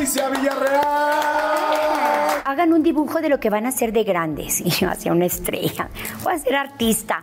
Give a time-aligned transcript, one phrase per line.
[0.00, 1.29] Alicia Villarreal.
[2.50, 4.60] Hagan un dibujo de lo que van a ser de grandes.
[4.70, 5.88] Y yo hacía una estrella.
[6.24, 7.22] Voy a ser artista.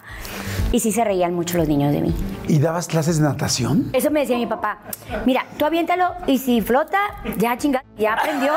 [0.72, 2.16] Y sí se reían mucho los niños de mí.
[2.48, 3.90] ¿Y dabas clases de natación?
[3.92, 4.80] Eso me decía mi papá.
[5.26, 7.00] Mira, tú aviéntalo y si flota,
[7.38, 8.54] ya chinga, ya aprendió.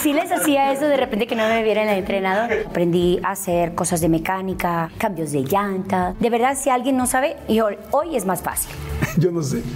[0.00, 2.50] Si les hacía eso de repente que no me vieran el entrenador.
[2.68, 6.14] Aprendí a hacer cosas de mecánica, cambios de llanta.
[6.18, 8.74] De verdad, si alguien no sabe, y hoy, hoy es más fácil.
[9.18, 9.62] Yo no sé.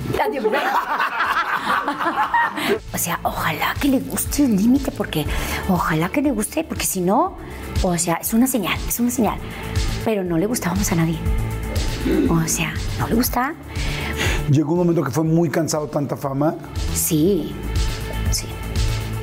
[2.93, 5.27] O sea, ojalá que le guste el límite, porque
[5.69, 7.37] ojalá que le guste, porque si no,
[7.83, 9.39] o sea, es una señal, es una señal.
[10.05, 11.19] Pero no le gustábamos a nadie.
[12.29, 13.55] O sea, no le gusta.
[14.51, 16.55] Llegó un momento que fue muy cansado tanta fama.
[16.95, 17.55] Sí,
[18.31, 18.47] sí.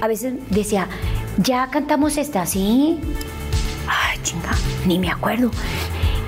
[0.02, 0.88] A veces decía,
[1.38, 3.00] ya cantamos esta, ¿sí?
[3.88, 4.52] Ay, chinga,
[4.86, 5.52] ni me acuerdo.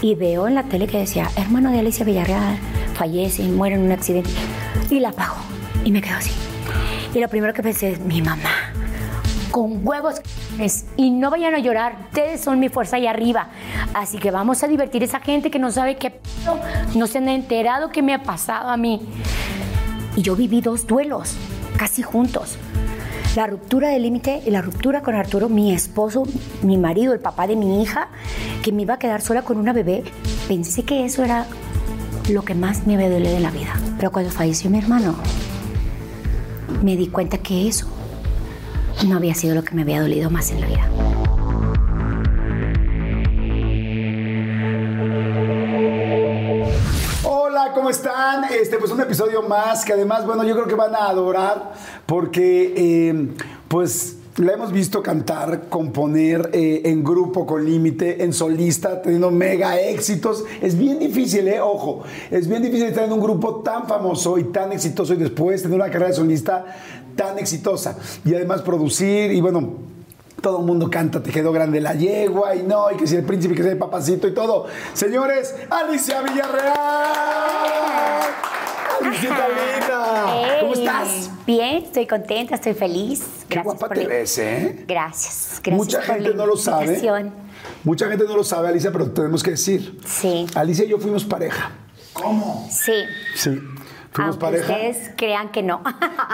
[0.02, 2.58] Y veo en la tele que decía, hermano de Alicia Villarreal,
[2.95, 4.30] fallece, muere en un accidente.
[4.90, 5.38] Y la apago.
[5.84, 6.31] Y me quedo así.
[7.16, 8.73] Y lo primero que pensé es, mi mamá,
[9.54, 10.16] con huevos
[10.98, 13.50] y no vayan a llorar, ustedes son mi fuerza ahí arriba.
[13.94, 16.19] Así que vamos a divertir a esa gente que no sabe qué
[16.96, 19.08] no se han enterado qué me ha pasado a mí.
[20.16, 21.36] Y yo viví dos duelos,
[21.78, 22.58] casi juntos.
[23.36, 26.24] La ruptura del límite y la ruptura con Arturo, mi esposo,
[26.64, 28.08] mi marido, el papá de mi hija,
[28.64, 30.03] que me iba a quedar sola con una bebé.
[30.47, 31.46] Pensé que eso era
[32.28, 33.75] lo que más me dolido en la vida.
[33.97, 35.16] Pero cuando falleció mi hermano,
[36.81, 37.88] me di cuenta que eso
[39.08, 40.90] no había sido lo que me había dolido más en la vida.
[47.24, 48.46] Hola, ¿cómo están?
[48.46, 51.74] Este, pues un episodio más que además, bueno, yo creo que van a adorar
[52.06, 53.28] porque, eh,
[53.68, 59.80] pues, la hemos visto cantar, componer eh, en grupo con límite, en solista, teniendo mega
[59.80, 60.44] éxitos.
[60.62, 61.59] Es bien difícil, ¿eh?
[61.62, 62.02] Ojo,
[62.32, 65.76] es bien difícil estar en un grupo tan famoso y tan exitoso y después tener
[65.76, 66.66] una carrera de solista
[67.16, 67.97] tan exitosa.
[68.25, 69.78] Y además producir y bueno,
[70.41, 73.24] todo el mundo canta, te quedó grande la yegua y no, y que si el
[73.24, 74.66] príncipe, que si el papacito y todo.
[74.94, 76.73] Señores, Alicia Villarreal.
[79.02, 80.59] Alicia linda.
[80.59, 81.31] ¿Cómo estás?
[81.47, 83.22] Bien, estoy contenta, estoy feliz.
[83.47, 84.84] Qué Gracias guapa por te ves, ¿eh?
[84.88, 85.72] Gracias, gracias.
[85.72, 87.31] Mucha por la gente no lo sabe.
[87.84, 90.00] Mucha gente no lo sabe, Alicia, pero tenemos que decir.
[90.06, 91.72] Sí, Alicia y yo fuimos pareja.
[92.13, 92.68] ¿Cómo?
[92.69, 93.06] sí.
[93.35, 93.59] Sí,
[94.22, 94.72] Aunque pareja.
[94.72, 95.81] ustedes crean que no.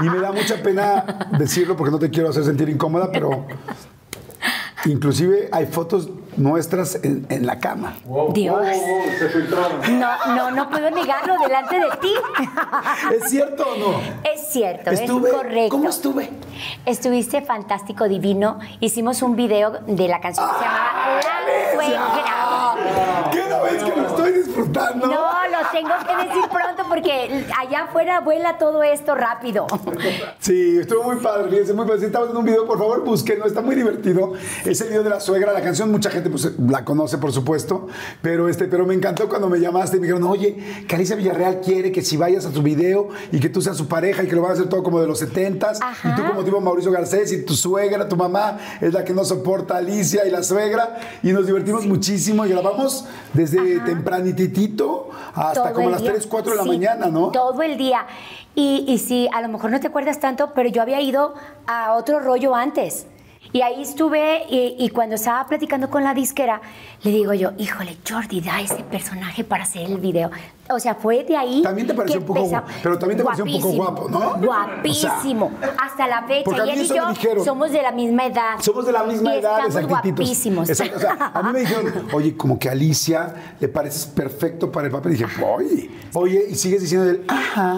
[0.02, 3.46] Y me da mucha pena decirlo porque no te quiero hacer sentir incómoda, pero
[4.86, 7.94] inclusive hay fotos nuestras en, en la cama.
[8.34, 8.66] Dios.
[9.92, 12.14] No, no, no puedo negarlo delante de ti.
[13.16, 14.00] ¿Es cierto o no?
[14.24, 15.70] Es cierto, Estuve- es correcto.
[15.70, 16.30] ¿cómo estuve?
[16.86, 18.60] Estuviste fantástico, divino.
[18.80, 23.32] Hicimos un video de la canción que se llamaba La Suegra.
[23.32, 25.08] ¿Qué no ves que lo estoy disfrutando?
[25.08, 29.68] No, lo tengo que decir pronto porque allá afuera vuela todo esto rápido.
[30.40, 32.00] Sí, estuvo muy padre, fíjense, muy padre.
[32.00, 34.34] Si estamos en un video, por favor, búsquenlo, está muy divertido.
[34.66, 37.88] Es el video de la suegra, la canción, mucha gente pues, la conoce, por supuesto,
[38.22, 41.62] pero, este, pero me encantó cuando me llamaste y me dijeron, oye, que Alicia Villarreal
[41.62, 44.36] quiere que si vayas a su video y que tú seas su pareja y que
[44.36, 46.10] lo van a hacer todo como de los setentas, Ajá.
[46.10, 49.26] y tú como tipo Mauricio Garcés y tu suegra, tu mamá, es la que no
[49.26, 55.64] soporta a Alicia y la suegra, y nos divertimos muchísimo y grabamos desde tempranititito hasta
[55.64, 56.12] Todo como las día.
[56.14, 57.32] 3, 4 de la Sí, mañana, ¿no?
[57.32, 58.06] Todo el día.
[58.56, 61.34] Y, y sí, a lo mejor no te acuerdas tanto, pero yo había ido
[61.68, 63.06] a otro rollo antes.
[63.52, 66.62] Y ahí estuve y, y cuando estaba platicando con la disquera,
[67.04, 70.30] le digo yo, híjole, Jordi, da ese personaje para hacer el video.
[70.72, 71.64] O sea, fue de ahí.
[71.64, 74.36] También te pareció que un poco guapo, pero también te pareció un poco guapo, ¿no?
[74.36, 75.52] Guapísimo.
[75.82, 76.66] Hasta la fecha.
[76.66, 77.44] Y él y yo dijeron.
[77.44, 78.60] somos de la misma edad.
[78.60, 80.70] Somos de la misma Y edad, estamos guapísimos.
[80.70, 84.86] Exacto, o sea, a mí me dijeron, oye, como que Alicia le pareces perfecto para
[84.86, 85.14] el papel.
[85.14, 87.76] Y dije, oye, oye, y sigues diciendo el ajá.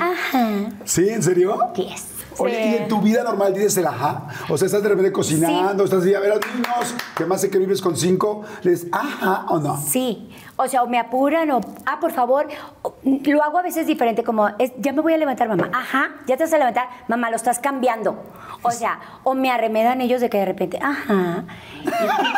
[0.83, 1.07] ¿Sí?
[1.07, 1.57] ¿En serio?
[1.75, 2.10] Yes.
[2.37, 2.65] Oye.
[2.71, 4.27] ¿y en tu vida normal dices el ajá?
[4.49, 7.41] O sea, estás de repente cocinando, estás así, a ver a los niños, que más
[7.41, 9.77] sé que vives con cinco, les ajá o no.
[9.77, 12.47] Sí, o sea, o me apuran o, ah, por favor,
[12.83, 16.09] o- lo hago a veces diferente, como, es, ya me voy a levantar, mamá, ajá,
[16.27, 18.21] ya te vas a levantar, mamá, lo estás cambiando.
[18.63, 21.45] O sea, o me arremedan ellos de que de repente, ajá,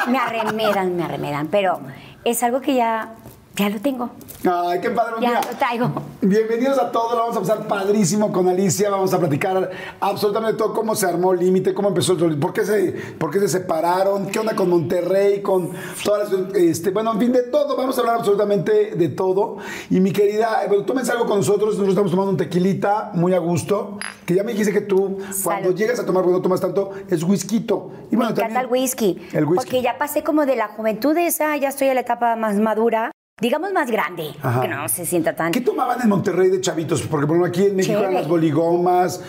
[0.07, 1.79] y me arremedan, me arremedan, pero
[2.23, 3.15] es algo que ya,
[3.55, 4.09] ya lo tengo,
[4.49, 5.13] Ay, qué padre.
[5.21, 5.91] ya lo traigo.
[6.21, 9.69] Bienvenidos a todos, lo vamos a pasar padrísimo con Alicia, vamos a platicar
[9.99, 13.39] absolutamente todo, cómo se armó el límite, cómo empezó el por qué se, por qué
[13.39, 15.69] se separaron, qué onda con Monterrey, con
[16.03, 19.57] todas las, este, bueno, en fin, de todo, vamos a hablar absolutamente de todo.
[19.91, 23.33] Y mi querida, eh, bueno, tómense algo con nosotros, nosotros estamos tomando un tequilita muy
[23.35, 26.59] a gusto, que ya me dijiste que tú, cuando llegas a tomar, cuando no tomas
[26.61, 27.53] tanto, es whisky.
[27.53, 29.55] Y Me bueno, encanta también- el whisky, El whisky.
[29.65, 33.11] porque ya pasé como de la juventud esa, ya estoy en la etapa más madura,
[33.43, 34.61] digamos más grande, Ajá.
[34.61, 35.51] que no se sienta tan...
[35.51, 37.01] ¿Qué tomaban en Monterrey de chavitos?
[37.01, 39.21] Porque por ejemplo aquí en México eran las boligomas,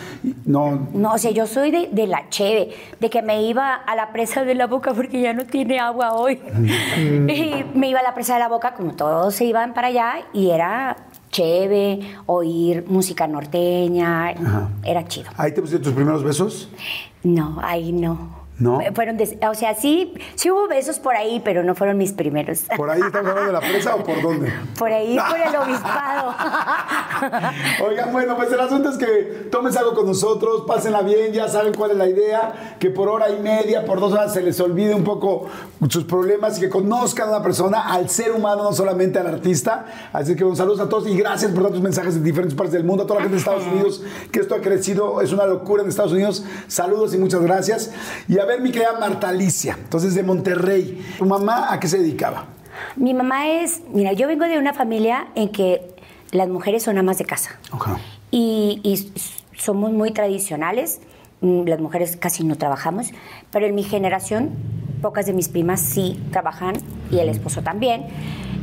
[0.45, 3.93] no, No, o sea, yo soy de, de la cheve, de que me iba a
[3.95, 6.39] la presa de la boca porque ya no tiene agua hoy.
[6.97, 10.13] y me iba a la presa de la boca, como todos se iban para allá,
[10.31, 10.95] y era
[11.29, 14.33] cheve, oír música norteña,
[14.85, 15.29] era chido.
[15.35, 16.69] ahí te pusiste tus primeros besos.
[17.23, 18.44] No, ahí no.
[18.57, 18.79] ¿No?
[18.93, 22.63] Fueron des- o sea, sí, sí hubo besos por ahí, pero no fueron mis primeros.
[22.77, 24.51] ¿Por ahí estamos hablando de la presa o por dónde?
[24.79, 26.33] Por ahí, por el obispado.
[27.85, 29.05] Oigan, bueno, pues el asunto es que
[29.51, 33.29] tomen algo con nosotros, pásenla bien, ya saben cuál es la idea, que por hora
[33.29, 35.47] y media, por dos horas se les olvide un poco
[35.89, 39.85] sus problemas y que conozcan a una persona, al ser humano, no solamente al artista.
[40.13, 42.83] Así que un saludos a todos y gracias por tantos mensajes de diferentes partes del
[42.83, 44.01] mundo, a toda la gente de Estados Unidos,
[44.31, 46.43] que esto ha crecido, es una locura en Estados Unidos.
[46.67, 47.91] Saludos y muchas gracias.
[48.27, 51.97] Y a ver, mi querida Marta Alicia, entonces de Monterrey, ¿tu mamá a qué se
[51.99, 52.45] dedicaba?
[52.95, 55.95] Mi mamá es, mira, yo vengo de una familia en que
[56.31, 57.51] las mujeres son amas de casa.
[57.71, 57.87] Ok.
[58.31, 59.09] Y,
[59.57, 60.99] somos muy tradicionales,
[61.39, 63.07] mm, las mujeres casi no trabajamos,
[63.51, 64.49] pero en mi generación
[65.01, 66.75] pocas de mis primas sí trabajan
[67.09, 68.05] y el esposo también.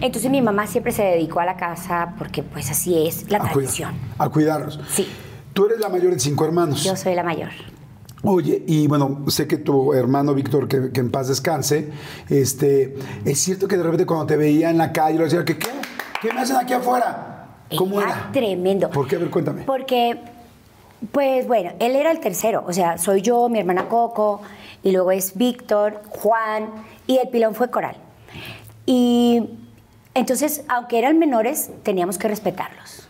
[0.02, 3.40] Entonces mi mamá siempre se dedicó a la casa porque pues así es la A
[3.40, 3.94] cuidar- tradición.
[4.18, 4.80] a cuidarlos.
[4.90, 5.08] Sí.
[5.54, 6.82] Tú eres la mayor de cinco hermanos.
[6.84, 7.50] Yo soy la mayor.
[8.24, 11.90] Oye, y bueno, sé que tu hermano Víctor, que, que en paz descanse,
[12.28, 15.58] este, es cierto que de repente cuando te veía en la calle, lo decía, ¿qué,
[15.58, 15.68] qué?
[16.20, 17.56] ¿Qué me hacen aquí afuera?
[17.76, 18.30] ¿Cómo era?
[18.32, 18.90] tremendo.
[18.90, 19.16] ¿Por qué?
[19.16, 19.62] A ver, cuéntame.
[19.62, 20.20] Porque,
[21.10, 22.64] pues bueno, él era el tercero.
[22.66, 24.40] O sea, soy yo, mi hermana Coco,
[24.84, 26.68] y luego es Víctor, Juan,
[27.08, 27.96] y el pilón fue Coral.
[28.86, 29.50] Y
[30.14, 33.01] entonces, aunque eran menores, teníamos que respetarlos.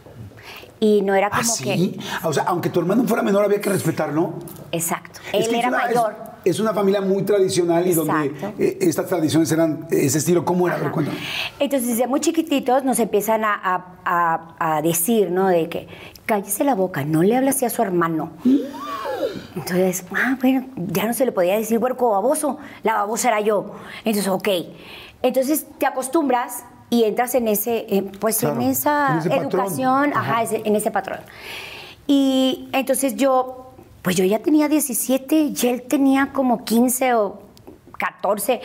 [0.85, 1.63] Y no era ¿Ah, como sí?
[1.63, 1.99] que.
[2.27, 4.33] O sea, aunque tu hermano fuera menor, había que respetarlo.
[4.73, 5.21] Exacto.
[5.33, 6.17] Es Él era una- mayor.
[6.45, 10.45] Es, una familia muy tradicional y donde eh, estas tradiciones eran ese estilo.
[10.45, 10.79] ¿Cómo era?
[10.79, 10.91] Ver.
[11.61, 15.47] Entonces, desde muy chiquititos nos empiezan a, a- a- a decir, ¿no?
[15.47, 15.87] De que
[16.27, 18.33] cállese la boca, no le hable así a su hermano.
[19.55, 23.77] Entonces, ah, bueno, ya no se le podía decir huerco baboso, la babosa era yo.
[24.05, 24.49] Entonces, ok.
[25.23, 30.43] Entonces te acostumbras y entras en ese, eh, pues Claro, en esa en educación, ajá,
[30.53, 31.21] en ese patrón.
[32.07, 33.73] Y entonces yo,
[34.03, 37.39] pues yo ya tenía 17 y él tenía como 15 o
[37.97, 38.61] 14.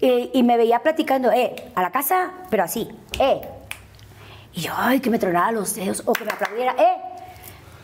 [0.00, 2.88] eh, y me veía platicando, eh, a la casa, pero así,
[3.18, 3.42] eh.
[4.54, 6.96] Y yo, ay, que me tronara los dedos o que me aplaudiera, eh.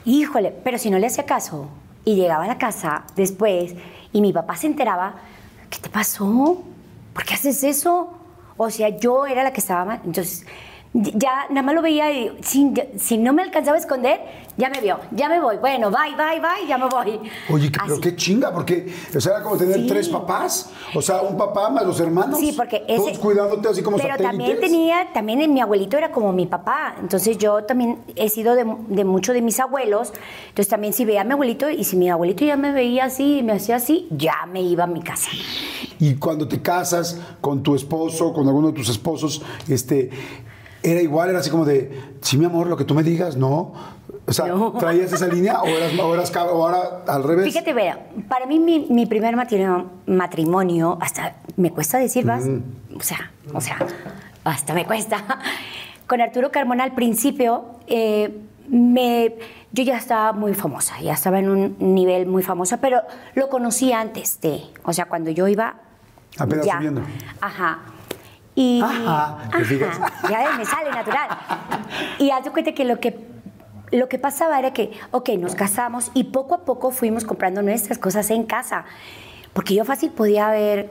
[0.06, 1.68] Híjole, pero si no le hacía caso
[2.06, 3.74] y llegaba a la casa después
[4.14, 5.16] y mi papá se enteraba,
[5.68, 6.62] ¿qué te pasó?
[7.12, 8.23] ¿Por qué haces eso?
[8.56, 10.00] O sea, yo era la que estaba mal.
[10.04, 10.46] Entonces,
[10.94, 14.20] ya nada más lo veía y si, si no me alcanzaba a esconder,
[14.56, 15.56] ya me vio, ya me voy.
[15.56, 17.18] Bueno, bye, bye, bye, ya me voy.
[17.50, 19.86] Oye, que- pero qué chinga, porque o sea, era como tener Sí.
[19.88, 20.70] tres papás.
[20.94, 22.38] O sea, un papá más los hermanos.
[22.38, 24.38] Sí, porque ese, Todos cuidándote así como Pero satélites.
[24.38, 26.94] también tenía, también mi abuelito era como mi papá.
[27.00, 30.12] Entonces yo también he sido de, de mucho de mis abuelos.
[30.50, 33.38] Entonces también si veía a mi abuelito y si mi abuelito ya me veía así
[33.38, 35.30] y me hacía así, ya me iba a mi casa.
[35.98, 40.10] Y cuando te casas con tu esposo, con alguno de tus esposos, este,
[40.84, 43.72] era igual, era así como de, sí, mi amor, lo que tú me digas, no.
[44.26, 44.72] O sea, No.
[44.72, 47.46] ¿traías esa línea o eras, o eras o ahora al revés?
[47.46, 52.44] Fíjate, vea, para mí mi, mi primer matrimonio, matrimonio, hasta me cuesta decir más,
[52.96, 53.78] o sea, o sea,
[54.44, 55.24] hasta me cuesta.
[56.06, 59.36] Con Arturo Carmona al principio, eh, me,
[59.72, 63.00] yo ya estaba muy famosa, ya estaba en un nivel muy famosa, pero
[63.34, 65.76] lo conocí antes de, o sea, cuando yo iba...
[66.38, 66.76] Apenas ya.
[66.76, 67.02] subiendo.
[67.40, 67.78] Ajá.
[68.54, 69.98] Y, Ajá, ¿te fijas?
[70.30, 71.28] ya ves, me sale natural.
[72.18, 73.32] Y haz de cuenta que lo que
[73.92, 77.98] lo que pasaba era que, ok, nos casamos y poco a poco fuimos comprando nuestras
[77.98, 78.84] cosas en casa.
[79.52, 80.90] Porque yo fácil podía haber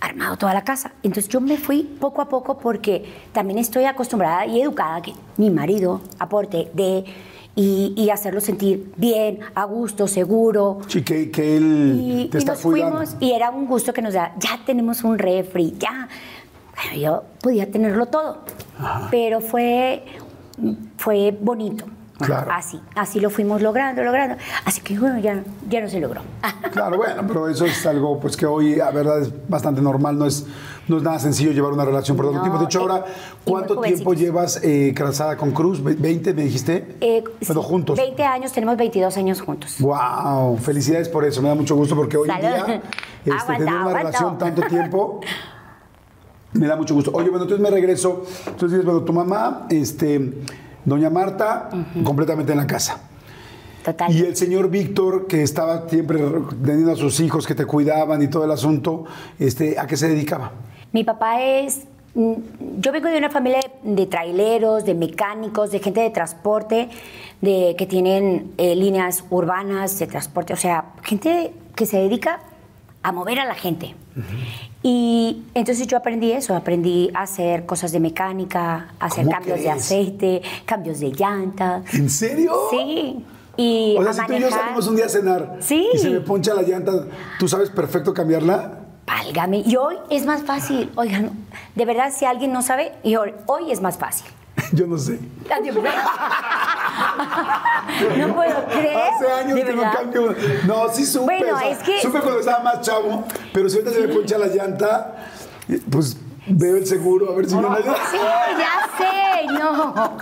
[0.00, 0.92] armado toda la casa.
[1.02, 5.12] Entonces yo me fui poco a poco porque también estoy acostumbrada y educada a que
[5.38, 7.04] mi marido aporte de
[7.56, 10.80] y, y hacerlo sentir bien, a gusto, seguro.
[10.86, 12.98] Sí, que, que él Y, te y está nos cuidando.
[12.98, 16.06] fuimos y era un gusto que nos da, ya tenemos un refri, ya.
[16.98, 18.38] Yo podía tenerlo todo,
[19.10, 20.04] pero fue,
[20.98, 21.84] fue bonito.
[22.18, 22.50] Claro.
[22.50, 24.36] Así, así lo fuimos logrando, logrando.
[24.64, 26.22] Así que bueno, ya, ya no se logró.
[26.72, 30.18] Claro, bueno, pero eso es algo pues que hoy, a verdad, es bastante normal.
[30.18, 30.46] No es,
[30.88, 32.58] no es nada sencillo llevar una relación por tanto No, tiempo.
[32.58, 33.04] De hecho, eh, ahora,
[33.44, 35.82] ¿cuánto tiempo llevas eh, casada con Cruz?
[35.82, 36.96] ¿Ve- ¿20 me dijiste?
[37.00, 37.96] Eh, Pero sí, juntos.
[37.98, 39.76] 20 años, tenemos 22 años juntos.
[39.80, 41.40] Wow, felicidades por eso.
[41.40, 42.56] Me da mucho gusto porque hoy en día
[43.24, 43.98] este, Aguanta, tener una aguanta.
[43.98, 45.20] relación tanto tiempo
[46.58, 47.10] me da mucho gusto.
[47.14, 48.24] Oye, bueno, entonces me regreso.
[48.46, 50.32] Entonces dices, bueno, tu mamá, este,
[50.84, 51.68] doña Marta,
[52.04, 53.00] completamente en la casa.
[53.84, 54.12] Total.
[54.12, 56.18] Y el señor Víctor, que estaba siempre
[56.64, 59.04] teniendo a sus hijos que te cuidaban y todo el asunto,
[59.38, 60.50] este, ¿a qué se dedicaba?
[60.92, 61.82] Mi papá es.
[62.14, 62.32] mm,
[62.80, 66.88] Yo vengo de una familia de, de traileros, de mecánicos, de gente de transporte,
[67.40, 72.40] de que tienen eh, líneas urbanas de transporte, o sea, gente que se dedica
[73.04, 73.94] a mover a la gente.
[74.88, 79.58] Y entonces yo aprendí eso, aprendí a hacer cosas de mecánica, a hacer ¿Cómo cambios
[79.60, 81.92] de aceite, cambios de llantas.
[81.92, 82.52] ¿En serio?
[82.70, 83.24] Sí.
[83.56, 84.60] Y O sea, a si tú y yo manejar.
[84.60, 85.88] salimos un día a cenar Sí.
[85.92, 86.92] y se me poncha la llanta,
[87.40, 88.78] ¿tú sabes perfecto cambiarla?
[89.08, 89.64] Válgame.
[89.66, 90.88] Y hoy es más fácil.
[90.94, 91.32] Oigan,
[91.74, 94.28] de verdad, si alguien no sabe, y hoy, hoy es más fácil.
[94.72, 95.18] Yo no sé.
[95.50, 95.76] Adiós.
[98.18, 98.96] no puedo creer.
[98.96, 100.34] Hace años ¿De que no cambio.
[100.66, 101.24] No, sí supe.
[101.24, 104.14] Bueno, o sea, es que- Supe cuando estaba más chavo, pero si ahorita se me
[104.14, 105.14] poncha la llanta,
[105.90, 106.16] pues
[106.48, 107.96] veo el seguro, a ver si no me ayuda.
[108.10, 108.16] Sí,
[108.58, 110.16] ya sé, no.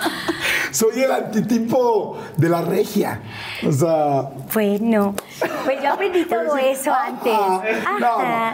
[0.71, 3.21] Soy el antitipo de la regia.
[3.67, 4.31] O sea.
[4.53, 5.15] Bueno,
[5.65, 6.63] pues yo aprendí todo sí.
[6.67, 7.33] eso antes.
[7.33, 7.99] Ajá.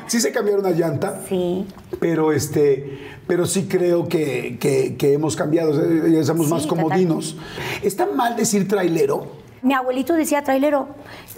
[0.03, 1.21] No, sí sé cambiar una llanta.
[1.29, 1.67] Sí.
[1.99, 5.73] Pero este, pero sí creo que, que- que hemos cambiado,
[6.09, 7.37] ya somos Sí, más comodinos.
[7.83, 9.40] ¿Está mal decir trailero?
[9.63, 10.89] Mi abuelito decía trailero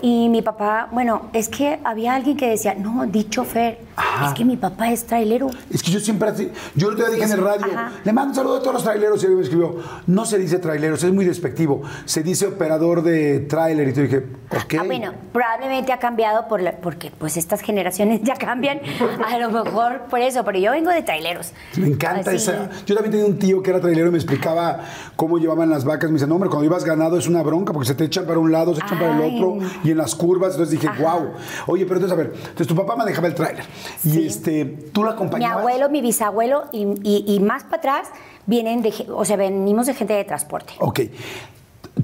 [0.01, 3.79] y mi papá, bueno, es que había alguien que decía, no, di chofer.
[3.97, 4.29] Ajá.
[4.29, 5.51] Es que mi papá es trailero.
[5.71, 7.93] Es que yo siempre así, yo día dije en el radio, Ajá.
[8.05, 9.77] le mando un saludo a todos los traileros y alguien me escribió,
[10.07, 14.19] no se dice traileros, es muy despectivo, se dice operador de trailer y tú dije,
[14.51, 14.75] ok.
[14.79, 18.81] Ah, bueno, probablemente ha cambiado por la- porque pues estas generaciones ya cambian,
[19.27, 21.53] a lo mejor por eso, pero yo vengo de traileros.
[21.77, 22.37] Me encanta Así.
[22.37, 22.71] esa.
[22.87, 24.81] Yo también tenía un tío que era trailero y me explicaba
[25.17, 26.09] cómo llevaban las vacas.
[26.11, 28.39] Me dice, no, hombre, cuando ibas ganado es una bronca porque se te echan para
[28.39, 30.53] un lado, se echan para el otro y en las curvas.
[30.53, 31.03] Entonces dije, Ajá.
[31.17, 31.31] wow.
[31.67, 33.65] Oye, pero entonces, a ver, entonces tu papá manejaba el tráiler
[34.05, 34.27] y Sí.
[34.27, 35.59] este, tú la Mi acompañabas.
[35.59, 38.09] abuelo, mi bisabuelo y, y- y más para atrás
[38.47, 40.75] vienen de, o sea, venimos de gente de transporte.
[40.81, 41.01] Ok.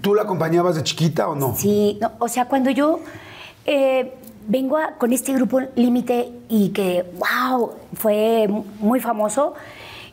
[0.00, 1.54] ¿Tú la acompañabas de chiquita o no?
[1.56, 3.00] Sí, no, o sea, cuando yo
[3.66, 4.14] eh,
[4.46, 9.54] vengo a- con este grupo Límite y que, wow, fue mu- muy famoso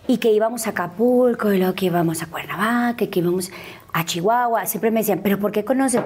[0.08, 3.50] y que íbamos a Acapulco y luego que íbamos a Cuernavaca y que íbamos
[3.96, 6.02] a Chihuahua, siempre me decían, ¿pero por qué conoces?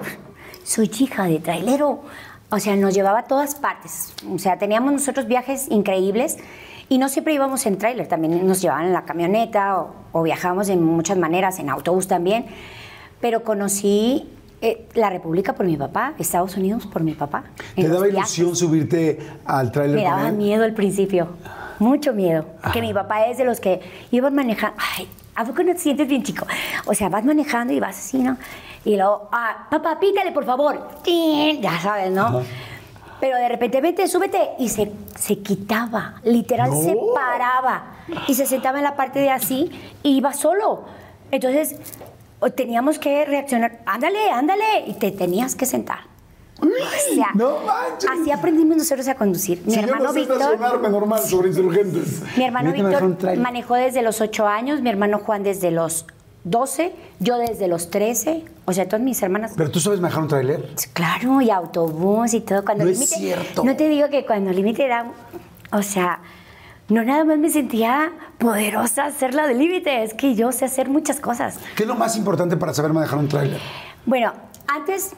[0.62, 2.02] Soy hija de trailero.
[2.48, 4.14] O sea, nos llevaba a todas partes.
[4.32, 6.36] O sea, teníamos nosotros viajes increíbles
[6.88, 10.68] y no siempre íbamos en trailer, también nos llevaban en la camioneta o, o viajábamos
[10.68, 12.46] de muchas maneras, en autobús también.
[13.20, 14.28] Pero conocí
[14.60, 17.42] eh, la República por mi papá, Estados Unidos por mi papá.
[17.74, 18.38] ¿Te en daba viajes.
[18.38, 21.26] ilusión subirte al tráiler Me daba miedo al principio,
[21.80, 22.46] mucho miedo.
[22.72, 23.80] Que mi papá es de los que
[24.12, 24.76] iban manejando.
[24.96, 25.08] Ay,
[25.40, 26.46] ¿a poco no te sientes bien chico?
[26.86, 28.36] O sea, vas manejando y vas así, ¿no?
[28.84, 30.88] Y luego, ah, papá, pítale, por favor.
[31.60, 32.42] Ya sabes, ¿no?
[33.20, 34.50] Pero de repente, vete, súbete.
[34.58, 37.84] Y se, se quitaba, literal, se paraba.
[38.26, 39.70] Y se sentaba en la parte de así
[40.02, 40.84] y iba solo.
[41.30, 41.76] Entonces,
[42.54, 43.80] teníamos que reaccionar.
[43.84, 44.84] Ándale, ándale.
[44.86, 46.09] Y te tenías que sentar.
[46.62, 48.10] O sea, no manches.
[48.10, 49.62] Así aprendimos nosotros a conducir.
[49.64, 50.90] Mi Si yo hermano no sé Víctor.
[50.90, 52.22] normal sobre insurgentes.
[52.36, 56.06] Mi hermano Víctor manejó desde los 8 años, mi hermano Juan desde los
[56.44, 59.52] 12, yo desde los 13, o sea, todas mis hermanas.
[59.56, 60.68] ¿Pero tú sabes manejar un tráiler?
[60.92, 62.64] Claro, y autobús y todo.
[62.64, 63.64] Cuando No es Límite- cierto.
[63.64, 65.12] No te digo que cuando Límite era.
[65.72, 66.20] O sea,
[66.88, 70.88] no nada más me sentía poderosa hacer la de Límite, es que yo sé hacer
[70.88, 71.58] muchas cosas.
[71.76, 73.60] ¿Qué es lo más importante para saber manejar un tráiler?
[74.06, 74.32] Bueno,
[74.66, 75.12] antes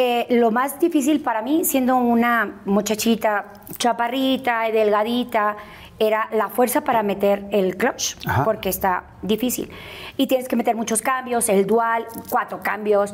[0.00, 3.46] eh, lo más difícil para mí, siendo una muchachita
[3.78, 5.56] chaparrita y delgadita,
[5.98, 8.44] era la fuerza para meter el clutch, Ajá.
[8.44, 9.68] porque está difícil.
[10.16, 13.12] Y tienes que meter muchos cambios, el dual, cuatro cambios.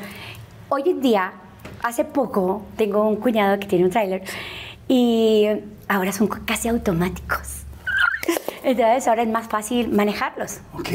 [0.69, 1.33] hoy en día,
[1.83, 4.23] hace poco, tengo un cuñado que tiene un tráiler
[4.87, 5.47] y
[5.89, 7.64] ahora son casi automáticos.
[8.63, 10.61] Entonces ahora es más fácil manejarlos.
[10.73, 10.89] Ok.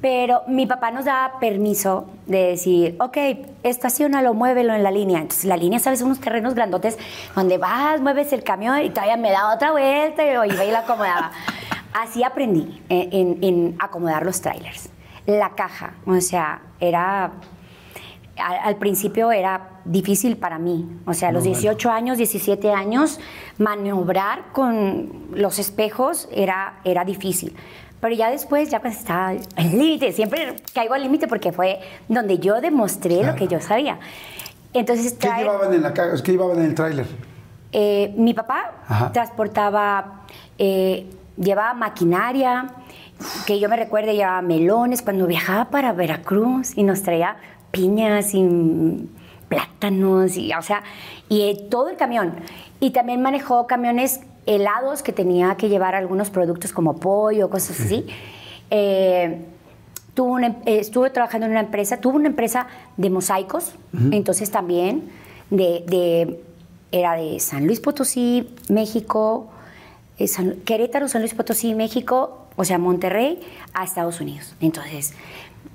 [0.00, 3.16] Pero mi papá nos da permiso de decir, ok,
[3.62, 5.18] estacionalo, muévelo en la línea.
[5.20, 6.98] Entonces la línea, sabes, unos terrenos grandotes
[7.34, 10.80] donde vas, mueves el camión y todavía me da otra vuelta y iba y la
[10.80, 11.32] acomodaba.
[11.92, 14.88] Así aprendí en, en- en acomodar los trailers.
[15.26, 17.32] La caja, o sea, era
[18.36, 20.88] al, al principio era difícil para mí.
[21.06, 23.18] O sea, a los 18 años, 17 años,
[23.58, 27.54] maniobrar con los espejos era, era difícil.
[28.00, 30.12] Pero ya después, ya pues estaba al límite.
[30.12, 33.98] Siempre caigo al límite porque fue donde yo demostré lo que yo sabía.
[34.74, 35.92] Entonces, ¿Qué traer- llevaban en la?
[35.94, 37.06] ¿Qué llevaban en el tráiler?
[37.74, 39.12] eh, mi papá Ajá.
[39.12, 40.24] transportaba,
[40.58, 41.06] eh,
[41.38, 42.66] llevaba maquinaria,
[43.46, 47.36] que yo me recuerdo llevaba melones cuando viajaba para Veracruz y nos traía
[47.72, 49.08] piñas y
[49.48, 50.82] plátanos, y, o sea,
[51.28, 52.34] y eh, todo el camión.
[52.80, 58.06] Y también manejó camiones helados que tenía que llevar algunos productos como pollo, cosas así.
[58.70, 59.44] Eh,
[60.14, 63.72] tuvo una em- eh, estuve trabajando en una empresa, tuvo una empresa de mosaicos,
[64.10, 65.10] entonces también
[65.50, 66.40] de, de-
[66.90, 69.48] era de San Luis Potosí, México,
[70.18, 73.40] eh, San- Querétaro, San Luis Potosí, México, o sea, Monterrey,
[73.72, 74.54] a Estados Unidos.
[74.60, 75.14] Entonces,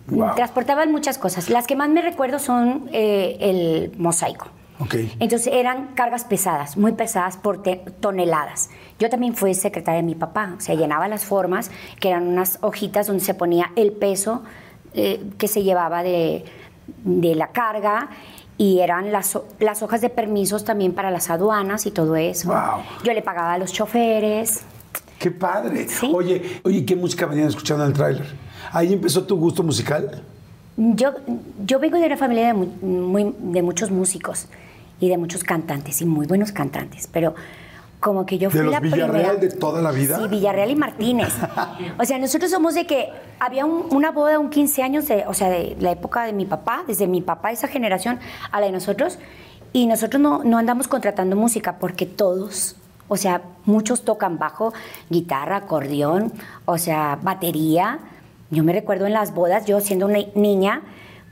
[0.07, 0.35] Wow.
[0.35, 1.49] transportaban muchas cosas.
[1.49, 4.47] Las que más me recuerdo son eh, el mosaico.
[4.79, 4.95] Ok.
[5.19, 7.63] Entonces eran cargas pesadas, muy pesadas por
[7.99, 8.69] toneladas.
[8.99, 12.59] Yo también fui secretaria de mi papá, o sea, llenaba las formas, que eran unas
[12.61, 14.43] hojitas donde se ponía el peso
[14.93, 16.45] eh, que se llevaba de,
[17.03, 18.09] de la carga
[18.57, 22.49] y eran las, las hojas de permisos también para las aduanas y todo eso.
[22.49, 22.83] Wow.
[23.03, 24.61] Yo le pagaba a los choferes.
[25.19, 25.87] ¡Qué padre!
[25.87, 26.11] Sí.
[26.13, 28.27] Oye, oye, ¿qué música venían escuchando en el tráiler?
[28.77, 30.21] ¿Ahí empezó tu gusto musical?
[30.75, 31.09] Yo,
[31.65, 34.45] yo vengo de una familia de, muy- de muchos músicos
[34.99, 37.33] y de muchos cantantes y muy buenos cantantes, pero
[37.99, 39.35] como que yo ¿De fui los la Villarreal primera.
[39.35, 40.19] de toda la vida?
[40.19, 41.33] Sí, Villarreal y Martínez.
[41.99, 45.33] o sea, nosotros somos de que había un- una boda, un 15 años, de, o
[45.33, 48.19] sea, de la época de mi papá, desde mi papá, esa generación,
[48.51, 49.17] a la de nosotros,
[49.73, 52.75] y nosotros no, no andamos contratando música porque todos,
[53.07, 54.71] o sea, muchos tocan bajo,
[55.09, 56.31] guitarra, acordeón,
[56.65, 57.97] o sea, batería.
[58.49, 60.81] Yo me recuerdo en las bodas, yo siendo una niña,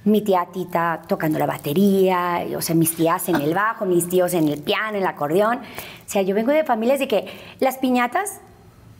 [0.03, 4.33] mi tía Tita tocando la batería, o sea, mis tías en el bajo, mis tíos
[4.33, 5.57] en el piano, en el acordeón.
[5.57, 7.25] O sea, yo vengo de familias de que
[7.59, 8.41] las piñatas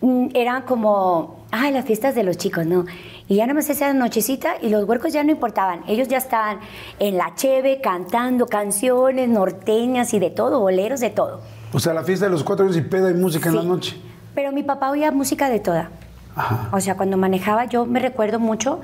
[0.02, 2.86] mm, eran como, ay, las fiestas de los chicos, ¿no?
[3.28, 5.82] Y ya nada más esa nochecita y los huercos ya no importaban.
[5.88, 6.60] Ellos ya estaban
[7.00, 11.42] en la cheve cantando canciones norteñas y de todo, boleros, de todo.
[11.74, 13.98] O sea, la fiesta de los cuatro años y peda y música en la noche.
[14.34, 15.90] Pero mi papá oía música de toda.
[16.36, 16.70] Ajá.
[16.72, 18.82] O sea, cuando manejaba yo me recuerdo mucho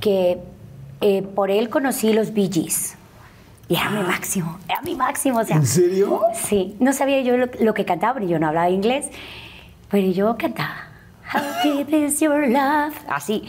[0.00, 0.38] que
[1.00, 2.96] eh, por él conocí los Bee Gees.
[3.68, 5.38] Y era mi máximo, era mi máximo.
[5.38, 6.20] O sea, ¿En serio?
[6.34, 9.06] Sí, no sabía yo lo, lo que cantaba, porque yo no hablaba inglés,
[9.90, 10.88] pero yo cantaba.
[11.32, 12.94] How deep is your love?
[13.08, 13.44] Así.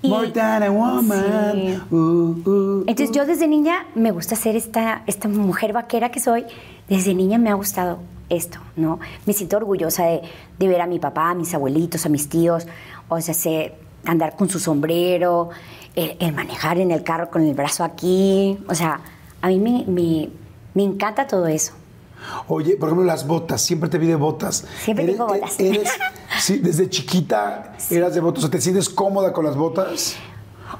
[0.00, 1.52] Y- More than a woman.
[1.52, 1.80] Sí.
[1.90, 6.44] Uh, uh, Entonces yo desde niña me gusta ser esta, esta mujer vaquera que soy.
[6.88, 8.98] Desde niña me ha gustado esto, ¿no?
[9.26, 10.22] Me siento orgullosa de,
[10.58, 12.66] de ver a mi papá, a mis abuelitos, a mis tíos,
[13.08, 15.50] o sea, sé andar con su sombrero,
[15.94, 19.00] el, el manejar en el carro con el brazo aquí, o sea,
[19.40, 20.28] a mí me, me,
[20.74, 21.72] me encanta todo eso.
[22.48, 23.62] Oye, por ejemplo, las botas.
[23.62, 24.66] Siempre te vi de botas.
[24.82, 25.60] Siempre Eres- tengo botas.
[25.60, 25.88] Eres,
[26.40, 28.38] sí, desde chiquita eras de botas.
[28.42, 30.16] O sea, ¿te sientes cómoda con las botas?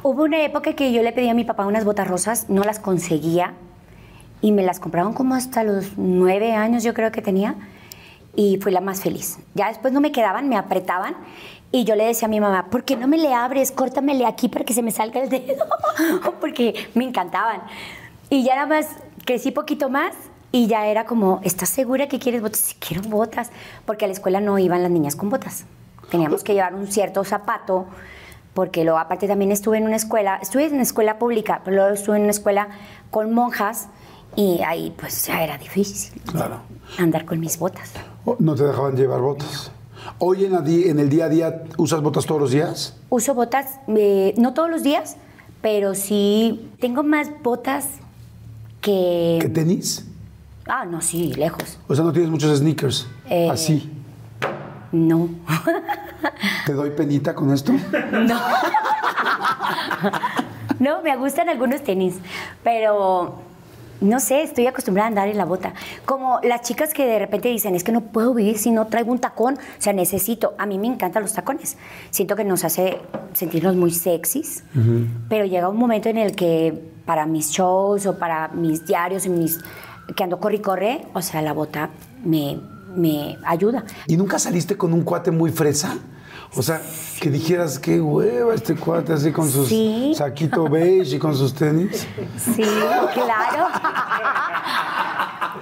[0.03, 2.81] Hubo una época que yo le pedí a mi papá unas botas rosas, no las
[2.81, 3.55] conseguía
[4.41, 7.55] y me las compraron como hasta los nueve años yo creo que tenía
[8.37, 9.39] y fui la más feliz.
[9.55, 11.17] Ya después no me quedaban, me apretaban
[11.73, 13.73] y yo le decía a mi mamá, ¿por qué no me le abres?
[13.73, 15.67] Córtamele aquí para que se me salga el dedo,
[16.41, 17.63] porque me encantaban.
[18.31, 18.87] Y ya nada más
[19.25, 20.15] crecí poquito más
[20.53, 22.61] y ya era como, ¿estás segura que quieres botas?
[22.61, 23.51] Sí, quiero botas,
[23.85, 25.65] porque a la escuela no iban las niñas con botas.
[26.11, 27.87] Teníamos que llevar un cierto zapato
[28.55, 31.95] porque luego aparte también estuve en una escuela, estuve en una escuela pública, pero luego
[31.95, 32.69] estuve en una escuela
[33.11, 33.89] con monjas
[34.39, 36.61] y ahí pues ya era difícil Claro.
[36.97, 37.91] andar con mis botas.
[38.25, 39.73] O No te dejaban llevar botas.
[40.21, 42.95] Hoy en, en el día a día, ¿usas botas todos los días?
[43.09, 45.17] Uso botas, eh, no todos los días,
[45.61, 47.89] pero sí tengo más botas
[48.81, 49.39] que...
[49.41, 50.07] ¿Qué tenis?
[50.69, 51.79] Ah, no, sí, lejos.
[51.89, 53.09] O sea, no tienes muchos sneakers.
[53.29, 53.49] Eh.
[53.51, 53.91] Así.
[54.93, 55.29] No.
[56.67, 57.73] ¿Te doy penita con esto?
[60.79, 62.15] No, me gustan algunos tenis,
[62.63, 63.48] pero
[64.01, 65.75] no sé, estoy acostumbrada a andar en la bota.
[66.05, 69.13] Como las chicas que de repente dicen, es que no puedo vivir si no traigo
[69.13, 70.55] un tacón, o sea, necesito.
[70.59, 71.77] A mí me encantan los tacones.
[72.11, 72.99] Siento que nos hace
[73.33, 74.65] sentirnos muy sexys,
[75.29, 79.31] pero llega un momento en el que para mis shows o para mis diarios y
[79.31, 79.59] mis
[80.15, 81.91] que ando corre y corre, o sea, la bota
[82.25, 82.59] me,
[82.95, 83.85] me ayuda.
[84.07, 85.99] ¿Y nunca saliste con un cuate muy fresa?
[86.57, 86.81] O sea,
[87.21, 90.13] que dijeras, qué hueva este cuate así con sus Sí.
[90.17, 92.07] saquito beige y con sus tenis.
[92.39, 92.63] Sí,
[93.15, 93.67] claro.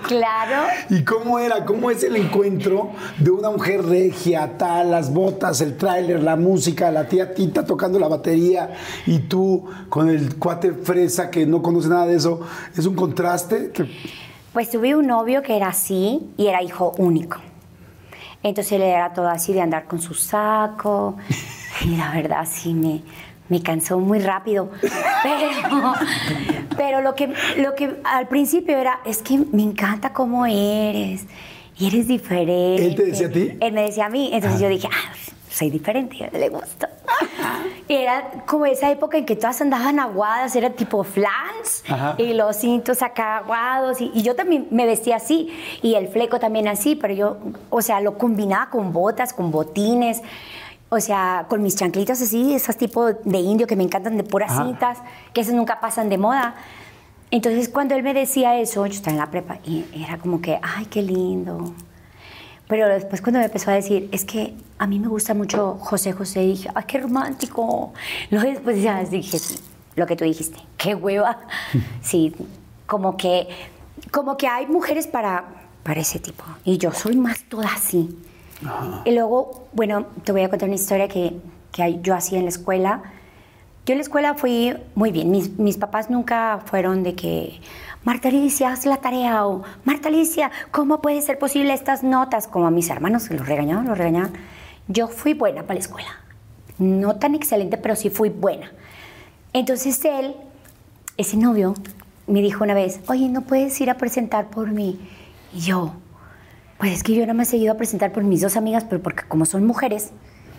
[0.07, 0.63] claro.
[0.91, 1.65] ¿Y cómo era?
[1.65, 6.91] ¿Cómo es el encuentro de una mujer regia, tal, las botas, el tráiler, la música,
[6.91, 8.71] la tía Tita tocando la batería
[9.07, 12.41] y tú con el cuate fresa que no conoce nada de eso?
[12.77, 13.73] ¿Es un contraste?
[14.53, 17.39] Pues tuve un novio que era así y era hijo único.
[18.49, 21.17] Entonces él era todo así de andar con su saco.
[21.85, 23.03] Y la verdad sí me,
[23.51, 24.71] me cansó muy rápido.
[25.23, 25.95] Pero,
[26.75, 31.27] pero lo, que, lo que al principio era, es que me encanta cómo eres.
[31.79, 32.87] Y eres diferente.
[32.87, 33.59] ¿Él te decía a ti?
[33.61, 34.31] Él me decía a mí.
[34.33, 35.13] Entonces yo dije, ah,
[35.57, 36.87] soy diferente, yo le gusto.
[37.89, 42.15] Era como esa época en que todas andaban aguadas, era tipo flans Ajá.
[42.19, 44.03] y los cintos acá aguados.
[44.03, 45.49] Y, y yo también me vestía así,
[45.81, 47.37] y el fleco también así, pero yo,
[47.71, 50.21] o sea, lo combinaba con botas, con botines,
[50.91, 54.51] o sea, con mis chanclitas así, esas tipo de indio que me encantan de puras
[54.53, 54.65] Ajá.
[54.65, 54.99] cintas,
[55.33, 56.55] que esas nunca pasan de moda.
[57.31, 60.59] Entonces, cuando él me decía eso, yo estaba en la prepa, y era como que,
[60.63, 61.73] ay, qué lindo.
[62.69, 66.13] Pero después cuando me empezó a decir, es que a mí me gusta mucho José
[66.13, 67.93] José, dije, ay, qué romántico.
[68.31, 69.59] Luego después ya dije, sí,
[69.95, 71.41] lo que tú dijiste, qué hueva.
[72.03, 72.35] Sí,
[72.87, 73.49] como que,
[74.11, 75.45] como que hay mujeres para,
[75.83, 76.45] para ese tipo.
[76.65, 78.17] Y yo soy más toda así.
[79.05, 81.37] Y luego, bueno, te voy a contar una historia que,
[81.73, 83.03] que yo hacía en la escuela.
[83.85, 85.31] Yo en la escuela fui muy bien.
[85.31, 87.61] Mis, mis papás nunca fueron de que,
[88.07, 92.47] Marta Alicia, haz la tarea o Marta Alicia, ¿cómo puede ser posible estas notas?
[92.47, 94.33] Como a mis hermanos, que los regañaban, los regañaban.
[94.87, 96.11] Yo fui buena para la escuela.
[96.79, 98.71] No tan excelente, pero sí fui buena.
[99.53, 100.37] Entonces él,
[101.17, 101.75] ese novio,
[102.29, 105.01] me dijo una vez, oye, ¿no puedes ir a presentar por mí?
[105.53, 105.95] Y yo,
[106.79, 109.03] pues es que yo no me he seguido a presentar por mis dos amigas, pero
[109.03, 110.13] porque como son mujeres,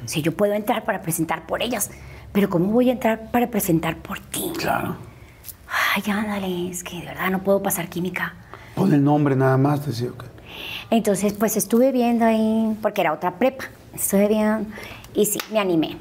[0.04, 1.92] si yo puedo entrar para presentar por ellas,
[2.34, 4.52] pero ¿cómo voy a entrar para presentar por ti?
[4.58, 4.98] Claro.
[5.96, 8.34] Ay, ándale, es que de verdad no puedo pasar química.
[8.76, 10.10] Pon el nombre nada más, te decía.
[10.90, 14.70] Entonces, pues estuve viendo ahí, porque era otra prepa, estuve viendo
[15.14, 15.98] y sí, me animé.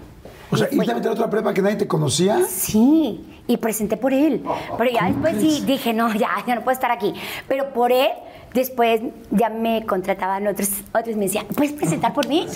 [0.51, 0.85] O sea, Y fui.
[0.85, 2.41] ¿irte a meter otra prepa que nadie te conocía?
[2.49, 4.45] Sí, y presenté por él.
[4.79, 7.13] Pero ya después sí dije, no, ya, ya no puedo estar aquí.
[7.49, 8.09] Pero por él,
[8.57, 12.47] después ya me contrataban otros, otros me decían, ¿puedes presentar por mí?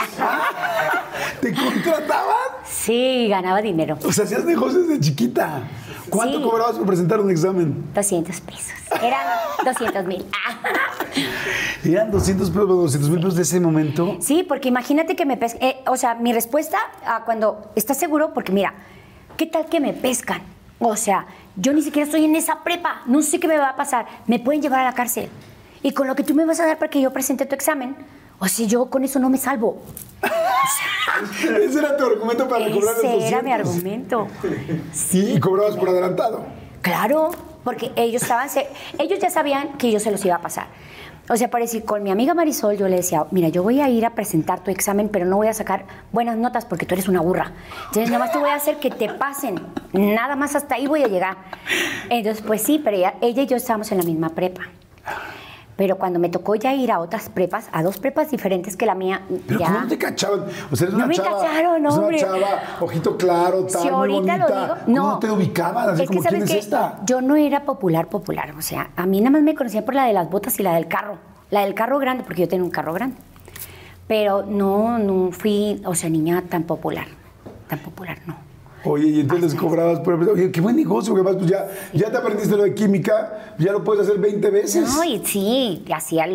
[1.41, 2.35] ¿Te contrataban?
[2.65, 3.99] Sí, ganaba dinero.
[4.05, 5.63] O sea, hacías negocios de chiquita.
[6.09, 6.43] ¿Cuánto Sí.
[6.45, 7.85] cobrabas por presentar un examen?
[7.95, 8.73] 200 pesos.
[9.03, 9.21] Eran
[9.65, 10.25] 200 mil.
[11.85, 14.17] Eran 200 pesos, 200 mil pesos de ese momento.
[14.21, 15.61] Sí, porque imagínate que me pescan.
[15.87, 18.75] o sea, mi respuesta a cuando estás seguro, porque mira,
[19.37, 20.41] ¿qué tal que me pescan?
[20.79, 23.77] O sea, yo ni siquiera estoy en esa prepa, no sé qué me va a
[23.77, 25.29] pasar, me pueden llevar a la cárcel.
[25.83, 27.97] Y con lo que tú me vas a dar para que yo presente tu examen,
[28.39, 29.81] o sea, yo con eso no me salvo.
[31.63, 33.19] Ese era tu argumento para cobrar los 200.
[33.25, 34.27] Ese era mi argumento.
[35.13, 36.45] Y, y cobrabas por adelantado.
[36.83, 37.31] Claro,
[37.65, 40.67] porque ellos estaban, se- ellos ya sabían que yo se los iba a pasar.
[41.29, 43.89] O sea, para decir, con mi amiga Marisol yo le decía, mira, yo voy a
[43.89, 47.07] ir a presentar tu examen, pero no voy a sacar buenas notas porque tú eres
[47.09, 47.53] una burra.
[47.87, 49.61] Entonces, nada más te voy a hacer que te pasen.
[49.93, 51.37] Nada más hasta ahí voy a llegar.
[52.09, 54.63] Entonces, pues sí, pero ella, ella y yo estábamos en la misma prepa.
[55.81, 58.95] Pero cuando me tocó ya ir a otras prepas, a dos prepas diferentes que la
[58.95, 59.67] mía, Pero ya...
[59.69, 60.45] ¿cómo no te cachaban?
[60.71, 61.39] O sea, eres No una me chava.
[61.41, 62.19] cacharon, hombre.
[62.19, 65.09] una chava, ojito claro, tal, Si muy ahorita lo digo, ¿Cómo no.
[65.13, 65.89] no te ubicaban?
[65.89, 66.99] Así es que ¿quién sabes es que esta?
[67.07, 68.53] yo no era popular, popular.
[68.59, 70.75] O sea, a mí nada más me conocían por la de las botas y la
[70.75, 71.17] del carro.
[71.49, 73.17] La del carro grande, porque yo tenía un carro grande.
[74.07, 77.07] Pero no, no fui, o sea, niña tan popular.
[77.69, 78.37] Tan popular, no.
[78.85, 80.15] Oye, y entonces les cobrabas por...
[80.15, 83.73] Oye, qué buen negocio, que más, pues ya, ya te aprendiste lo de química, ya
[83.73, 84.89] lo puedes hacer 20 veces.
[84.95, 86.27] No, y sí, hacía,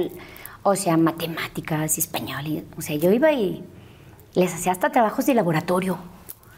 [0.64, 2.46] o sea, matemáticas, español.
[2.46, 3.64] y- o sea, yo iba y
[4.36, 5.98] les hacía hasta trabajos de laboratorio.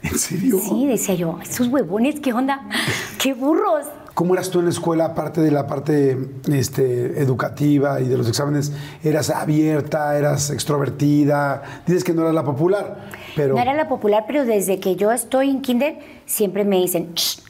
[0.04, 0.60] ¿En serio?
[0.60, 2.68] Sí, decía yo, esos huevones, ¿qué onda?
[3.22, 3.86] ¡Qué burros!
[4.18, 6.18] ¿Cómo eras tú en la escuela, aparte de la parte
[6.52, 8.74] este, educativa y de los exámenes?
[9.04, 11.62] ¿Eras abierta, eras extrovertida?
[11.86, 13.54] Dices que no eras la popular, pero...
[13.54, 17.42] No era la popular, pero desde que yo estoy en kinder, siempre me dicen, "Shh,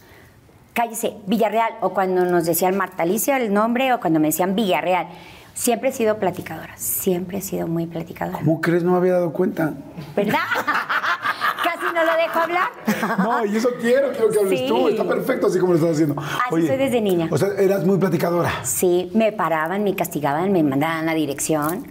[0.74, 1.72] cállese, Villarreal.
[1.80, 5.08] O cuando nos decían Marta Alicia el nombre, o cuando me decían Villarreal.
[5.54, 8.40] Siempre he sido platicadora, siempre he sido muy platicadora.
[8.40, 8.84] ¿Cómo crees?
[8.84, 9.74] No me había dado cuenta.
[10.18, 10.40] ¿Verdad?
[11.94, 12.70] No lo dejo hablar.
[13.20, 14.66] No, y eso quiero, quiero que hables Sí.
[14.68, 14.88] tú.
[14.90, 16.20] Está perfecto así como lo estás haciendo.
[16.22, 17.28] Así soy desde niña.
[17.32, 18.52] O sea, eras muy platicadora.
[18.64, 21.88] Sí, me paraban, me castigaban, me mandaban la dirección.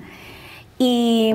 [0.79, 1.35] Y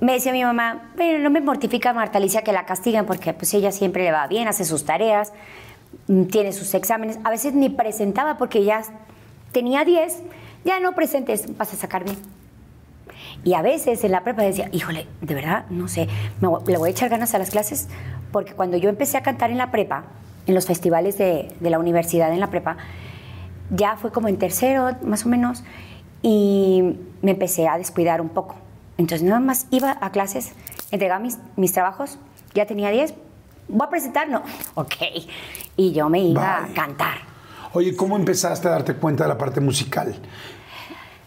[0.00, 3.52] me decía mi mamá, pero no me mortifica Marta Alicia que la castiguen porque pues
[3.54, 5.32] ella siempre le va bien, hace sus tareas,
[6.08, 7.18] mm, tiene sus exámenes.
[7.24, 8.82] A veces ni presentaba porque ya
[9.52, 10.18] tenía 10,
[10.64, 12.18] ya no presentes, vas a sacar bien.
[13.44, 16.08] Y a veces en la prepa decía, híjole, de verdad, no sé,
[16.40, 17.88] me voy- le voy a echar ganas a las clases,
[18.30, 20.04] porque cuando yo empecé a cantar en la prepa,
[20.46, 22.76] en los festivales de, de la universidad en la prepa,
[23.70, 25.64] ya fue como en tercero, más o menos,
[26.22, 28.54] y me empecé a descuidar un poco.
[28.98, 30.52] Entonces nada más iba a clases,
[30.90, 32.18] entregaba mis, mis trabajos,
[32.54, 33.14] ya tenía 10,
[33.68, 34.42] voy a presentar, no,
[34.74, 34.94] ok.
[35.76, 37.14] Y yo me iba a cantar.
[37.72, 40.14] Oye, ¿cómo empezaste a darte cuenta de la parte musical?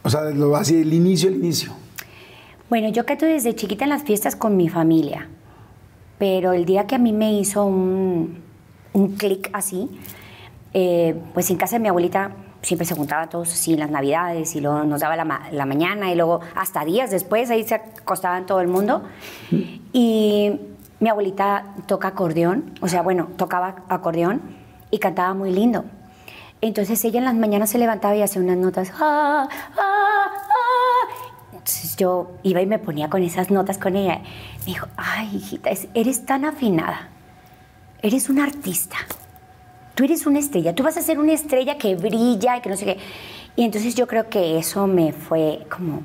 [0.03, 1.73] O sea, lo, así el inicio, el inicio.
[2.69, 5.27] Bueno, yo canto desde chiquita en las fiestas con mi familia,
[6.17, 8.41] pero el día que a mí me hizo un,
[8.93, 9.89] un clic así,
[10.73, 14.55] eh, pues en casa de mi abuelita siempre se juntaban todos así en las navidades
[14.55, 17.75] y luego nos daba la, ma- la mañana y luego hasta días después ahí se
[17.75, 19.03] acostaban todo el mundo.
[19.93, 20.59] Y
[20.99, 24.41] mi abuelita toca acordeón, o sea, bueno, tocaba acordeón
[24.89, 25.85] y cantaba muy lindo.
[26.61, 28.91] Entonces ella en las mañanas se levantaba y hacía unas notas.
[28.99, 29.47] "Ah,
[29.77, 30.41] ah, ah".
[31.65, 34.21] Entonces yo iba y me ponía con esas notas con ella.
[34.59, 37.09] Me dijo, ay, hijita, es- eres tan afinada.
[38.03, 38.97] Eres una artista.
[39.95, 40.75] Tú eres una estrella.
[40.75, 42.97] Tú vas a ser una estrella que brilla y que no sé qué.
[43.55, 46.03] Y entonces yo creo que eso me fue como...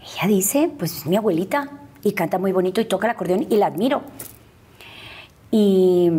[0.00, 1.68] Ella dice, pues es mi abuelita
[2.02, 4.00] y canta muy bonito y toca el acordeón y la admiro.
[5.50, 6.10] Y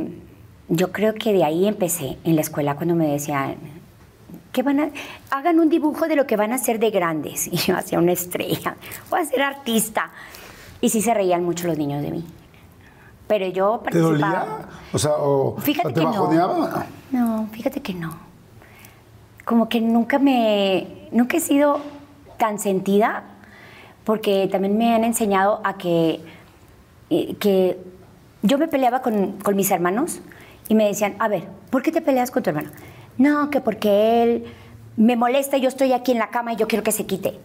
[0.70, 3.56] yo creo que de ahí empecé en la escuela cuando me decían,
[4.52, 4.90] que van a,
[5.30, 7.48] hagan un dibujo de lo que van a ser de grandes.
[7.52, 8.76] Y yo hacía una estrella,
[9.10, 10.12] voy a ser artista.
[10.82, 12.26] Y sí se reían mucho los niños de mí.
[13.28, 14.40] Pero yo ¿Te participaba.
[14.46, 14.68] dolía?
[14.94, 16.12] O sea, o, Fíjate o te que no.
[16.12, 16.84] bajoneaba o no?
[17.12, 18.18] No, fíjate que no.
[19.46, 21.08] Como que nunca me.
[21.12, 21.80] Nunca he sido
[22.38, 23.24] tan sentida,
[24.04, 26.20] porque también me han enseñado a que.
[27.10, 27.78] eh, que
[28.44, 30.20] yo me peleaba con, con mis hermanos
[30.68, 32.70] y me decían, a ver, ¿por qué te peleas con tu hermano?
[33.18, 34.46] No, que porque él
[34.98, 37.40] me molesta, yo estoy aquí en la cama y yo quiero que se quite.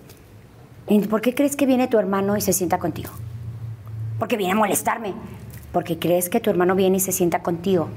[0.89, 3.11] ¿Y ¿Por qué crees que viene tu hermano y se sienta contigo?
[4.19, 5.15] Porque viene a molestarme.
[5.73, 7.89] Porque crees que tu hermano viene y se sienta contigo.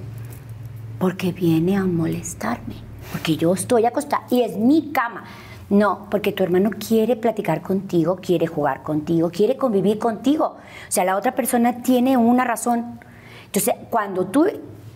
[0.99, 2.75] Porque viene a molestarme.
[3.11, 5.23] Porque yo estoy acostada y es mi cama.
[5.69, 10.45] No, porque tu hermano quiere platicar contigo, quiere jugar contigo, quiere convivir contigo.
[10.45, 12.99] O sea, la otra persona tiene una razón.
[13.45, 14.47] Entonces, cuando tú,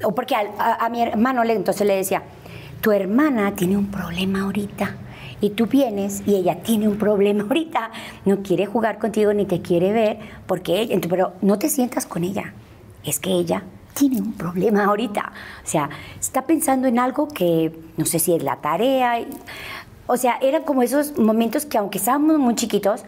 [0.04, 2.24] o porque a mi hermano le, entonces le decía,
[2.84, 4.98] tu hermana tiene un problema ahorita
[5.40, 7.92] y tú vienes y ella tiene un problema ahorita,
[8.26, 12.26] no quiere jugar contigo ni te quiere ver, porque ella, pero no te sientas con
[12.26, 12.54] ella,
[13.06, 15.32] es que ella tiene un problema ahorita,
[15.64, 19.16] o sea, está pensando en algo que no sé si es la tarea,
[20.06, 23.06] o sea, eran como esos momentos que aunque estábamos muy chiquitos,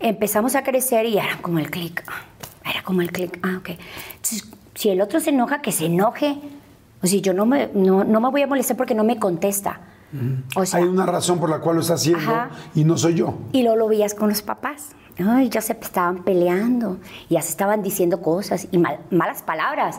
[0.00, 2.02] empezamos a crecer y era como el clic,
[2.64, 3.70] era como el clic, ah, ok.
[4.14, 6.38] Entonces, si el otro se enoja, que se enoje.
[7.02, 9.80] O sea, yo no me, no, no me voy a molestar porque no me contesta.
[10.54, 12.50] O sea, Hay una razón por la cual lo está haciendo Ajá.
[12.74, 13.34] y no soy yo.
[13.52, 14.90] y luego lo veías con los papás.
[15.18, 19.98] Ay, ya se estaban peleando, ya se estaban diciendo cosas y mal- malas palabras.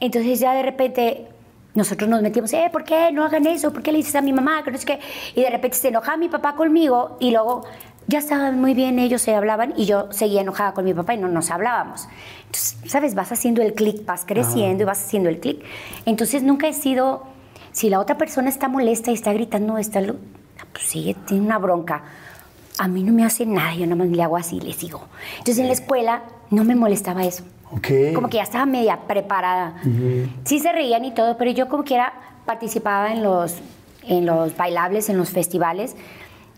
[0.00, 1.28] Entonces ya de repente
[1.74, 3.72] nosotros nos metíamos, eh, ¿por qué no hagan eso?
[3.72, 4.62] ¿Por qué le dices a mi mamá?
[4.64, 5.00] Que no sé qué.
[5.34, 7.64] Y de repente se enojaba mi papá conmigo y luego
[8.06, 11.18] ya estaban muy bien, ellos se hablaban y yo seguía enojada con mi papá y
[11.18, 12.08] no nos hablábamos.
[12.46, 13.14] Entonces, ¿sabes?
[13.14, 15.62] Vas haciendo el clic, vas creciendo y vas haciendo el clic.
[16.04, 17.24] Entonces nunca he sido,
[17.72, 22.02] si la otra persona está molesta y está gritando, está, pues sí, tiene una bronca.
[22.78, 25.02] A mí no me hace nada, yo nada más le hago así le sigo.
[25.38, 27.44] Entonces en la escuela no me molestaba eso.
[27.70, 27.88] Ok.
[28.14, 29.74] Como que ya estaba media preparada.
[30.44, 32.12] Sí se reían y todo, pero yo como quiera
[32.44, 33.56] participaba en los,
[34.02, 35.96] en los bailables, en los festivales,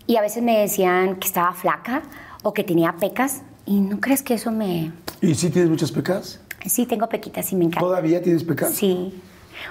[0.07, 2.03] y a veces me decían que estaba flaca
[2.43, 4.91] o que tenía pecas, y no crees que eso me...
[5.21, 6.39] ¿Y si tienes muchas pecas?
[6.65, 7.79] Sí, tengo pequitas y me encanta.
[7.79, 8.71] ¿Todavía tienes pecas?
[8.71, 9.21] Sí.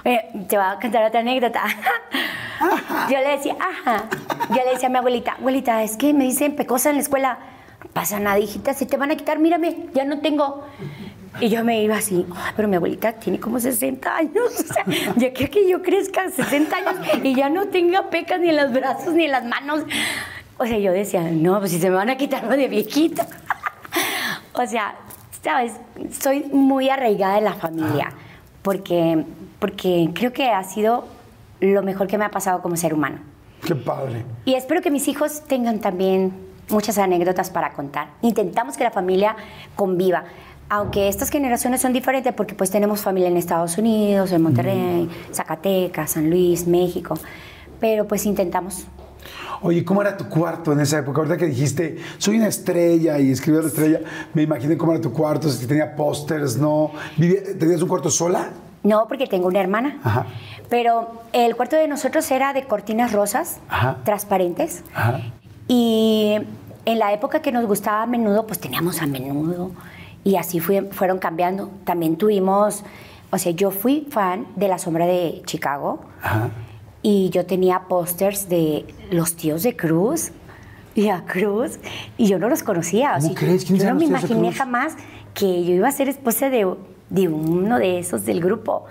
[0.04, 1.62] Oye, te voy a contar otra anécdota.
[3.10, 4.08] Yo le decía, ajá.
[4.48, 7.38] Yo le decía a mi abuelita, abuelita, es que me dicen pecosa en la escuela.
[7.82, 10.64] No pasa nada, hijita, se te van a quitar, mírame, ya no tengo.
[11.40, 14.46] Y yo me iba así, "Ay, pero mi abuelita tiene como 60 años.
[14.70, 14.84] O sea,
[15.16, 18.72] ya quiero que yo crezca 60 años y ya no tenga pecas ni en los
[18.72, 19.82] brazos ni en las manos.
[20.56, 23.26] O sea, yo decía, no, pues si se me van a quitar lo de viejita.
[24.56, 24.94] O sea,
[25.42, 25.72] sabes,
[26.20, 28.12] soy muy arraigada en la familia
[28.62, 29.24] porque,
[29.58, 31.06] porque creo que ha sido
[31.58, 33.18] lo mejor que me ha pasado como ser humano.
[33.66, 34.24] Qué padre.
[34.44, 36.32] Y espero que mis hijos tengan también
[36.70, 38.08] muchas anécdotas para contar.
[38.22, 39.34] Intentamos que la familia
[39.74, 40.24] conviva.
[40.68, 46.12] Aunque estas generaciones son diferentes porque pues tenemos familia en Estados Unidos, en Monterrey, Zacatecas,
[46.12, 47.18] San Luis, México,
[47.80, 48.86] pero pues intentamos.
[49.62, 51.18] Oye, ¿cómo era tu cuarto en esa época?
[51.20, 54.00] Ahorita que dijiste, soy una estrella y escribí la estrella,
[54.34, 56.90] me imaginé cómo era tu cuarto, si tenía pósters, ¿no?
[57.16, 58.50] ¿Tenías un cuarto sola?
[58.82, 59.98] No, porque tengo una hermana.
[60.04, 60.26] Ajá.
[60.68, 63.98] Pero el cuarto de nosotros era de cortinas rosas, Ajá.
[64.04, 64.84] transparentes.
[64.94, 65.22] Ajá.
[65.68, 66.34] Y
[66.84, 69.70] en la época que nos gustaba a menudo, pues teníamos a menudo.
[70.24, 71.70] Y así fue- fueron cambiando.
[71.84, 72.82] También tuvimos,
[73.30, 76.00] o sea, yo fui fan de La Sombra de Chicago.
[76.22, 76.50] Ajá.
[77.02, 80.30] Y yo tenía pósters de los tíos de Cruz
[80.94, 81.78] y a Cruz.
[82.16, 83.10] Y yo no los conocía.
[83.12, 83.64] o ¿Cómo sea, crees?
[83.64, 84.94] ¿Quiénes yo no me imaginé jamás
[85.34, 86.66] que yo iba a ser esposa de,
[87.10, 88.86] de uno de esos del grupo.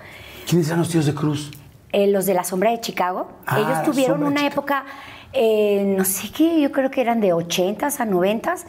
[0.48, 1.50] ¿Quiénes eran los tíos de Cruz?
[1.90, 3.28] Eh, los de la sombra de Chicago.
[3.46, 4.84] Ah, Ellos tuvieron una época,
[5.32, 8.64] eh, no sé qué, yo creo que eran de 80s a 90s,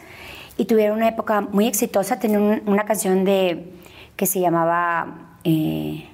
[0.56, 2.18] y tuvieron una época muy exitosa.
[2.18, 3.72] Tenían un- una canción de,
[4.16, 6.06] que se llamaba eh,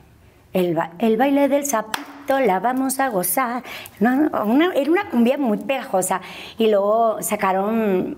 [0.52, 3.62] el, ba- el baile del sapito, la vamos a gozar.
[4.00, 6.20] No, no, una- era una cumbia muy pegajosa.
[6.58, 8.16] Y luego sacaron,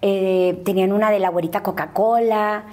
[0.00, 2.64] eh, tenían una de la güerita Coca-Cola.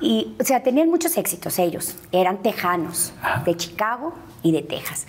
[0.00, 1.96] Y, o sea, tenían muchos éxitos ellos.
[2.12, 5.06] Eran tejanos, de Chicago y de Texas.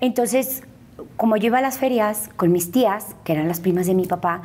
[0.00, 0.62] Entonces,
[1.16, 4.06] como yo iba a las ferias con mis tías, que eran las primas de mi
[4.06, 4.42] papá,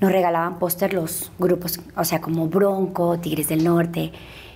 [0.00, 4.12] nos regalaban póster los grupos, o sea, como Bronco, Tigres del Norte.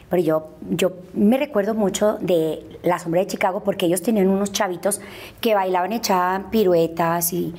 [0.09, 4.51] Pero yo, yo me recuerdo mucho de La Sombra de Chicago porque ellos tenían unos
[4.51, 5.01] chavitos
[5.41, 7.55] que bailaban, echaban piruetas y,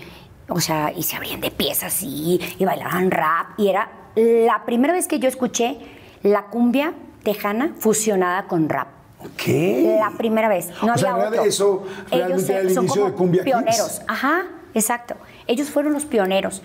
[0.49, 3.57] o sea, y se abrían de pies así y bailaban rap.
[3.57, 5.77] Y era la primera vez que yo escuché
[6.23, 8.89] la cumbia tejana fusionada con rap.
[9.37, 9.97] ¿Qué?
[9.99, 10.69] La primera vez.
[10.83, 11.43] No O sea, había realidad otro.
[11.45, 14.01] eso realmente era el son inicio como de Cumbia pioneros.
[14.07, 15.15] Ajá, exacto.
[15.47, 16.61] Ellos fueron los pioneros.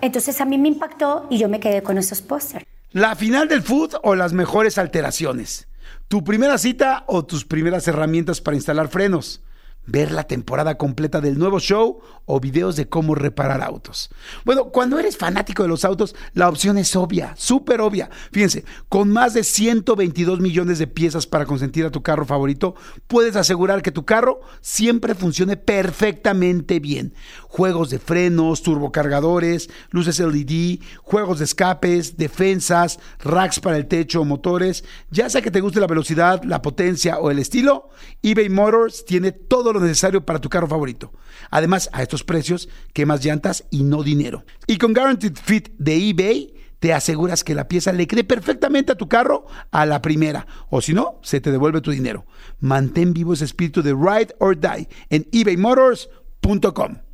[0.00, 2.64] Entonces a mí me impactó y yo me quedé con esos pósters.
[2.92, 5.68] ¿La final del food o las mejores alteraciones?
[6.08, 9.42] ¿Tu primera cita o tus primeras herramientas para instalar frenos?
[9.90, 14.10] ¿Ver la temporada completa del nuevo show o videos de cómo reparar autos?
[14.44, 18.10] Bueno, cuando eres fanático de los autos, la opción es obvia, súper obvia.
[18.30, 22.74] Fíjense, con más de 122 millones de piezas para consentir a tu carro favorito,
[23.06, 27.14] puedes asegurar que tu carro siempre funcione perfectamente bien.
[27.48, 34.84] Juegos de frenos, turbocargadores, luces LED, juegos de escapes, defensas, racks para el techo motores.
[35.10, 37.88] Ya sea que te guste la velocidad, la potencia o el estilo,
[38.22, 41.12] eBay Motors tiene todo lo necesario para tu carro favorito.
[41.50, 44.44] Además, a estos precios, quemas llantas y no dinero.
[44.66, 48.96] Y con Guaranteed Fit de eBay, te aseguras que la pieza le quede perfectamente a
[48.96, 50.46] tu carro a la primera.
[50.70, 52.24] O si no, se te devuelve tu dinero.
[52.60, 57.07] Mantén vivo ese espíritu de Ride or Die en ebaymotors.com.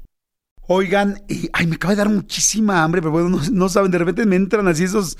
[0.66, 4.24] Oigan, y- ay, me acaba de dar muchísima hambre, pero bueno, no, saben, de repente
[4.24, 5.16] me entran así esos,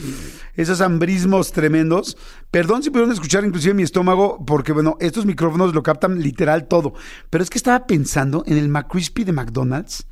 [0.54, 2.16] esos hambrismos tremendos.
[2.50, 6.94] Perdón si pudieron escuchar inclusive mi estómago, porque bueno, estos micrófonos lo captan literal todo.
[7.28, 10.06] Pero es que estaba pensando en el McCrispy de McDonald's.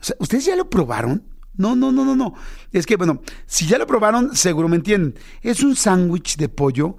[0.00, 1.24] O sea, ¿ustedes ya lo probaron?
[1.58, 2.34] No, no, no, no, no.
[2.70, 5.14] Es que, bueno, si ya lo probaron, seguro me entienden.
[5.40, 6.98] Es un sándwich de pollo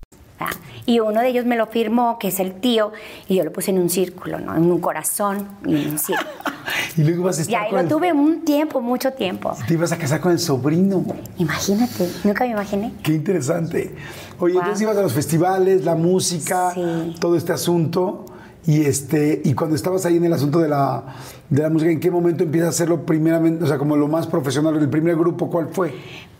[0.85, 2.91] Y uno de ellos me lo firmó, que es el tío,
[3.27, 4.55] y yo lo puse en un círculo, ¿no?
[4.55, 6.29] En un corazón y en un círculo.
[6.97, 9.55] Y luego ibas a Y estar ahí con lo el- tuve un tiempo, mucho tiempo.
[9.67, 11.03] Te ibas a casar con el sobrino.
[11.37, 12.93] Imagínate, nunca me imaginé.
[13.01, 13.95] Qué interesante.
[14.39, 14.61] Oye, Wow.
[14.61, 17.15] entonces ibas a los festivales, la música, Sí.
[17.19, 18.25] todo este asunto.
[18.67, 21.03] Y este, y cuando estabas ahí en el asunto de la,
[21.49, 24.27] de la música, ¿en qué momento empiezas a hacerlo primeramente, o sea, como lo más
[24.27, 25.95] profesional, el primer grupo, cuál fue?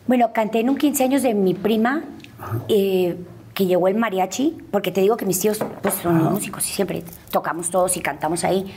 [0.05, 2.03] Bueno, canté en un 15 años de mi prima,
[2.67, 3.17] eh,
[3.53, 7.03] que llegó el mariachi, porque te digo que mis tíos pues, son músicos y siempre
[7.31, 8.73] tocamos todos y cantamos ahí.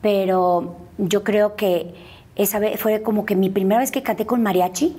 [0.00, 1.94] Pero yo creo que
[2.36, 4.96] esa vez fue como que mi primera vez que canté con mariachi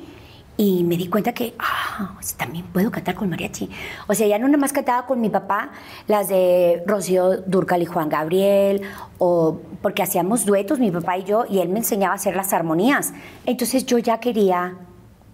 [0.57, 3.69] y me di cuenta que ah, también puedo cantar con mariachi.
[4.07, 5.71] O sea, ya no nada más cantaba con mi papá
[6.05, 8.81] las de Rocío Durcal y Juan Gabriel,
[9.19, 12.51] o porque hacíamos duetos mi papá y yo, y él me enseñaba a hacer las
[12.51, 13.13] armonías.
[13.45, 14.75] Entonces yo ya quería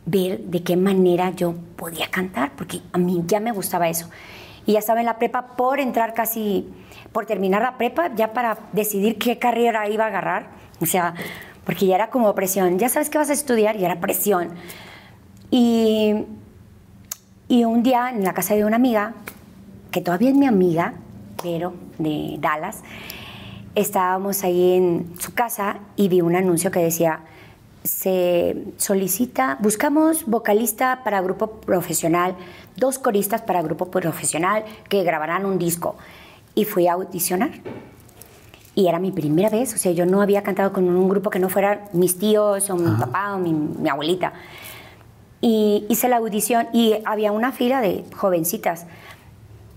[0.05, 4.09] ver de qué manera yo podía cantar, porque a mí ya me gustaba eso.
[4.65, 6.67] Y ya estaba en la prepa por entrar casi,
[7.11, 10.47] por terminar la prepa, ya para decidir qué carrera iba a agarrar.
[10.81, 11.13] O sea,
[11.65, 12.79] porque ya era como presión.
[12.79, 14.49] Ya sabes que vas a estudiar y era presión.
[15.51, 16.25] Y,
[17.47, 19.13] y un día en la casa de una amiga,
[19.91, 20.93] que todavía es mi amiga,
[21.41, 22.81] pero de Dallas,
[23.75, 27.21] estábamos ahí en su casa y vi un anuncio que decía,
[27.85, 32.35] se solicita, buscamos vocalista para grupo profesional,
[32.75, 35.95] dos coristas para grupo profesional que grabarán un disco.
[36.55, 37.51] Y fui a audicionar.
[38.73, 41.39] Y era mi primera vez, o sea, yo no había cantado con un grupo que
[41.39, 44.33] no fuera mis tíos o mi papá o mi, mi abuelita.
[45.39, 48.85] Y hice la audición y había una fila de jovencitas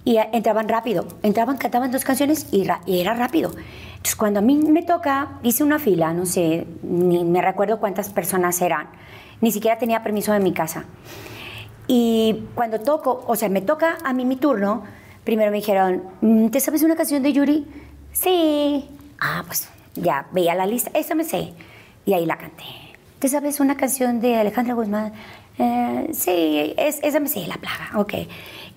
[0.05, 3.53] y entraban rápido, entraban, cantaban dos canciones y era rápido.
[3.99, 8.09] Entonces cuando a mí me toca, hice una fila, no sé, ni me recuerdo cuántas
[8.09, 8.87] personas eran,
[9.41, 10.85] ni siquiera tenía permiso de mi casa.
[11.87, 14.85] Y cuando toco, o sea, me toca a mí mi turno,
[15.25, 17.67] primero me dijeron, "Mm, ¿te sabes una canción de Yuri?
[18.13, 18.89] Sí.
[19.21, 21.53] Ah, pues ya veía la lista, esa me sé.
[22.07, 22.65] Y ahí la canté.
[23.19, 25.13] ¿Te sabes una canción de Alejandra Guzmán?
[25.59, 28.15] "Eh, sí, es- esa me sé, La Plaga, ok.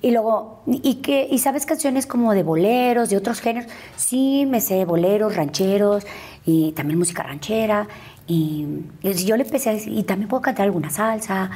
[0.03, 3.71] Y luego, ¿y, qué, ¿y sabes canciones como de boleros, de otros géneros?
[3.95, 6.05] Sí, me sé boleros, rancheros
[6.45, 7.87] y también música ranchera.
[8.25, 8.67] Y,
[9.03, 11.51] y yo le empecé a decir, y también puedo cantar alguna salsa.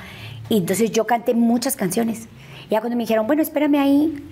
[0.50, 2.28] Y entonces yo canté muchas canciones.
[2.70, 4.24] Ya cuando me dijeron, bueno, espérame ahí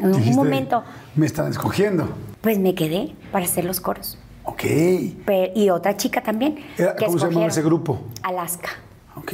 [0.00, 0.82] un Dijiste, momento,
[1.14, 2.08] Me están escogiendo.
[2.40, 4.18] pues me quedé para hacer los coros.
[4.44, 4.64] Ok.
[5.54, 6.56] Y otra chica también.
[6.76, 8.00] Era- que ¿Cómo se llamaba ese grupo?
[8.22, 8.70] Alaska,
[9.16, 9.32] Ok.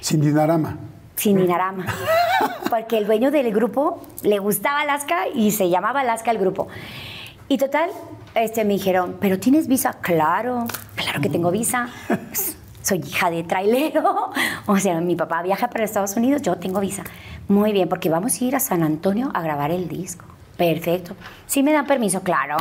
[0.00, 0.78] Sin Dinarama.
[1.18, 1.84] Sin Dinarama.
[2.70, 6.68] Porque el dueño del grupo le gustaba Alaska y se llamaba Alaska el grupo.
[7.48, 7.90] Y total,
[8.34, 9.94] este, me dijeron, ¿pero tienes visa?
[10.00, 11.88] Claro, claro que tengo visa.
[12.06, 14.30] Pues, soy hija de trailero.
[14.66, 17.04] O sea, mi papá viaja para Estados Unidos, yo tengo visa.
[17.48, 20.24] Muy bien, porque vamos a ir a San Antonio a grabar el disco.
[20.56, 21.14] Perfecto.
[21.46, 22.56] Sí me dan permiso, claro.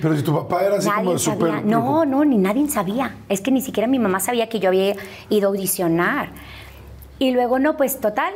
[0.00, 1.50] Pero si tu papá era así como Nadie de súper...
[1.50, 1.62] sabía.
[1.64, 3.14] No, no, ni nadie sabía.
[3.28, 4.96] Es que ni siquiera mi mamá sabía que yo había
[5.28, 6.30] ido a audicionar.
[7.18, 8.32] Y luego, no, pues total.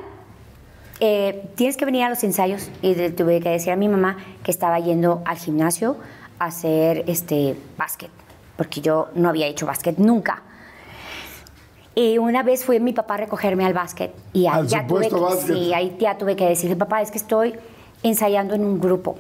[1.00, 2.70] eh, tienes que venir a los ensayos.
[2.82, 5.96] Y le tuve que decir a mi mamá que estaba yendo al gimnasio
[6.38, 8.10] a hacer este básquet.
[8.56, 10.42] Porque yo no había hecho básquet nunca.
[11.94, 14.14] Y una vez fue mi papá a recogerme al básquet.
[14.32, 17.54] Y ahí ya tuve que, sí, ahí ya tuve que decirle, papá, es que estoy
[18.02, 19.18] ensayando en un grupo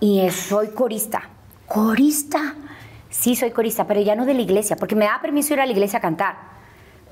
[0.00, 1.22] y soy corista.
[1.66, 2.54] ¿Corista?
[3.10, 5.66] Sí, soy corista, pero ya no de la iglesia, porque me daba permiso ir a
[5.66, 6.36] la iglesia a cantar,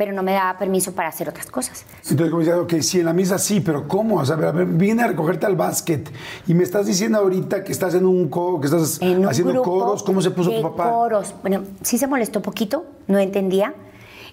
[0.03, 1.85] pero no me daba permiso para hacer otras cosas.
[2.11, 4.17] Entonces, como decía, ok, sí, en la misa sí, pero ¿cómo?
[4.17, 6.11] O sea, vine a recogerte al básquet
[6.49, 10.03] y me estás diciendo ahorita que estás en un coro, que estás En haciendo coros.
[10.03, 10.91] ¿Cómo se puso de tu papá?
[10.91, 11.37] coros.
[11.43, 13.75] Bueno, sí se molestó poquito, no entendía.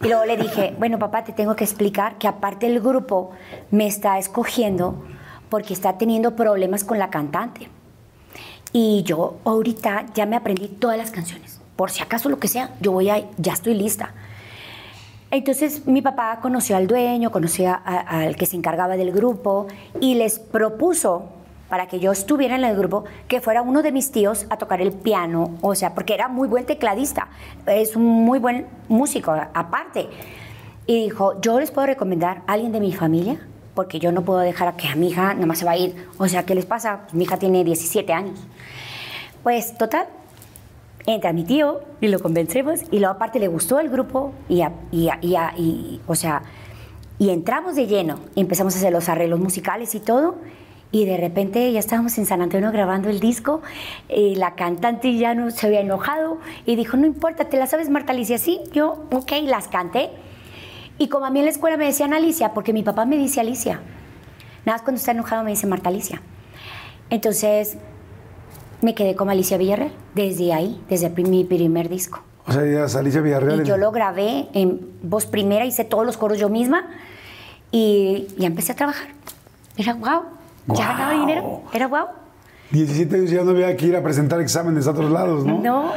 [0.02, 3.30] Y luego le dije, bueno, papá, te tengo que explicar que aparte el grupo
[3.70, 5.04] me está escogiendo
[5.50, 7.70] porque está teniendo problemas con la cantante.
[8.74, 11.62] Y yo ahorita ya me aprendí todas las canciones.
[11.76, 14.16] Por si acaso lo que sea, yo voy a, ya estoy lista.
[15.32, 19.68] Entonces mi papá conoció al dueño, conoció a- a- al que se encargaba del grupo
[20.02, 21.30] y les propuso
[21.70, 24.82] para que yo estuviera en el grupo que fuera uno de mis tíos a tocar
[24.82, 27.28] el piano, o sea, porque era muy buen tecladista,
[27.68, 30.08] es un muy buen músico aparte.
[30.88, 33.40] Y dijo, yo les puedo recomendar a alguien de mi familia,
[33.76, 35.78] porque yo no puedo dejar a que a mi hija nada más se va a
[35.78, 36.08] ir.
[36.18, 37.02] O sea, ¿qué les pasa?
[37.04, 38.40] Pues mi hija tiene 17 años.
[39.44, 40.08] Pues total,
[41.14, 44.74] entra mi tío y lo convencemos y luego aparte le gustó el grupo y, a-
[44.92, 46.42] y, a- y a- y, o sea
[47.18, 50.36] y entramos de lleno empezamos a hacer los arreglos musicales y todo
[50.92, 53.62] y de repente ya estábamos en San Antonio grabando el disco
[54.08, 57.90] y la cantante ya no se había enojado y dijo no importa te la sabes
[57.90, 60.10] Marta Alicia sí yo ok las canté.
[61.02, 63.40] Y como a mí en la escuela me decían Alicia porque mi papá me dice
[63.40, 63.80] Alicia.
[64.66, 66.22] Nada más cuando está enojado me dice Marta Alicia.
[67.10, 67.78] Entonces
[68.82, 72.22] me quedé como Alicia Villarreal desde ahí, desde mi primer disco.
[72.48, 73.62] O sea, ya Alicia Villarreal.
[73.62, 76.88] Y yo lo grabé en voz primera, hice todos los coros yo misma
[77.72, 79.10] y ya empecé a trabajar.
[79.78, 80.24] Era guau,
[80.68, 82.08] ya ganaba dinero, era guau.
[82.72, 85.60] 17 años ya no había que ir a presentar exámenes a otros lados, ¿no?
[85.60, 85.92] No.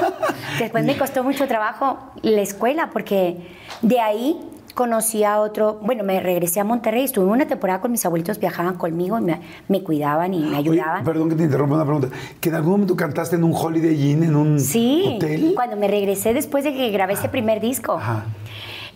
[0.58, 3.46] Después me costó mucho trabajo la escuela porque
[3.82, 4.40] de ahí
[4.74, 8.74] conocí a otro, bueno, me regresé a Monterrey, estuve una temporada con mis abuelitos, viajaban
[8.76, 11.04] conmigo y me, me cuidaban y me Oye, ayudaban.
[11.04, 12.08] perdón que te interrumpa una pregunta.
[12.40, 15.52] ¿Que en algún momento cantaste en un Holiday Inn, en un Sí, hotel?
[15.54, 17.92] cuando me regresé después de que grabé ese primer disco.
[17.94, 18.24] Ajá.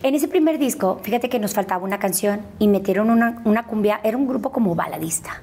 [0.03, 3.99] En ese primer disco, fíjate que nos faltaba una canción y metieron una, una cumbia,
[4.03, 5.41] era un grupo como baladista.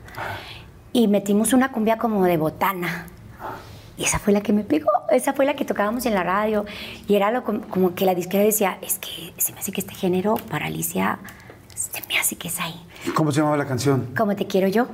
[0.93, 3.07] Y metimos una cumbia como de botana.
[3.97, 6.65] Y esa fue la que me pegó, esa fue la que tocábamos en la radio.
[7.09, 9.95] Y era lo, como que la disquera decía, es que se me hace que este
[9.95, 11.19] género para Alicia,
[11.75, 12.75] se me hace que es ahí.
[13.15, 14.13] ¿Cómo se llamaba la canción?
[14.17, 14.87] Como te quiero yo.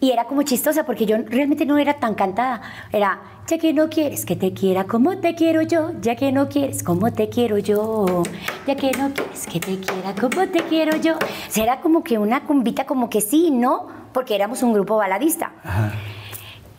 [0.00, 2.60] Y era como chistosa porque yo realmente no era tan cantada.
[2.92, 6.48] Era, ya que no quieres que te quiera como te quiero yo, ya que no
[6.48, 8.22] quieres como te quiero yo,
[8.66, 11.14] ya que no quieres que te quiera como te quiero yo.
[11.14, 14.02] O sea, era como que una cumbita como que sí, ¿no?
[14.12, 15.52] porque éramos un grupo baladista.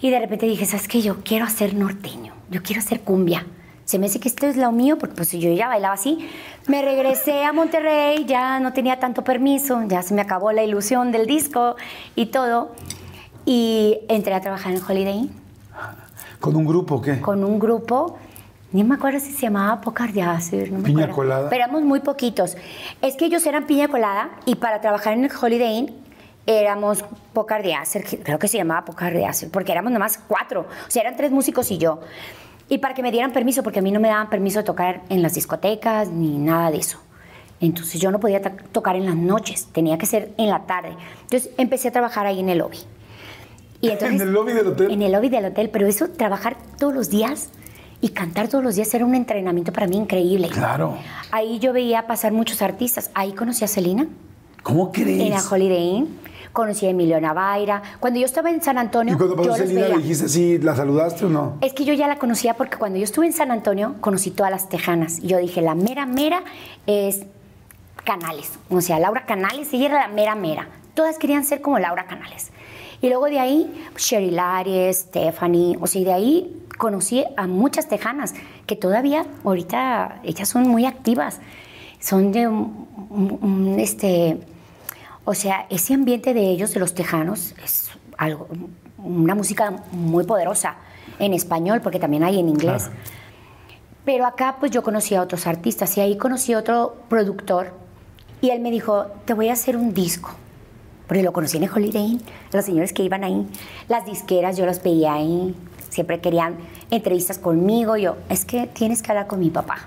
[0.04, 1.02] Y de repente dije, ¿sabes qué?
[1.02, 3.46] Yo quiero hacer norteño, yo quiero hacer cumbia.
[3.86, 6.28] Se me dice que esto es lo mío, porque pues yo ya bailaba así.
[6.68, 11.14] Me regresé a Monterrey, ya no tenía tanto permiso, ya se me acabó la ilusión
[11.14, 11.78] del disco
[12.18, 12.74] y todo.
[13.46, 15.32] Y entré a trabajar en Holiday Inn
[16.42, 17.22] ¿Con un grupo o qué?
[17.22, 18.18] con un grupo,
[18.74, 21.16] ni me acuerdo si se llamaba Pocardiacer, no me Piña acuerdo.
[21.16, 21.50] colada.
[21.50, 22.58] Pero éramos muy poquitos.
[23.02, 26.03] Es que ellos eran piña colada y para trabajar en el Holiday Inn
[26.46, 31.16] éramos Pocardiacer, que- creo que se llamaba Pocardiacer, porque éramos nomás cuatro, o sea, eran
[31.16, 32.00] tres músicos y yo.
[32.70, 35.02] Y para que me dieran permiso, porque a mí no me daban permiso de tocar
[35.10, 37.00] en las discotecas ni nada de eso.
[37.60, 40.96] Entonces yo no podía tocar en las noches, tenía que ser en la tarde.
[41.24, 42.78] Entonces empecé a trabajar ahí en el lobby.
[43.82, 44.92] Y entonces- ¿En el lobby del hotel?
[44.92, 47.50] En el lobby del hotel, pero eso, trabajar todos los días
[48.02, 50.50] y cantar todos los días era un entrenamiento para mí increíble.
[50.50, 50.98] Claro.
[51.32, 53.12] Ahí yo veía pasar muchos artistas.
[53.14, 54.08] Ahí conocí a Celina,
[54.62, 55.22] ¿Cómo crees?
[55.22, 56.20] en la Holiday Inn.
[56.54, 57.82] Conocí a Emilio Navaira.
[58.00, 61.26] Cuando yo estaba en San Antonio, ¿Y cuando pasó Celina le dijiste así, la saludaste
[61.26, 61.58] o no?
[61.62, 64.52] Es que yo ya la conocía porque cuando yo estuve en San Antonio conocí todas
[64.52, 65.20] las tejanas.
[65.24, 66.44] Y yo dije, la mera mera
[66.86, 67.24] es
[68.04, 68.52] Canales.
[68.70, 70.68] O sea, Laura Canales, ella era la mera mera.
[70.94, 72.52] Todas querían ser como Laura Canales.
[73.02, 77.88] Y luego de ahí, Sherry Lares, Stephanie, o sea, y de ahí conocí a muchas
[77.88, 78.34] tejanas
[78.68, 81.40] que todavía, ahorita, ellas son muy activas.
[82.00, 84.38] Son de un- un- un, este,
[85.26, 88.48] o sea, ese ambiente de ellos, de los tejanos, es algo,
[88.98, 90.76] una música muy poderosa
[91.20, 92.90] en español, porque también hay en inglés.
[94.06, 97.74] Pero acá pues yo conocí a otros artistas y ahí conocí a otro productor
[98.42, 100.32] y él me dijo, te voy a hacer un disco.
[101.08, 102.22] Porque lo conocí en el Holiday Inn,
[102.52, 103.48] los señores que iban ahí,
[103.88, 105.56] las disqueras, yo los veía ahí,
[105.90, 106.56] siempre querían
[106.92, 109.78] entrevistas conmigo, yo, es que tienes que hablar con mi papá.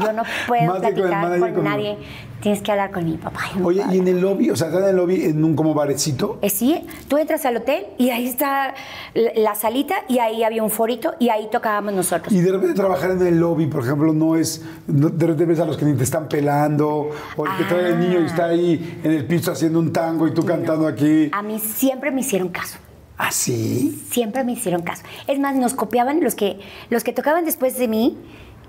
[0.00, 1.98] Yo no puedo platicar con- nadie,
[2.40, 3.40] tienes que hablar con mi papá.
[3.54, 4.50] Y mi Oye, ¿y en el lobby?
[4.50, 6.38] O sea, ¿están en el lobby en un como barecito?
[6.42, 8.74] eh, sí, tú entras al hotel y ahí está
[9.14, 12.32] la, salita y ahí había un forito y ahí tocábamos nosotros.
[12.32, 14.64] Y de repente trabajar en el lobby, por ejemplo, no es.
[14.86, 17.88] no- de repente ves a los que ni te están pelando, o el que trae
[17.90, 21.28] el niño y está ahí en el piso haciendo un tango y tú cantando aquí.
[21.32, 22.78] A mí siempre me hicieron caso.
[23.22, 24.02] ¿Ah, sí?
[24.10, 25.02] Siempre me hicieron caso.
[25.26, 28.16] Es más, nos copiaban los que, los que tocaban después de mí,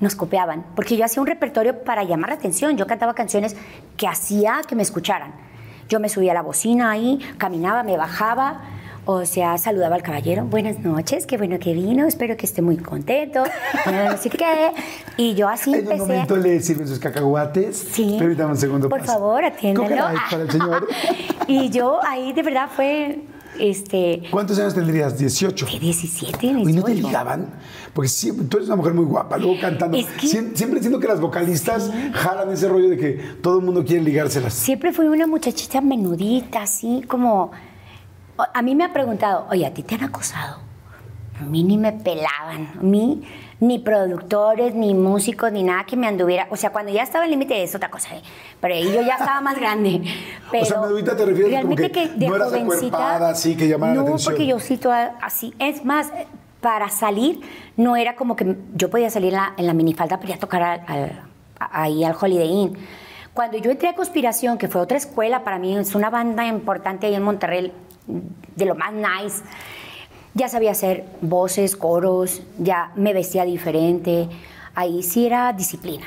[0.01, 2.75] nos copiaban, porque yo hacía un repertorio para llamar la atención.
[2.75, 3.55] Yo cantaba canciones
[3.95, 5.33] que hacía que me escucharan.
[5.87, 8.61] Yo me subía a la bocina ahí, caminaba, me bajaba,
[9.05, 10.45] o sea, saludaba al caballero.
[10.45, 13.43] Buenas noches, qué bueno que vino, espero que esté muy contento.
[13.85, 14.71] No sé qué.
[15.17, 17.77] Y yo así En un momento le sirven sus cacahuates.
[17.91, 18.15] Sí.
[18.19, 18.89] Permítame un segundo.
[18.89, 19.13] Por pasa.
[19.13, 20.87] favor, es para el señor.
[21.47, 23.21] y yo ahí de verdad fue,
[23.61, 25.17] este, ¿Cuántos años tendrías?
[25.17, 25.65] 18.
[25.67, 26.93] de 17, ¿Y no te 18.
[27.07, 27.47] ligaban?
[27.93, 29.97] Porque sí, tú eres una mujer muy guapa, luego cantando.
[29.97, 33.65] Es que- Siem- siempre siento que las vocalistas jalan ese rollo de que todo el
[33.65, 34.53] mundo quiere ligárselas.
[34.53, 37.51] Siempre fui una muchachita menudita, así como...
[38.53, 40.57] A mí me ha preguntado, oye, ¿a ti te han acosado?
[41.41, 43.23] A mí ni me pelaban, a mí
[43.59, 46.47] ni productores, ni músicos, ni nada que me anduviera.
[46.49, 48.21] O sea, cuando ya estaba el límite es otra cosa, ¿eh?
[48.59, 50.01] pero ahí yo ya estaba más grande.
[50.51, 53.67] Pero O sea, menudita te refieres como realmente que de no eras acuerpada, así, que
[53.67, 54.33] llamara la no, atención.
[54.33, 55.53] porque yo sí toda así.
[55.59, 56.11] Es más,
[56.59, 57.41] para salir
[57.77, 60.39] no era como que yo podía salir en la, en la minifalda para ir a
[60.39, 61.21] tocar al- al-
[61.59, 62.77] a- ahí al Holiday Inn.
[63.33, 67.07] Cuando yo entré a Conspiración, que fue otra escuela para mí, es una banda importante
[67.07, 67.71] ahí en Monterrey,
[68.55, 69.41] de lo más nice,
[70.33, 74.27] ya sabía hacer voces, coros, ya me vestía diferente.
[74.75, 76.05] Ahí sí era disciplina.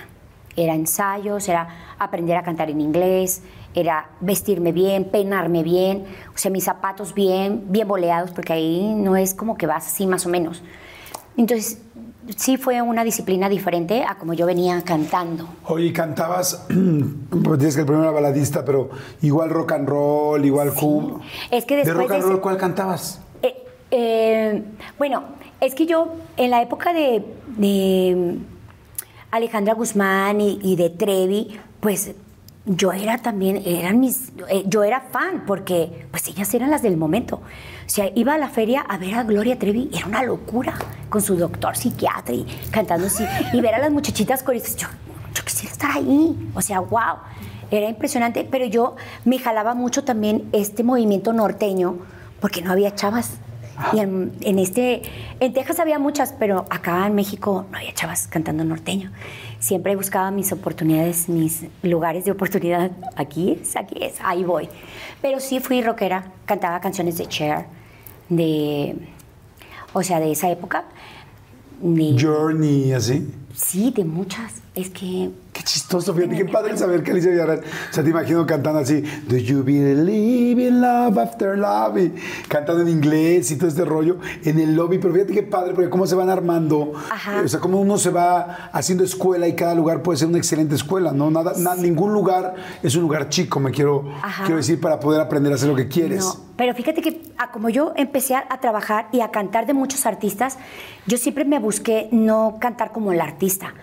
[0.57, 1.69] Era ensayos, era
[1.99, 3.43] aprender a cantar en inglés,
[3.75, 9.17] era vestirme bien, peinarme bien, o sea, mis zapatos bien, bien boleados, porque ahí no
[9.17, 10.63] es como que vas así más o menos.
[11.37, 11.79] Entonces,
[12.37, 15.49] sí fue una disciplina diferente a como yo venía cantando.
[15.65, 18.91] Oye, cantabas, pues tienes que el primero era baladista, pero
[19.23, 21.21] igual rock and roll, igual cum.
[21.51, 23.21] Es que ¿De después rock and de ese- roll cuál cantabas?
[23.97, 24.61] Eh,
[24.99, 25.23] bueno,
[25.61, 27.25] es que yo en la época de,
[27.57, 28.39] de
[29.31, 32.11] Alejandra Guzmán y, y de Trevi, pues
[32.67, 36.97] yo era también, eran mis, eh, yo era fan porque pues ellas eran las del
[36.97, 37.37] momento.
[37.37, 40.75] O sea, iba a la feria a ver a Gloria Trevi, era una locura,
[41.09, 44.89] con su doctor psiquiatra y cantando así, y ver a las muchachitas coristas, yo,
[45.33, 47.19] yo quisiera estar ahí, o sea, wow,
[47.71, 51.99] era impresionante, pero yo me jalaba mucho también este movimiento norteño,
[52.41, 53.39] porque no había chavas.
[53.93, 55.03] Y en, en este,
[55.41, 59.11] en Texas había muchas, pero acá en México no había chavas cantando norteño.
[59.59, 62.91] Siempre buscaba mis oportunidades, mis lugares de oportunidad.
[63.17, 64.69] Aquí es, aquí es, ahí voy.
[65.23, 67.67] Pero sí fui rockera, cantaba canciones de Cher,
[68.29, 68.97] de,
[69.93, 70.85] o sea, de esa época.
[71.81, 73.29] De, Journey, así.
[73.55, 74.63] Sí, de muchas.
[74.75, 77.61] Es que Qué chistoso, fíjate, qué padre saber que Alicia Villarreal.
[77.61, 81.97] O sea, te imagino cantando así, Do you believe in love after love?
[81.97, 82.13] Y
[82.49, 84.99] cantando en inglés y todo este rollo en el lobby.
[84.99, 86.93] Pero fíjate qué padre, porque cómo se van armando.
[87.09, 87.41] Ajá.
[87.45, 90.75] O sea, cómo uno se va haciendo escuela y cada lugar puede ser una excelente
[90.75, 91.31] escuela, ¿no?
[91.31, 94.43] Nada, na- ningún lugar es un lugar chico, me quiero, Ajá.
[94.47, 96.25] quiero decir, para poder aprender a hacer lo que quieres.
[96.25, 99.75] No, pero fíjate que ah, como yo empecé a, a trabajar y a cantar de
[99.75, 100.59] muchos artistas,
[101.07, 103.75] yo siempre me busqué no cantar como el artista.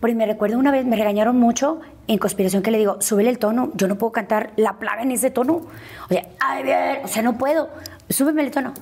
[0.00, 3.38] Porque me recuerdo una vez, me regañaron mucho en conspiración que le digo, súbele el
[3.38, 5.62] tono, yo no puedo cantar la plaga en ese tono.
[6.04, 7.68] O sea, ay, bien, o sea, no puedo,
[8.08, 8.74] súbeme el tono.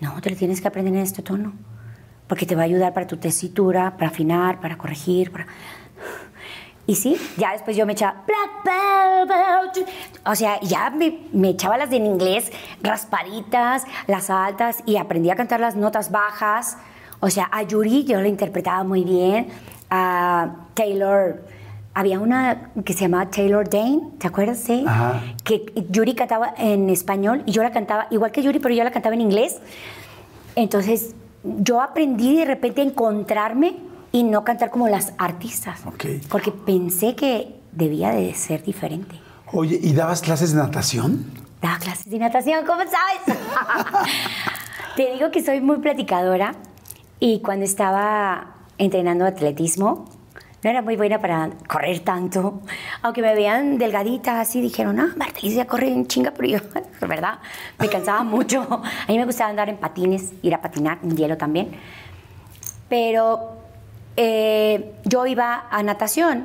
[0.00, 1.52] No, te lo tienes que aprender en este tono,
[2.26, 5.46] porque te va a ayudar para tu tesitura, para afinar, para corregir, para...
[6.86, 8.24] Y sí, ya después yo me echaba.
[10.26, 12.50] O sea, ya me, me echaba las de en inglés,
[12.82, 16.76] raspaditas, las altas, y aprendí a cantar las notas bajas.
[17.20, 19.46] O sea, a Yuri yo la interpretaba muy bien.
[19.94, 21.44] A Taylor,
[21.92, 24.58] había una que se llamaba Taylor Dane, ¿te acuerdas?
[24.58, 24.84] Sí.
[24.86, 25.22] Ajá.
[25.44, 28.90] Que Yuri cantaba en español y yo la cantaba igual que Yuri, pero yo la
[28.90, 29.58] cantaba en inglés.
[30.56, 31.14] Entonces,
[31.44, 33.76] yo aprendí de repente a encontrarme
[34.12, 35.80] y no cantar como las artistas.
[36.30, 39.20] Porque pensé que debía de ser diferente.
[39.52, 41.26] Oye, ¿y dabas clases de natación?
[41.60, 43.38] Daba clases de natación, ¿cómo sabes?
[44.96, 46.54] Te digo que soy muy platicadora
[47.20, 50.06] y cuando estaba entrenando atletismo,
[50.62, 52.60] no era muy buena para correr tanto.
[53.02, 56.58] Aunque me veían delgadita así, dijeron, ah, Marta Alicia corre en chinga, pero yo,
[57.00, 57.40] de verdad,
[57.80, 58.62] me cansaba mucho.
[58.70, 61.72] A mí me gustaba andar en patines, ir a patinar, en hielo también.
[62.88, 63.56] Pero
[64.16, 66.44] eh, yo iba a natación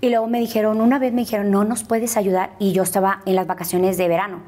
[0.00, 2.50] y luego me dijeron, una vez me dijeron, no nos puedes ayudar.
[2.58, 4.40] Y yo estaba en las vacaciones de verano.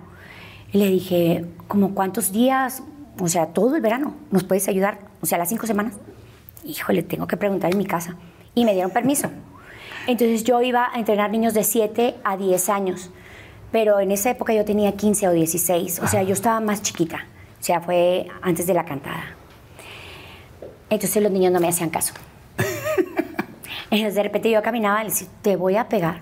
[0.72, 2.82] Y le dije, ¿como cuántos días?
[3.20, 4.98] O sea, todo el verano, ¿nos puedes ayudar?
[5.22, 5.94] O sea, las cinco semanas.
[6.64, 8.16] Híjole, tengo que preguntar en mi casa.
[8.54, 9.30] Y me dieron permiso.
[10.06, 13.10] Entonces yo iba a entrenar niños de 7 a 10 años.
[13.70, 16.00] Pero en esa época yo tenía 15 o 16.
[16.00, 17.26] O sea, yo estaba más chiquita.
[17.60, 19.34] O sea, fue antes de la cantada.
[20.90, 22.14] Entonces los niños no me hacían caso.
[23.90, 26.20] Entonces de repente yo caminaba y le decía, te voy a pegar.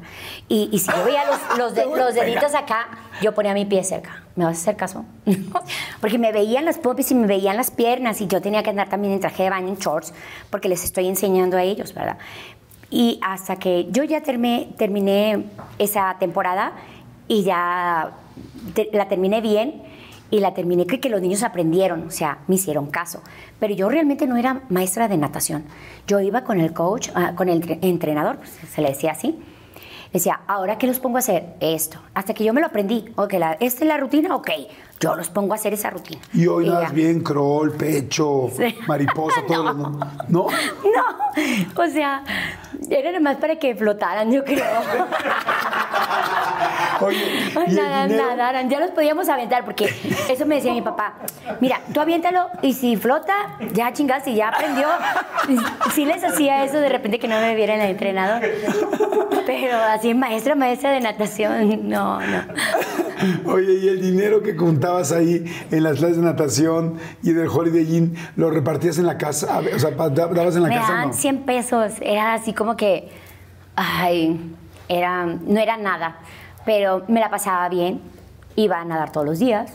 [0.48, 2.88] Y, y si yo veía los, los, de- los deditos acá,
[3.22, 4.22] yo ponía mi pie cerca.
[4.34, 5.04] ¿Me vas a hacer caso?
[6.00, 8.88] porque me veían las popis y me veían las piernas y yo tenía que andar
[8.88, 10.12] también en traje de baño, en shorts,
[10.50, 12.18] porque les estoy enseñando a ellos, ¿verdad?
[12.90, 15.44] Y hasta que yo ya terminé, terminé
[15.78, 16.72] esa temporada
[17.28, 18.12] y ya
[18.92, 19.82] la terminé bien
[20.30, 23.22] y la terminé que, que los niños aprendieron, o sea, me hicieron caso.
[23.58, 25.64] Pero yo realmente no era maestra de natación.
[26.06, 29.38] Yo iba con el coach, ah, con el tre- entrenador, pues, se le decía así.
[30.12, 31.54] Decía, ¿ahora qué los pongo a hacer?
[31.60, 31.98] Esto.
[32.14, 33.12] Hasta que yo me lo aprendí.
[33.16, 34.34] Ok, ¿esta es la rutina?
[34.34, 34.50] Ok,
[35.00, 36.20] yo los pongo a hacer esa rutina.
[36.32, 36.72] Y hoy ya.
[36.72, 38.74] nadas bien, crawl, pecho, Sí.
[38.86, 39.88] mariposa, todo lo ¿no?
[40.28, 40.46] ¿No?
[40.48, 42.22] No, o sea,
[42.90, 44.64] era nomás para que flotaran, yo creo.
[47.00, 48.26] Oye, Ay, ¿y el nada, dinero?
[48.28, 49.92] nadaran, ya los podíamos aventar, porque
[50.30, 51.14] eso me decía mi papá.
[51.60, 53.34] Mira, tú aviéntalo y si flota,
[53.74, 54.88] ya chingaste, ya aprendió.
[55.94, 58.40] Sí les hacía eso de repente que no me viera en el entrenador.
[59.44, 62.42] Pero así, maestra, maestra de natación, no, no.
[63.52, 64.56] Oye, y el dinero que
[64.86, 69.18] juntabas ahí en las clases de natación y del Holiday Inn, ¿lo repartías en la
[69.18, 69.60] casa?
[69.74, 71.14] O sea, ¿dabas en la me casa o daban no?
[71.14, 71.92] 100 pesos.
[72.00, 73.08] Era así como que,
[73.74, 74.54] ay,
[74.88, 76.18] era, no era nada.
[76.64, 78.00] Pero me la pasaba bien.
[78.54, 79.72] Iba a nadar todos los días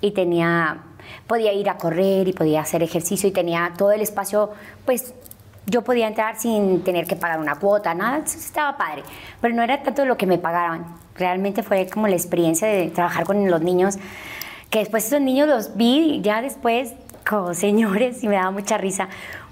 [0.00, 0.78] y tenía,
[1.26, 4.50] podía ir a correr y podía hacer ejercicio y tenía todo el espacio,
[4.86, 5.12] pues
[5.66, 9.02] yo podía entrar sin tener que pagar una cuota, nada, estaba padre.
[9.40, 10.96] Pero no era tanto lo que me pagaban.
[11.14, 13.98] Realmente fue como la experiencia de trabajar con los niños,
[14.72, 16.94] que después esos niños los vi ya después
[17.28, 19.08] como señores y me daba mucha risa,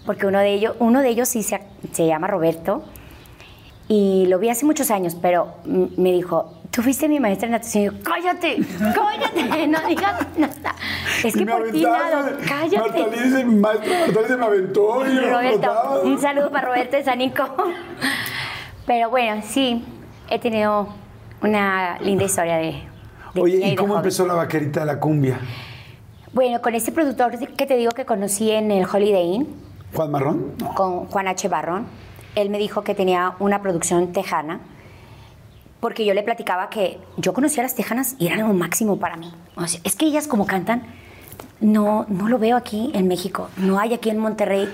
[0.06, 1.60] porque uno de ellos, uno de ellos sí se,
[1.92, 2.82] se llama Roberto
[3.86, 7.82] y lo vi hace muchos años, pero me dijo, tú fuiste mi maestra de natación.
[7.82, 8.58] Y yo, cállate,
[8.94, 10.76] cállate, no digas nada.
[11.24, 13.10] Es que por ti aventaste, nado, Marta cállate.
[13.10, 17.44] Liz, maestra Marta me aventó y Roberto, un saludo para Roberto de Sanico.
[18.86, 19.84] Pero bueno, sí,
[20.30, 20.88] he tenido
[21.42, 22.89] una linda historia de...
[23.36, 24.00] Oye, ¿y cómo joven.
[24.04, 25.38] empezó la vaquerita de la cumbia?
[26.32, 29.48] Bueno, con ese productor que te digo que conocí en el Holiday Inn,
[29.94, 30.52] ¿Juan Marrón?
[30.58, 30.74] No.
[30.74, 31.48] con Juan H.
[31.48, 31.86] Barrón.
[32.36, 34.60] Él me dijo que tenía una producción tejana,
[35.80, 39.16] porque yo le platicaba que yo conocía a las tejanas y eran lo máximo para
[39.16, 39.32] mí.
[39.56, 40.84] O sea, es que ellas como cantan,
[41.60, 44.68] no, no lo veo aquí en México, no hay aquí en Monterrey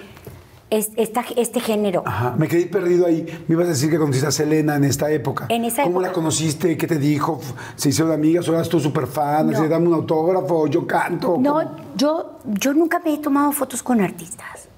[0.71, 2.03] esta- este género.
[2.05, 3.25] Ajá, me quedé perdido ahí.
[3.47, 5.47] Me ibas a decir que conociste a Selena en esta época.
[5.49, 6.09] En esa ¿Cómo época.
[6.09, 6.77] la conociste?
[6.77, 7.41] ¿Qué te dijo?
[7.77, 8.49] ¿Se hicieron amigas?
[8.49, 9.51] ¿O eras tú súper fan?
[9.51, 9.69] No.
[9.69, 11.35] Dame un autógrafo, yo canto.
[11.35, 11.41] ¿Cómo?
[11.63, 14.69] No, yo, yo nunca me he tomado fotos con artistas.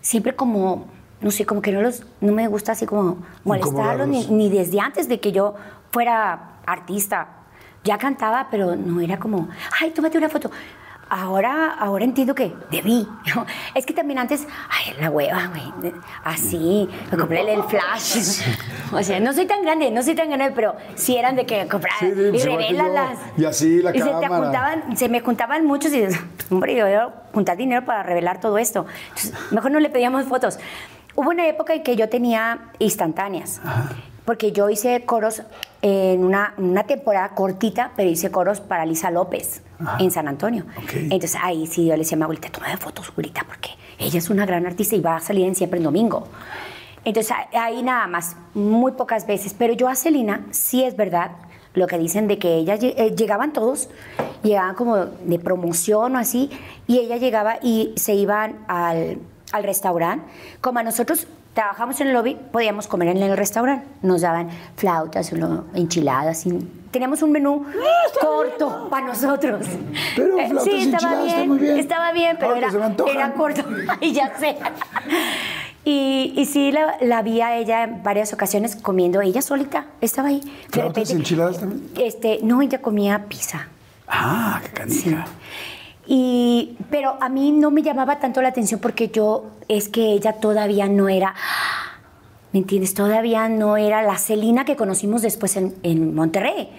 [0.00, 0.86] Siempre como
[1.20, 4.80] no sé, como que no los, no me gusta así como molestarlos, ni, ni desde
[4.80, 5.54] antes de que yo
[5.92, 7.28] fuera artista.
[7.84, 9.48] Ya cantaba, pero no era como,
[9.80, 10.50] ay, tómate una foto.
[11.14, 13.06] Ahora, ahora entiendo que debí.
[13.74, 15.92] Es que también antes, ay, la hueva, güey.
[16.24, 18.40] Así, me compré el flash.
[18.92, 21.68] O sea, no soy tan grande, no soy tan grande, pero sí eran de que
[21.68, 23.18] comprar Sí, sí, y revélalas.
[23.36, 24.36] Y así la y se, te cámara.
[24.38, 26.06] juntaban, se me juntaban muchos y
[26.50, 28.86] hombre, yo a juntar dinero para revelar todo esto.
[29.10, 30.58] Entonces, mejor no le pedíamos fotos.
[31.14, 33.60] Hubo una época en que yo tenía instantáneas,
[34.24, 35.42] porque yo hice coros
[35.80, 39.62] en una, una temporada cortita, pero hice coros para Lisa López
[39.98, 40.64] en San Antonio.
[40.94, 44.30] Entonces ahí sí yo le decía a mi abuelita, toma fotos, abuelita, porque ella es
[44.30, 46.28] una gran artista y va a salir en siempre en domingo.
[47.04, 49.54] Entonces ahí nada más, muy pocas veces.
[49.58, 51.32] Pero yo a Celina sí es verdad
[51.74, 53.88] lo que dicen de que ella eh, llegaban todos,
[54.42, 56.50] llegaban como de promoción o así,
[56.86, 59.18] y ella llegaba y se iban al,
[59.52, 60.26] al restaurante.
[60.60, 63.86] Como a nosotros trabajamos en el lobby, podíamos comer en el restaurante.
[64.02, 65.32] Nos daban flautas,
[65.74, 66.58] enchiladas, y
[66.90, 67.66] teníamos un menú
[68.20, 69.66] corto para nosotros.
[70.16, 71.78] Pero Eh, flautas y sí, estaba bien, muy bien.
[71.78, 72.68] estaba bien, pero era,
[73.12, 73.62] era corto.
[74.00, 74.56] y ya sé.
[75.84, 80.28] Y, y sí, la, la vi a ella en varias ocasiones comiendo, ella solita, estaba
[80.28, 80.40] ahí.
[80.70, 81.90] ¿Flautas repente, enchiladas también?
[81.98, 83.66] Este, no, ella comía pizza.
[84.06, 85.24] Ah, qué canija.
[86.06, 90.34] Y, pero a mí no me llamaba tanto la atención porque yo, es que ella
[90.34, 91.34] todavía no era,
[92.52, 92.94] ¿me entiendes?
[92.94, 96.70] Todavía no era la Celina que conocimos después en, en Monterrey.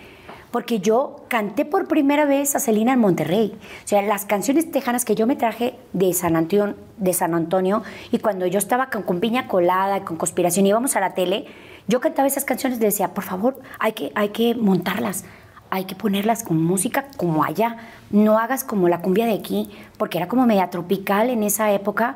[0.51, 3.57] Porque yo canté por primera vez a Celina en Monterrey.
[3.83, 7.81] O sea, las canciones tejanas que yo me traje de San Antonio, de San Antonio
[8.11, 11.45] y cuando yo estaba con, Piña Colada, con Conspiración, íbamos a la tele,
[11.87, 15.25] yo cantaba esas canciones y decía, por favor, hay que, hay que montarlas
[15.73, 17.77] hay que ponerlas con música como allá.
[18.11, 22.15] No hagas como la cumbia de aquí, porque era como media tropical en esa época.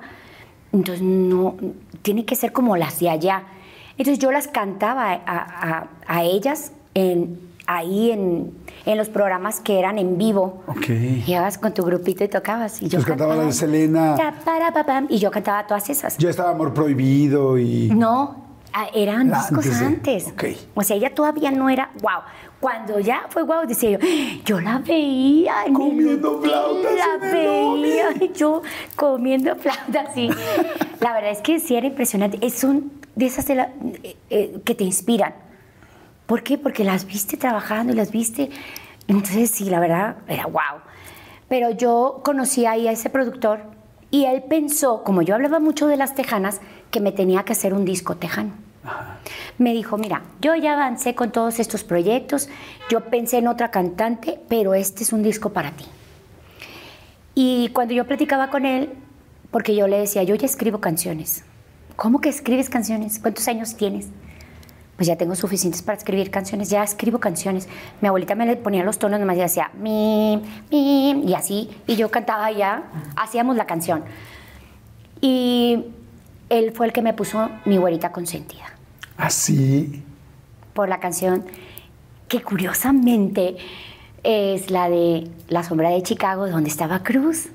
[0.74, 1.56] Entonces, no,
[2.02, 3.44] tiene que ser como las de allá.
[3.98, 8.52] Entonces, yo las cantaba a, a- a ellas en, ahí en,
[8.86, 10.62] en los programas que eran en vivo.
[10.68, 10.86] Ok.
[11.26, 12.82] Llegabas con tu grupito y tocabas.
[12.82, 14.16] Y yo Pues cantaba la de Selena.
[14.16, 16.18] Ta, para, pa, pam, y yo cantaba todas esas.
[16.18, 17.90] Ya estaba Amor Prohibido y...
[17.90, 18.36] No,
[18.74, 20.28] ah, eran discos antes antes.
[20.28, 20.44] ok.
[20.76, 22.22] O sea, ella todavía no era wow.
[22.60, 24.00] Cuando ya fue wow, decía yo,
[24.44, 27.82] yo la veía en Comiendo flautas la en el lobby.
[27.84, 28.62] veía yo
[28.96, 30.28] comiendo flautas, sí.
[31.00, 32.40] la verdad es que sí era impresionante.
[32.42, 33.72] Es un de esas de la-
[34.04, 35.36] eh, eh, que te inspiran.
[36.26, 36.58] ¿Por qué?
[36.58, 38.50] Porque las viste trabajando y las viste.
[39.08, 40.82] Entonces, sí, la verdad, era wow.
[41.48, 43.62] Pero yo conocí ahí a ese productor
[44.12, 46.60] y él pensó, como yo hablaba mucho de las tejanas,
[46.92, 48.52] que me tenía que hacer un disco tejano.
[49.58, 52.48] Me dijo, mira, yo ya avancé con todos estos proyectos,
[52.90, 55.86] yo pensé en otra cantante, pero este es un disco para ti.
[57.34, 58.94] Y cuando yo platicaba con él,
[59.52, 61.44] porque yo le decía, yo ya escribo canciones.
[61.96, 63.20] ¿Cómo que escribes canciones?
[63.20, 64.08] ¿Cuántos años tienes?
[64.96, 67.68] Pues ya tengo suficientes para escribir canciones, ya escribo canciones.
[68.02, 71.96] Mi abuelita me le ponía los tonos nomás y decía, mi, mi, y así, y
[71.96, 72.84] yo cantaba ya,
[73.16, 74.04] hacíamos la canción.
[75.22, 75.86] Y
[76.50, 78.77] él fue el que me puso mi güerita consentida
[79.18, 80.04] Así.
[80.74, 81.44] por la canción
[82.28, 83.58] que curiosamente
[84.24, 87.48] es la de La sombra de Chicago, donde estaba Cruz,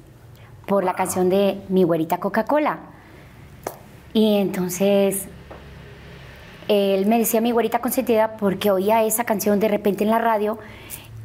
[0.67, 2.81] por la canción de Mi güerita Coca-Cola.
[4.13, 5.27] Y entonces
[6.69, 10.59] él me decía mi güerita consentida porque oía esa canción de repente en la radio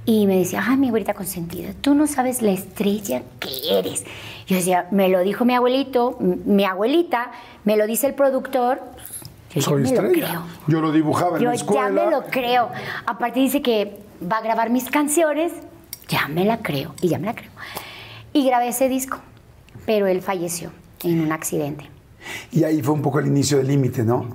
[0.06, 4.06] y me decía, ay, mi güerita consentida, tú no sabes la estrella que eres.
[4.48, 7.32] Yo decía, me lo dijo mi abuelito, mi abuelita,
[7.66, 8.82] me lo dice el productor.
[9.58, 10.28] Yo Soy me lo estrella.
[10.28, 10.44] creo.
[10.68, 11.88] Yo lo dibujaba en Yo la escuela.
[12.02, 12.70] ya me lo creo.
[13.06, 15.52] Aparte dice que va a grabar mis canciones,
[16.08, 17.52] ya me la creo y ya me la creo.
[18.34, 19.18] Y grabé ese disco,
[19.86, 20.72] pero él falleció
[21.04, 21.90] en un accidente.
[22.52, 24.26] Y ahí fue un poco el inicio del límite, ¿no?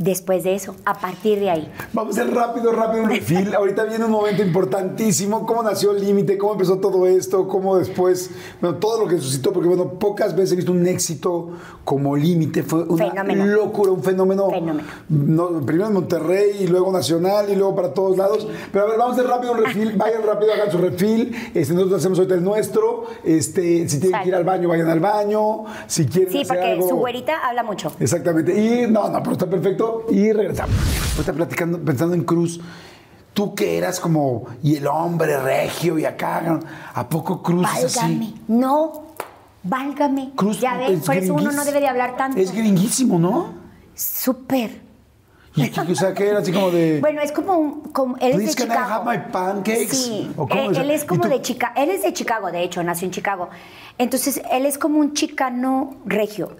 [0.00, 1.70] Después de eso, a partir de ahí.
[1.92, 3.54] Vamos a hacer rápido, rápido un refil.
[3.54, 5.44] Ahorita viene un momento importantísimo.
[5.44, 6.38] ¿Cómo nació el límite?
[6.38, 7.46] ¿Cómo empezó todo esto?
[7.46, 8.30] ¿Cómo después?
[8.62, 11.50] Bueno, todo lo que suscitó, porque bueno, pocas veces he visto un éxito
[11.84, 12.62] como límite.
[12.62, 13.44] Fue una Fenómeno.
[13.44, 14.48] locura, un fenómeno.
[14.48, 14.88] Fenómeno.
[15.10, 18.48] No, primero en Monterrey y luego nacional y luego para todos lados.
[18.72, 19.92] Pero a ver, vamos a hacer rápido un refil.
[19.98, 21.36] Vayan rápido, hagan su refil.
[21.52, 23.04] Este, nosotros hacemos ahorita el nuestro.
[23.22, 25.64] Este, si tienen que ir al baño, vayan al baño.
[25.86, 27.92] Si quieren Sí, hacer porque algo- su güerita habla mucho.
[28.00, 28.58] Exactamente.
[28.58, 29.89] Y no, no, pero está perfecto.
[30.10, 30.74] Y regresamos.
[31.16, 32.60] Ahorita platicando, pensando en Cruz.
[33.32, 36.58] Tú que eras como, y el hombre regio y acá,
[36.92, 38.24] ¿a poco Cruz es Válgame.
[38.24, 38.40] así?
[38.48, 39.02] No,
[39.62, 40.32] válgame.
[40.34, 42.38] Cruz ya ves, es por eso uno no debe de hablar tanto.
[42.38, 43.54] Es gringuísimo, ¿no?
[43.94, 44.80] Súper.
[45.54, 47.00] Y o sea, que era así como de...
[47.00, 47.80] Bueno, es como un.
[47.92, 48.94] Como, él Please, es de can I Chicago.
[48.94, 49.88] have my pancakes?
[49.88, 50.78] Sí, ¿O cómo él, es?
[50.78, 51.72] él es ¿Y como de Chicago.
[51.76, 53.48] Él es de Chicago, de hecho, nació en Chicago.
[53.98, 56.56] Entonces, él es como un chicano regio.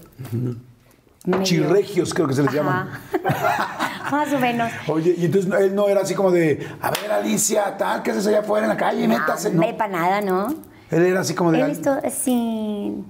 [1.26, 3.00] Medio- Chirregios, creo que se les llama.
[3.24, 4.10] Ajá.
[4.10, 4.70] Más o menos.
[4.88, 8.26] Oye, y entonces él no era así como de, a ver, Alicia, tal, ¿qué haces
[8.26, 9.06] allá afuera en la calle?
[9.06, 9.62] Métase, ¿no?
[9.64, 10.48] No, para nada, ¿no?
[10.90, 11.60] Él era así como de.
[11.60, 13.04] Él así,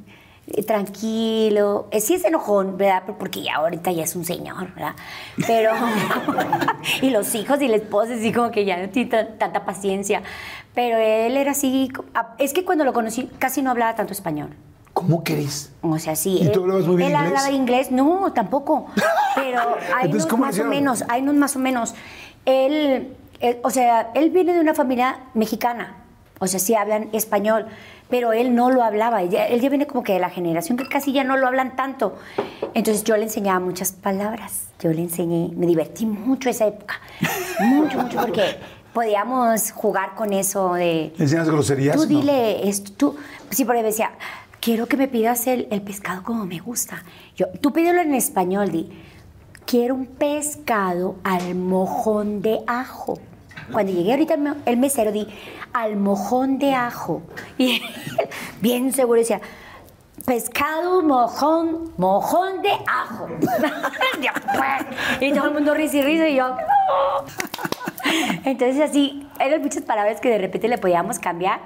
[0.48, 1.88] eh, tranquilo.
[1.90, 3.04] Eh, Sí es enojón, ¿verdad?
[3.18, 4.94] Porque ya ahorita ya es un señor, ¿verdad?
[5.46, 5.72] Pero...
[7.02, 10.22] y los hijos y la esposa, así como que ya no tiene tan- tanta paciencia.
[10.74, 11.90] Pero él era así...
[12.38, 14.50] Es que cuando lo conocí casi no hablaba tanto español.
[15.00, 15.72] ¿Cómo querés?
[15.80, 16.38] O sea, sí.
[16.42, 17.28] ¿Y él, tú hablabas muy bien él inglés?
[17.38, 18.86] hablaba inglés, no, tampoco.
[19.34, 19.60] Pero
[19.96, 21.94] hay unos ¿cómo le más o menos, hay unos más o menos.
[22.44, 25.96] Él, él- o sea, él viene de una familia mexicana.
[26.38, 27.66] O sea, sí hablan español,
[28.10, 29.22] pero él no lo hablaba.
[29.24, 31.76] Ya- él ya viene como que de la generación que casi ya no lo hablan
[31.76, 32.16] tanto.
[32.74, 34.64] Entonces yo le enseñaba muchas palabras.
[34.80, 36.94] Yo le enseñé, me divertí mucho esa época.
[37.60, 38.58] Mucho, mucho, porque
[38.94, 41.12] podíamos jugar con eso de...
[41.16, 41.96] ¿Le enseñas groserías?
[41.96, 42.08] Tú No.
[42.08, 43.16] dile esto, tú,
[43.50, 44.10] sí, porque decía,
[44.60, 47.02] quiero que me pidas el, el pescado como me gusta.
[47.36, 48.90] Yo, tú pídelo en español, di,
[49.66, 53.18] quiero un pescado al mojón de ajo.
[53.72, 55.26] Cuando llegué ahorita el me- el mesero, di,
[55.72, 57.22] al mojón de ajo.
[57.58, 57.82] Y él,
[58.60, 59.40] bien seguro decía,
[60.26, 63.28] pescado, mojón, mojón de ajo.
[64.20, 65.20] Pues.
[65.22, 66.54] y todo el mundo risa y risa y yo.
[68.44, 71.60] Entonces así, eran muchas palabras que de repente le podíamos cambiar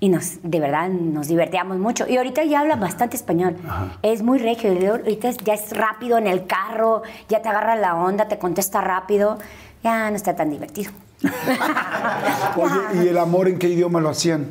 [0.00, 2.06] y nos, de verdad, nos divertíamos mucho.
[2.08, 3.56] Y ahorita ya habla bastante español.
[4.02, 4.70] Es muy regio.
[4.92, 9.38] Ahorita ya es rápido en el carro, ya te agarra la onda, te contesta rápido.
[9.82, 10.92] Ya no está tan divertido.
[12.56, 14.46] Oye, ¿y el amor en qué idioma lo hacían?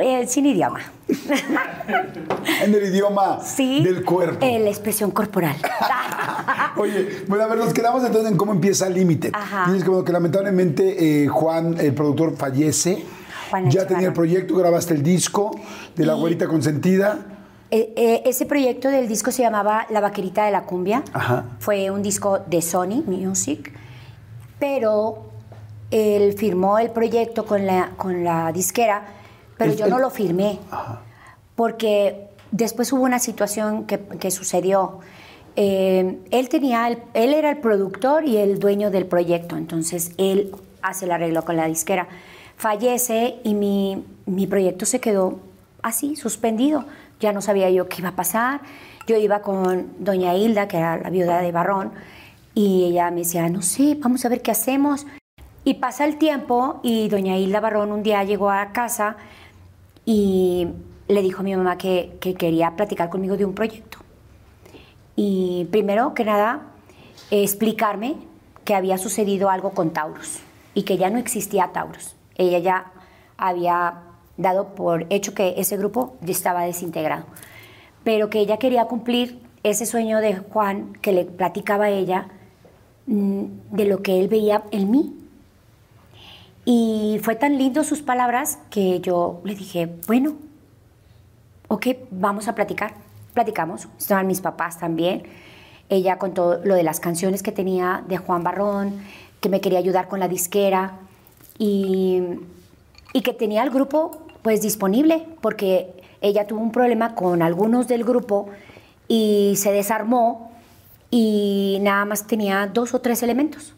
[0.00, 0.80] Eh, sin idioma.
[2.64, 3.82] En el idioma Sí.
[3.82, 4.44] del cuerpo.
[4.44, 5.56] Eh, la expresión corporal.
[6.76, 9.30] Oye, bueno, a ver, nos quedamos entonces en cómo empieza Límite.
[9.32, 9.64] Ajá.
[9.66, 13.04] Dices que, bueno, que lamentablemente eh, Juan, el productor, fallece.
[13.70, 15.50] Ya tenía el proyecto, grabaste el disco
[15.96, 17.18] de La Güerita Consentida.
[17.70, 21.02] Eh, eh, ese proyecto del disco se llamaba La Vaquerita de la Cumbia.
[21.12, 21.44] Ajá.
[21.58, 23.72] Fue un disco de Sony Music,
[24.58, 25.24] pero
[25.90, 29.04] él firmó el proyecto con la, con la disquera,
[29.58, 30.58] pero El- yo no lo firmé,
[31.54, 34.98] porque después hubo una situación que, que sucedió.
[35.56, 40.54] Eh, él, tenía el- él era el productor y el dueño del proyecto, entonces él
[40.82, 42.08] hace el arreglo con la disquera.
[42.62, 45.40] Fallece y mi, mi proyecto se quedó
[45.82, 46.84] así, suspendido.
[47.18, 48.60] Ya no sabía yo qué iba a pasar.
[49.08, 51.90] Yo iba con doña Hilda, que era la viuda de Barrón,
[52.54, 55.08] y ella me decía, no sé, vamos a ver qué hacemos.
[55.64, 59.16] Y pasa el tiempo y doña Hilda Barrón un día llegó a casa
[60.04, 60.68] y
[61.08, 63.98] le dijo a mi mamá que, que quería platicar conmigo de un proyecto.
[65.16, 66.60] Y primero que nada,
[67.32, 68.14] explicarme
[68.64, 70.38] que había sucedido algo con Taurus
[70.74, 72.14] y que ya no existía Taurus.
[72.42, 72.92] Ella ya
[73.36, 74.02] había
[74.36, 77.24] dado por hecho que ese grupo ya estaba desintegrado,
[78.04, 82.28] pero que ella quería cumplir ese sueño de Juan que le platicaba a ella
[83.06, 85.16] mm, de lo que él veía en mí.
[86.64, 90.36] Y fue tan lindo sus palabras que yo le dije, bueno,
[91.68, 92.94] ok, vamos a platicar.
[93.34, 95.24] Platicamos, estaban mis papás también.
[95.88, 99.00] Ella contó lo de las canciones que tenía de Juan Barrón,
[99.40, 100.98] que me quería ayudar con la disquera
[101.58, 102.22] y,
[103.12, 108.04] y que tenía el grupo pues disponible porque ella tuvo un problema con algunos del
[108.04, 108.48] grupo
[109.08, 110.52] y se desarmó
[111.10, 113.74] y nada más tenía dos o tres elementos.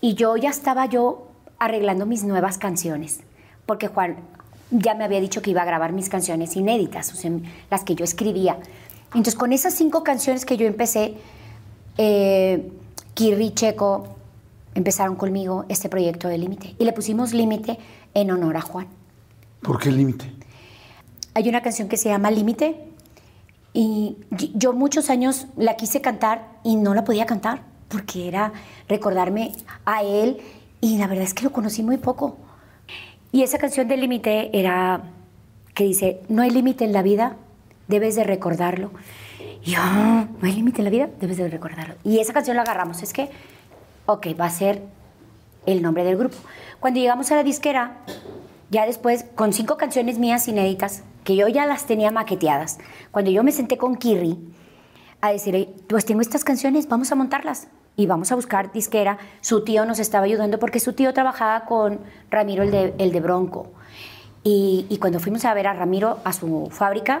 [0.00, 1.28] Y yo ya estaba yo
[1.58, 3.20] arreglando mis nuevas canciones,
[3.66, 4.16] porque Juan
[4.70, 7.30] ya me había dicho que iba a grabar mis canciones inéditas, o sea,
[7.70, 8.58] las que yo escribía.
[9.06, 11.14] Entonces, con esas cinco canciones que yo empecé,
[11.98, 12.70] eh,
[13.14, 14.16] Kirri Checo
[14.80, 16.74] empezaron conmigo este proyecto de Límite.
[16.78, 17.78] Y le pusimos Límite
[18.14, 18.86] en honor a Juan.
[19.62, 20.32] ¿Por qué Límite?
[21.34, 22.76] Hay una canción que se llama Límite
[23.72, 24.16] y
[24.54, 28.52] yo muchos años la quise cantar y no la podía cantar porque era
[28.88, 29.52] recordarme
[29.84, 30.38] a él
[30.80, 32.38] y la verdad es que lo conocí muy poco.
[33.32, 35.02] Y esa canción de Límite era
[35.74, 37.36] que dice, no hay límite en la vida,
[37.86, 38.90] debes de recordarlo.
[39.64, 41.94] Y yo, "Ah, no hay límite en la vida, debes de recordarlo.
[42.02, 43.30] Y esa canción la agarramos, es que,
[44.12, 44.82] ok, va a ser
[45.66, 46.36] el nombre del grupo.
[46.80, 47.98] Cuando llegamos a la disquera,
[48.70, 52.78] ya después, con cinco canciones mías inéditas, que yo ya las tenía maqueteadas,
[53.10, 54.38] cuando yo me senté con Kirri
[55.20, 59.18] a decir, pues tengo estas canciones, vamos a montarlas y vamos a buscar disquera.
[59.42, 62.00] Su tío nos estaba ayudando porque su tío trabajaba con
[62.30, 63.72] Ramiro, el de, el de Bronco.
[64.42, 67.20] Y, y cuando fuimos a ver a Ramiro a su fábrica,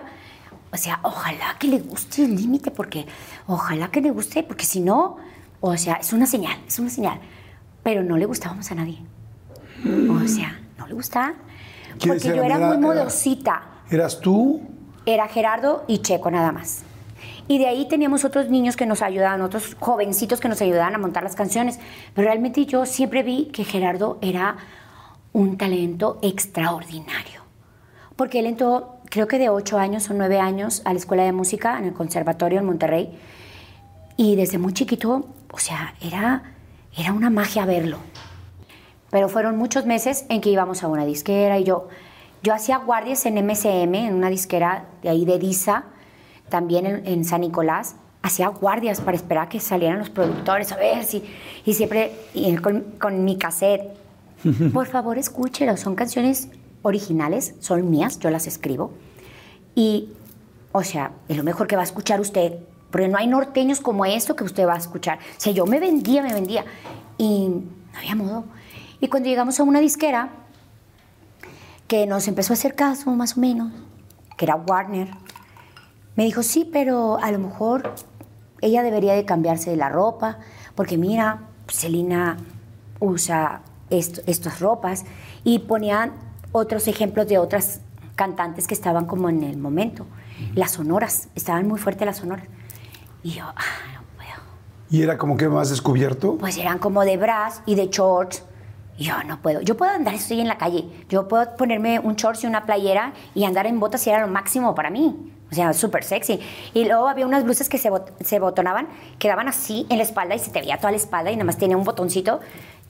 [0.72, 3.04] o sea, ojalá que le guste el límite, porque
[3.46, 5.18] ojalá que le guste, porque si no,
[5.60, 7.20] o sea, es una señal, es una señal.
[7.82, 8.98] Pero no le gustábamos a nadie.
[10.10, 11.34] O sea, no le gustaba.
[11.98, 13.62] ¿Quiénes Porque yo era muy era- modosita.
[13.90, 14.60] ¿Eras tú?
[15.06, 16.82] Era Gerardo y Checo nada más.
[17.48, 20.98] Y de ahí teníamos otros niños que nos ayudaban, otros jovencitos que nos ayudaban a
[20.98, 21.78] montar las canciones.
[22.14, 24.56] Pero realmente yo siempre vi que Gerardo era
[25.32, 27.40] un talento extraordinario.
[28.16, 31.32] Porque él entró, creo que de 8 años o 9 años, a la escuela de
[31.32, 33.18] música en el conservatorio en Monterrey.
[34.16, 36.54] Y desde muy chiquito, o sea, era,
[36.96, 37.98] era una magia verlo.
[39.10, 41.88] Pero fueron muchos meses en que íbamos a una disquera y yo,
[42.42, 45.84] yo hacía guardias en MCM, en una disquera de ahí de Disa,
[46.48, 47.96] también en, en San Nicolás.
[48.22, 51.24] Hacía guardias para esperar que salieran los productores, a ver si.
[51.64, 53.96] Y siempre y con, con mi cassette.
[54.72, 55.76] Por favor, escúchelo.
[55.76, 56.48] Son canciones
[56.82, 58.92] originales, son mías, yo las escribo.
[59.74, 60.10] Y,
[60.72, 62.58] o sea, es lo mejor que va a escuchar usted,
[62.90, 65.18] porque no hay norteños como esto que usted va a escuchar.
[65.18, 66.64] O sea, yo me vendía, me vendía.
[67.18, 68.44] Y no había modo.
[69.00, 70.30] Y cuando llegamos a una disquera,
[71.88, 73.72] que nos empezó a hacer caso, más o menos,
[74.36, 75.08] que era Warner,
[76.16, 77.94] me dijo, sí, pero a lo mejor
[78.60, 80.38] ella debería de cambiarse de la ropa,
[80.74, 82.36] porque mira, Selena
[83.00, 85.04] usa esto- estas ropas,
[85.42, 86.12] y ponían
[86.52, 87.80] otros ejemplos de otras
[88.16, 90.06] cantantes que estaban como en el momento.
[90.54, 92.46] Las sonoras, estaban muy fuertes las sonoras.
[93.22, 93.62] Y yo, ah,
[93.94, 94.30] no puedo.
[94.90, 96.36] Y era como que más descubierto.
[96.38, 98.44] Pues eran como de bras y de shorts.
[98.96, 99.60] Y yo no puedo.
[99.62, 100.84] Yo puedo andar estoy en la calle.
[101.08, 104.28] Yo puedo ponerme un shorts y una playera y andar en botas y era lo
[104.32, 105.32] máximo para mí.
[105.50, 106.38] O sea, súper sexy.
[106.74, 110.34] Y luego había unas blusas que se, bot- se botonaban, quedaban así en la espalda
[110.34, 112.40] y se te veía toda la espalda y nada más tenía un botoncito.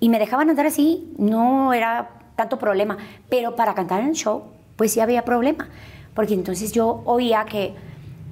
[0.01, 1.13] Y me dejaban andar así.
[1.17, 2.99] No era tanto problema.
[3.29, 4.45] Pero para cantar en el show,
[4.77, 5.69] pues sí había problema.
[6.15, 7.75] Porque entonces yo oía que,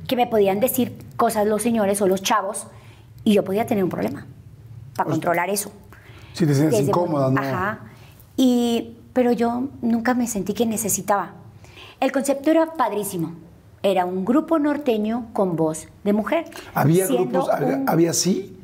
[0.09, 2.67] que me podían decir cosas los señores o los chavos
[3.25, 4.27] y yo podía tener un problema
[4.97, 5.71] para controlar eso.
[6.33, 7.41] Si te sientes incómoda, ¿no?
[7.41, 7.81] Ajá.
[8.37, 11.33] Y, pero yo nunca me sentí que necesitaba.
[12.01, 13.35] El concepto era padrísimo.
[13.83, 16.47] Era un grupo norteño con voz de mujer.
[16.75, 18.57] Había grupos, había, un- había sí.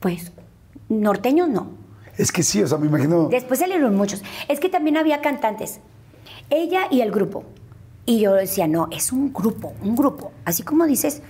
[0.00, 0.32] Pues,
[0.88, 1.68] norteños no.
[2.16, 3.28] Es que sí, o sea, me imagino.
[3.28, 4.22] Después salieron muchos.
[4.48, 5.80] Es que también había cantantes.
[6.48, 7.44] Ella y el grupo.
[8.06, 10.32] Y yo decía, no, es un grupo, un grupo.
[10.44, 11.22] Así como dices,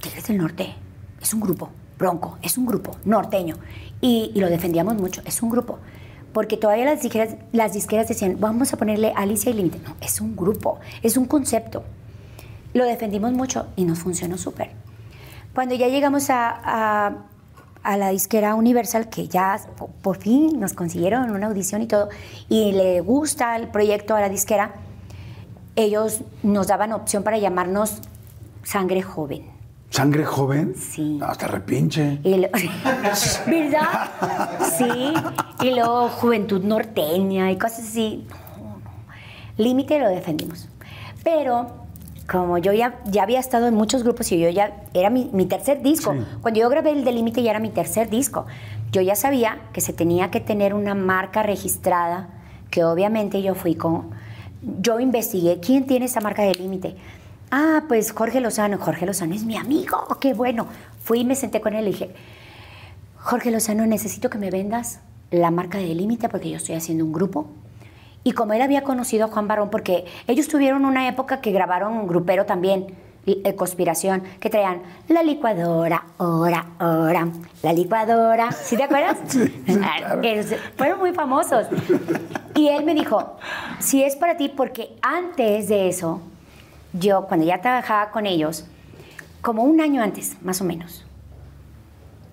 [0.00, 0.74] Tigres del Norte,
[1.20, 1.70] es un grupo.
[1.98, 3.56] Bronco, es un grupo, norteño.
[4.00, 5.78] Y, y lo defendíamos mucho, es un grupo.
[6.32, 9.78] Porque todavía las disqueras, las disqueras decían, vamos a ponerle Alicia y Límite.
[9.82, 11.82] No, es un grupo, es un concepto.
[12.74, 14.70] Lo defendimos mucho y nos funcionó súper.
[15.54, 17.16] Cuando ya llegamos a, a-
[17.82, 22.10] a la disquera Universal, que ya po- por fin nos consiguieron una audición y todo,
[22.50, 24.74] y le gusta el proyecto a la disquera,
[25.76, 28.00] ellos nos daban opción para llamarnos
[28.64, 29.54] Sangre Joven.
[29.88, 30.74] ¿Sangre joven?
[30.76, 31.20] Sí.
[31.22, 32.18] Hasta repinche.
[32.24, 32.48] Y lo-
[33.46, 34.10] ¿Verdad?
[34.76, 35.12] Sí.
[35.62, 38.26] Y luego Juventud Norteña y cosas así.
[38.58, 38.80] No, no.
[39.56, 40.68] Límite lo defendimos.
[41.22, 41.68] Pero
[42.30, 45.46] como yo ya, ya había estado en muchos grupos y yo ya era mi, mi
[45.46, 46.12] tercer disco.
[46.12, 46.18] Sí.
[46.42, 48.46] Cuando yo grabé el de Límite ya era mi tercer disco.
[48.92, 52.28] Yo ya sabía que se tenía que tener una marca registrada,
[52.70, 54.10] que obviamente yo fui con...
[54.80, 56.96] Yo investigué quién tiene esa marca de Límite.
[57.52, 58.78] Ah, pues Jorge Lozano.
[58.78, 60.66] Jorge Lozano es mi amigo, qué bueno.
[61.00, 62.10] Fui y me senté con él y dije,
[63.16, 64.98] Jorge Lozano, necesito que me vendas
[65.30, 67.46] la marca de Límite porque yo estoy haciendo un grupo.
[68.24, 71.92] Y como él había conocido a Juan Barón, porque ellos tuvieron una época que grabaron
[71.92, 72.88] un grupero también,
[73.56, 77.26] Conspiración, que traían la licuadora, hora, hora,
[77.62, 78.52] la licuadora.
[78.52, 79.18] ¿Sí te acuerdas?
[79.82, 81.66] Ah, que se- fueron muy famosos.
[82.54, 83.36] Y él me dijo,
[83.80, 86.20] si es para ti, porque antes de eso,
[86.92, 88.64] yo cuando ya trabajaba con ellos,
[89.42, 91.04] como un año antes, más o menos,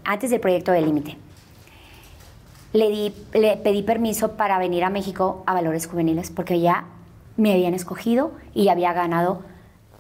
[0.06, 1.18] antes del proyecto de Límite,
[2.74, 6.86] le, di, le pedí permiso para venir a México a Valores Juveniles porque ya
[7.38, 9.42] me habían escogido y había ganado,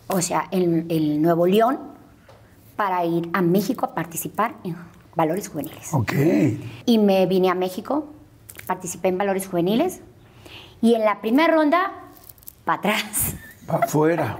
[0.07, 1.79] o sea, el, el Nuevo León
[2.75, 4.75] para ir a México a participar en
[5.15, 5.93] Valores Juveniles.
[5.93, 6.13] Ok.
[6.85, 8.07] Y me vine a México,
[8.65, 10.01] participé en Valores Juveniles
[10.81, 11.91] y en la primera ronda,
[12.65, 13.35] para atrás.
[13.65, 14.39] Para afuera.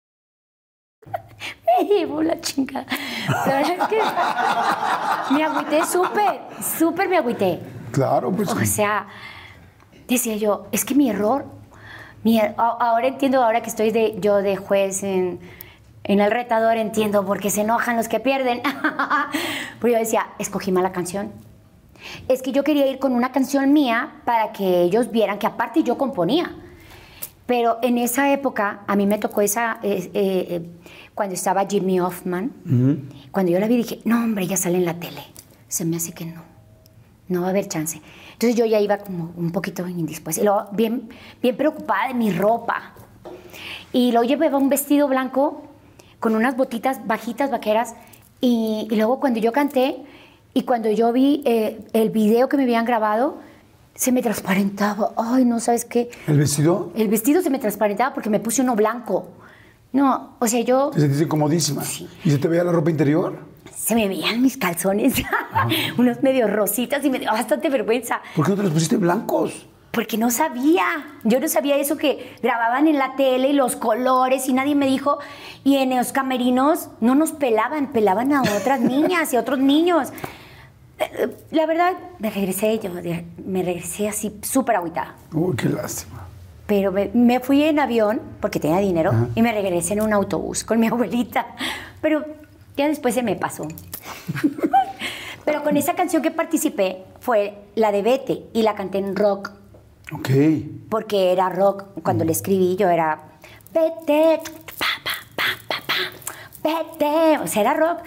[1.79, 2.85] Me llevo la chingada.
[3.61, 3.99] Es que
[5.33, 6.41] me agüité súper,
[6.77, 7.59] súper me agüité.
[7.91, 8.49] Claro, pues.
[8.51, 9.07] O sea,
[10.07, 11.45] decía yo, es que mi error,
[12.23, 15.39] mi er- ahora entiendo, ahora que estoy de, yo de juez en,
[16.03, 18.61] en el retador, entiendo por qué se enojan los que pierden.
[19.79, 21.31] Pero yo decía, escogí mala canción.
[22.27, 25.83] Es que yo quería ir con una canción mía para que ellos vieran que aparte
[25.83, 26.51] yo componía.
[27.45, 30.69] Pero en esa época, a mí me tocó esa, eh, eh, eh,
[31.21, 32.51] cuando estaba Jimmy Hoffman,
[33.29, 35.21] cuando yo la vi dije, no hombre, ya sale en la tele.
[35.67, 36.41] Se me hace que no,
[37.27, 38.01] no va a haber chance.
[38.33, 41.09] Entonces yo ya iba como un poquito indispuesta, y luego bien,
[41.39, 42.95] bien preocupada de mi ropa.
[43.93, 45.61] Y luego llevaba un vestido blanco
[46.19, 47.93] con unas botitas bajitas, vaqueras,
[48.39, 49.97] y, y luego cuando yo canté
[50.55, 53.37] y cuando yo vi eh, el video que me habían grabado,
[53.93, 55.11] se me transparentaba.
[55.17, 56.09] Ay, no sabes qué.
[56.25, 56.91] ¿El vestido?
[56.95, 59.27] El vestido se me transparentaba porque me puse uno blanco.
[59.93, 61.83] No, o sea, yo Te sentiste incomodísima.
[62.23, 63.51] ¿Y se te veía la ropa interior?
[63.75, 65.15] se me veían mis calzones,
[65.97, 68.21] unos medio rositas y me dio bastante vergüenza.
[68.35, 69.65] ¿Por qué no te los pusiste blancos?
[69.91, 70.85] Porque no sabía.
[71.23, 74.85] Yo no sabía eso que grababan en la tele y los colores y nadie me
[74.85, 75.17] dijo.
[75.63, 80.13] Y en los camerinos no nos pelaban, pelaban a otras niñas y a otros niños.
[80.99, 85.15] Eh, La verdad, me regresé yo, me regresé así súper agüitada.
[85.33, 86.27] Uy, qué lástima.
[86.71, 90.63] Pero me, me fui en avión porque tenía dinero y me regresé en un autobús
[90.63, 91.47] con mi abuelita.
[92.01, 92.23] Pero
[92.77, 93.67] ya después se me pasó.
[95.43, 99.51] Pero con esa canción que participé fue la de Vete y la canté en rock
[100.13, 100.29] Ok.
[100.87, 101.83] porque era rock.
[102.03, 103.19] Cuando le escribí yo era
[103.73, 104.39] Vete,
[104.79, 105.93] pa, pa, pa, pa, pa,
[106.63, 107.37] vete.
[107.43, 107.97] O sea, era rock.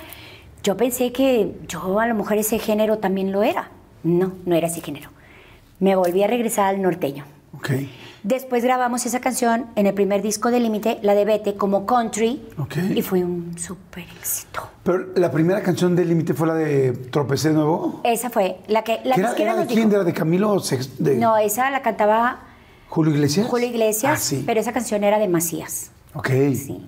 [0.62, 3.68] Yo pensé que yo a lo mejor ese género también lo era.
[4.04, 5.10] No, no era ese género.
[5.80, 7.26] Me volví a regresar al norteño.
[7.58, 7.70] Ok.
[8.24, 12.42] Después grabamos esa canción en el primer disco de Límite, la de Vete, como country.
[12.58, 12.76] Ok.
[12.94, 14.66] Y fue un súper éxito.
[14.82, 18.00] Pero la primera canción de Límite fue la de Tropecé de nuevo.
[18.02, 19.88] Esa fue la que la ¿Que era, de quién?
[19.90, 20.56] dijo- ¿Era de Camilo?
[20.98, 22.38] De No, esa la cantaba
[22.88, 23.46] ¿Julio Iglesias?
[23.46, 24.42] Julio Iglesias, Ah, sí.
[24.46, 25.90] pero esa canción era de Macías.
[26.14, 26.28] Ok.
[26.54, 26.82] Sí.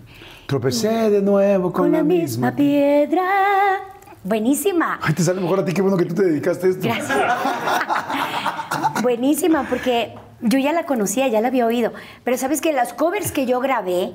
[0.46, 3.22] Tropecé de nuevo con, Con la misma piedra.
[4.24, 5.00] Buenísima.
[5.02, 6.82] Ay, te sale mejor a ti, qué bueno que tú te dedicaste a esto.
[6.88, 7.18] Gracias.
[9.02, 11.92] Buenísima, porque yo ya la conocía, ya la había oído.
[12.24, 14.12] Pero sabes que las covers que yo grabé,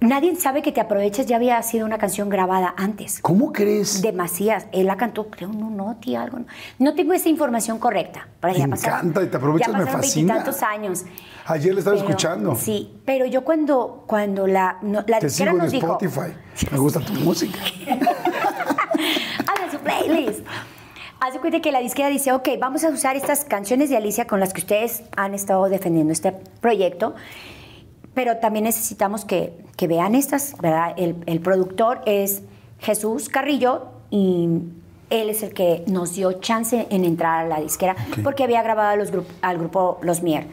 [0.00, 3.20] nadie sabe que te aproveches, ya había sido una canción grabada antes.
[3.22, 4.02] ¿Cómo crees?
[4.02, 4.66] De Macías.
[4.72, 6.38] Él la cantó, creo, en un noti, algo.
[6.78, 8.28] No tengo esa información correcta.
[8.40, 10.34] Pero Me ya pasaron- encanta y te aprovechas, ya me fascina.
[10.34, 11.04] veintitantos años.
[11.46, 12.54] Ayer la estaba Pero- escuchando.
[12.56, 15.98] Sí, pero yo cuando, cuando la, no- la Te en dijo...
[15.98, 16.34] Spotify.
[16.70, 17.58] Me gusta tu música.
[19.70, 20.40] Su playlist.
[21.20, 24.38] Hace cuenta que la disquera dice, ok, vamos a usar estas canciones de Alicia con
[24.38, 27.14] las que ustedes han estado defendiendo este proyecto,
[28.14, 30.94] pero también necesitamos que, que vean estas, ¿verdad?
[30.96, 32.42] El, el productor es
[32.80, 34.48] Jesús Carrillo y
[35.08, 38.90] él es el que nos dio chance en entrar a la disquera porque había grabado
[38.90, 40.46] a los grup- al grupo Los Mier.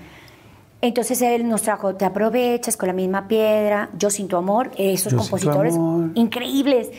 [0.81, 5.11] Entonces él nos trajo Te aprovechas con la misma piedra, Yo sin tu amor, esos
[5.11, 6.11] Yo compositores amor.
[6.15, 6.89] increíbles.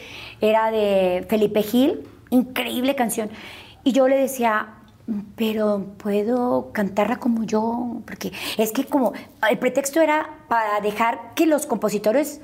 [0.41, 3.31] Era de Felipe Gil, increíble canción.
[3.85, 4.69] Y yo le decía,
[5.37, 9.13] pero puedo cantarla como yo, porque es que como
[9.49, 12.41] el pretexto era para dejar que los compositores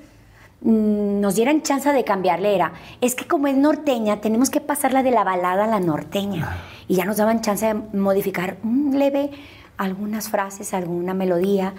[0.62, 5.03] mm, nos dieran chance de cambiarle era, es que como es norteña, tenemos que pasarla
[5.03, 6.57] de la balada a la norteña.
[6.88, 9.30] Y ya nos daban chance de modificar un leve
[9.80, 11.72] algunas frases, alguna melodía,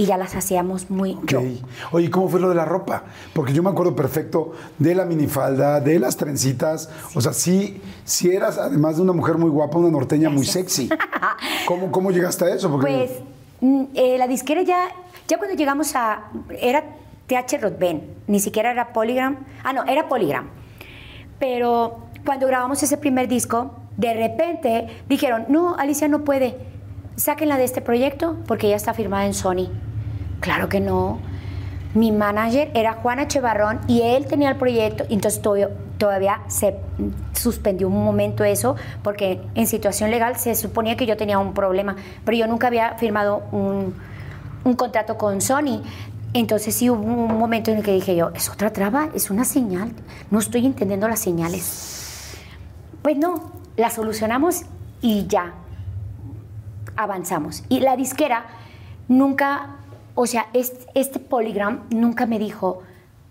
[0.00, 1.24] y ya las hacíamos muy Ok.
[1.26, 1.42] yo.
[1.92, 3.04] Oye, ¿cómo fue lo de la ropa?
[3.34, 6.88] Porque yo me acuerdo perfecto de la minifalda, de las trencitas.
[7.14, 10.88] O sea, sí, sí eras, además de una mujer muy guapa, una norteña muy sexy.
[11.66, 12.70] ¿Cómo, cómo llegaste a eso?
[12.70, 13.10] Porque Pues
[13.60, 14.88] mm, eh, la disquera ya,
[15.28, 16.30] ya cuando llegamos a.
[16.58, 16.82] Era
[17.26, 19.36] TH Rodben, ni siquiera era Polygram.
[19.64, 20.48] Ah, no, era Polygram.
[21.38, 26.56] Pero cuando grabamos ese primer disco, de repente dijeron: No, Alicia no puede.
[27.16, 29.68] Sáquenla de este proyecto porque ya está firmada en Sony.
[30.40, 31.18] Claro que no.
[31.94, 35.42] Mi manager era Juana Chevarrón y él tenía el proyecto, entonces
[35.98, 36.76] todavía, se
[37.32, 41.96] suspendió un momento eso, porque en situación legal se suponía que yo tenía un problema,
[42.24, 43.94] pero yo nunca había firmado un,
[44.64, 45.82] un contrato con Sony.
[46.32, 49.44] Entonces sí hubo un momento en el que dije yo, es otra traba, es una
[49.44, 49.92] señal,
[50.30, 52.36] no estoy entendiendo las señales.
[53.02, 54.62] Pues no, la solucionamos
[55.00, 55.54] y ya,
[56.96, 57.64] avanzamos.
[57.68, 58.44] Y la disquera
[59.08, 59.76] nunca,
[60.20, 62.82] o sea, este, este Polygram nunca me dijo,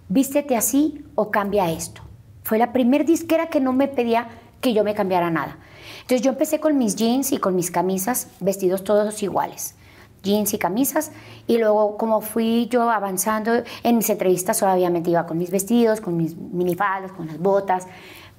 [0.08, 2.02] vístete así o cambia esto.
[2.42, 4.28] Fue la primer disquera que no me pedía
[4.60, 5.60] que yo me cambiara nada.
[6.02, 9.76] Entonces yo empecé con mis jeans y con mis camisas, vestidos todos iguales.
[10.24, 11.12] Jeans y camisas.
[11.46, 16.18] Y luego como fui yo avanzando en mis entrevistas obviamente iba con mis vestidos, con
[16.18, 17.86] mis minifaldas, con las botas,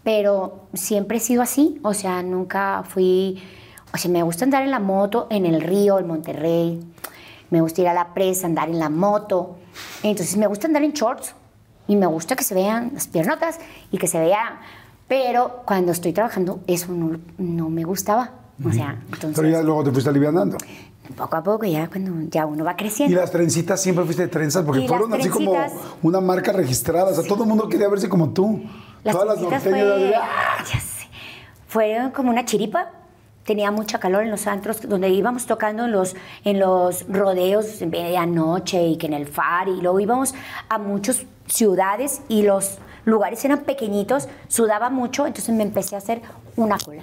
[0.03, 3.41] pero siempre he sido así, o sea, nunca fui,
[3.95, 6.81] o sea, me gusta andar en la moto en el río, en Monterrey,
[7.51, 9.57] me gusta ir a la presa, andar en la moto,
[10.03, 11.35] entonces me gusta andar en shorts
[11.87, 13.59] y me gusta que se vean las piernotas
[13.91, 14.61] y que se vea,
[15.09, 18.33] pero cuando estoy trabajando eso no, no me gustaba,
[18.65, 19.37] o sea, entonces...
[19.37, 20.59] Pero ya luego te fuiste alivianando.
[21.17, 23.13] Poco a poco, ya cuando ya uno va creciendo.
[23.13, 24.65] ¿Y las trencitas siempre fuiste de trenzas?
[24.65, 25.55] Porque fueron así como
[26.03, 27.11] una marca registrada.
[27.11, 28.63] O sea, todo el mundo quería verse como tú.
[29.03, 29.63] Las Todas las norteñas.
[29.63, 31.09] fue, ya sé,
[31.67, 32.91] fueron como una chiripa.
[33.51, 36.15] Tenía mucha calor en los antros donde íbamos tocando en los,
[36.45, 40.37] en los rodeos en medianoche y que en el FAR y luego íbamos
[40.69, 46.23] a muchas ciudades y los lugares eran pequeñitos, sudaba mucho, entonces me empecé a hacer
[46.55, 47.03] una cola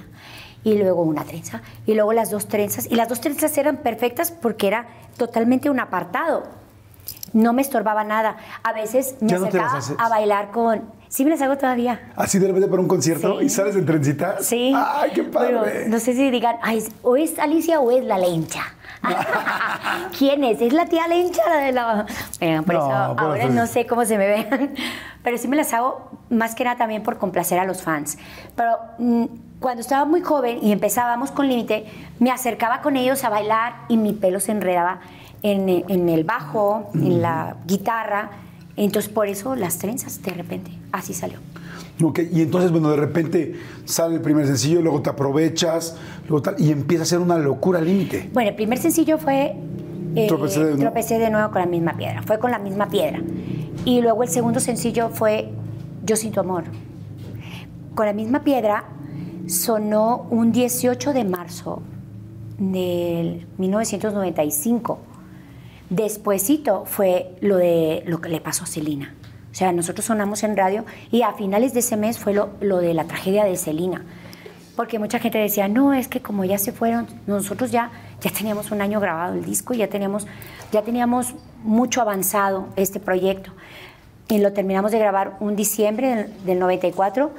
[0.64, 4.32] y luego una trenza y luego las dos trenzas y las dos trenzas eran perfectas
[4.32, 4.88] porque era
[5.18, 6.44] totalmente un apartado.
[7.34, 8.38] No me estorbaba nada.
[8.64, 10.96] A veces me ¿Ya no te las acercaba a bailar con...
[11.10, 12.12] Sí me las hago todavía.
[12.16, 13.46] Así de repente para un concierto Sí.
[13.46, 14.46] y sales en trencitas.
[14.46, 14.74] Sí.
[14.76, 15.58] ¡Ay, qué padre!
[15.64, 18.62] Pero no sé si digan, "Ay, o es Alicia o es la lencha.
[20.18, 20.62] ¿Quién es?
[20.62, 22.06] ¿Es la tía lencha la de la.?
[22.40, 24.74] Bueno, por No, eso pero ahora pues- no sé cómo se me vean.
[25.24, 28.18] Pero sí me las hago más que nada también por complacer a los fans.
[28.56, 29.26] Pero mm,
[29.60, 31.86] cuando estaba muy joven y empezábamos con Límite,
[32.20, 35.00] me acercaba con ellos a bailar y mi pelo se enredaba
[35.44, 38.30] en, en el bajo, en la guitarra.
[38.78, 41.40] Entonces, por eso las trenzas, de repente, así salió.
[42.02, 43.56] Ok, y entonces, bueno, de repente
[43.86, 45.96] sale el primer sencillo, luego te aprovechas,
[46.30, 48.30] luego tal, y empieza a ser una locura límite.
[48.34, 49.56] Bueno, el primer sencillo fue
[50.16, 50.82] eh, Tropecé de nuevo.
[50.82, 52.22] Tropecé de nuevo con la misma piedra.
[52.22, 53.22] Fue con la misma piedra.
[53.84, 55.50] Y luego el segundo sencillo fue
[56.06, 56.66] Yo sin tu amor.
[57.96, 58.86] Con la misma piedra
[59.48, 61.82] sonó un 18 de marzo
[62.58, 65.00] del 1995.
[65.90, 69.14] Despuésito fue lo de lo que le pasó a Celina.
[69.52, 72.94] O sea, nosotros sonamos en radio y a finales de ese mes fue lo, de
[72.94, 74.04] la tragedia de Celina.
[74.76, 77.90] Porque mucha gente decía, no, es que como ya se fueron, nosotros ya,
[78.22, 80.28] ya teníamos un año grabado el disco, ya teníamos,
[80.72, 81.34] ya teníamos
[81.64, 83.52] mucho avanzado este proyecto.
[84.28, 87.32] Y lo terminamos de grabar un diciembre del, del 94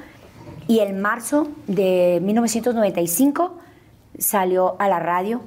[0.67, 3.57] y el marzo de 1995
[4.17, 5.41] salió a la radio.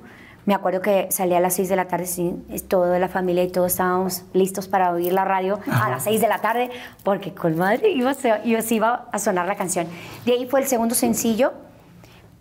[0.44, 2.35] Me acuerdo que salía a las 6 de la tarde, sí,
[2.66, 6.27] toda la familia y todos estábamos listos para oír la radio a las 6 de
[6.27, 6.70] la tarde,
[7.05, 9.86] porque con madre iba, a iba, iba a sonar la canción.
[10.24, 11.52] De ahí fue el segundo sencillo,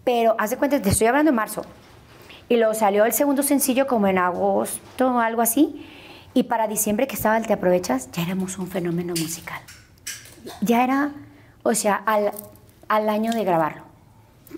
[0.04, 1.64] pero haz de cuenta, te estoy hablando en marzo.
[2.50, 5.86] Y luego salió el segundo sencillo como en agosto o algo así.
[6.34, 9.62] Y para diciembre que estaba el Te Aprovechas, ya éramos un fenómeno musical.
[10.62, 11.12] Ya era,
[11.62, 12.32] o sea, al,
[12.88, 13.91] al año de grabarlo.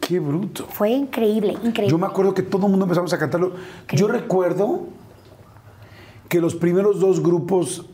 [0.08, 0.68] ¡Qué bruto!
[0.70, 1.90] Fue increíble, increíble.
[1.90, 3.54] Yo me acuerdo que todo el mundo empezamos a cantarlo.
[3.94, 4.82] Yo recuerdo
[6.28, 7.86] que los primeros dos grupos,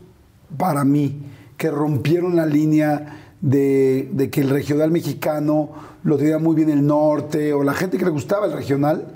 [0.56, 1.22] para mí,
[1.56, 5.70] que rompieron la línea de, de que el regional mexicano
[6.02, 9.06] lo tenía muy bien el norte, o la gente que le gustaba el regional,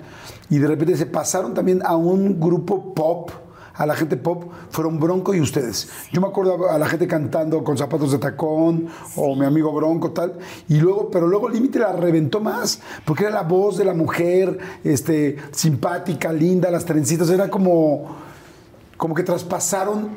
[0.49, 3.31] y de repente se pasaron también a un grupo pop,
[3.75, 5.89] a la gente pop, fueron Bronco y ustedes.
[6.11, 10.11] Yo me acuerdo a la gente cantando con zapatos de tacón, o mi amigo Bronco,
[10.11, 10.33] tal,
[10.69, 14.57] y luego, pero luego Límite la reventó más, porque era la voz de la mujer,
[14.83, 18.15] este, simpática, linda, las trencitas, era como,
[18.97, 20.09] como que traspasaron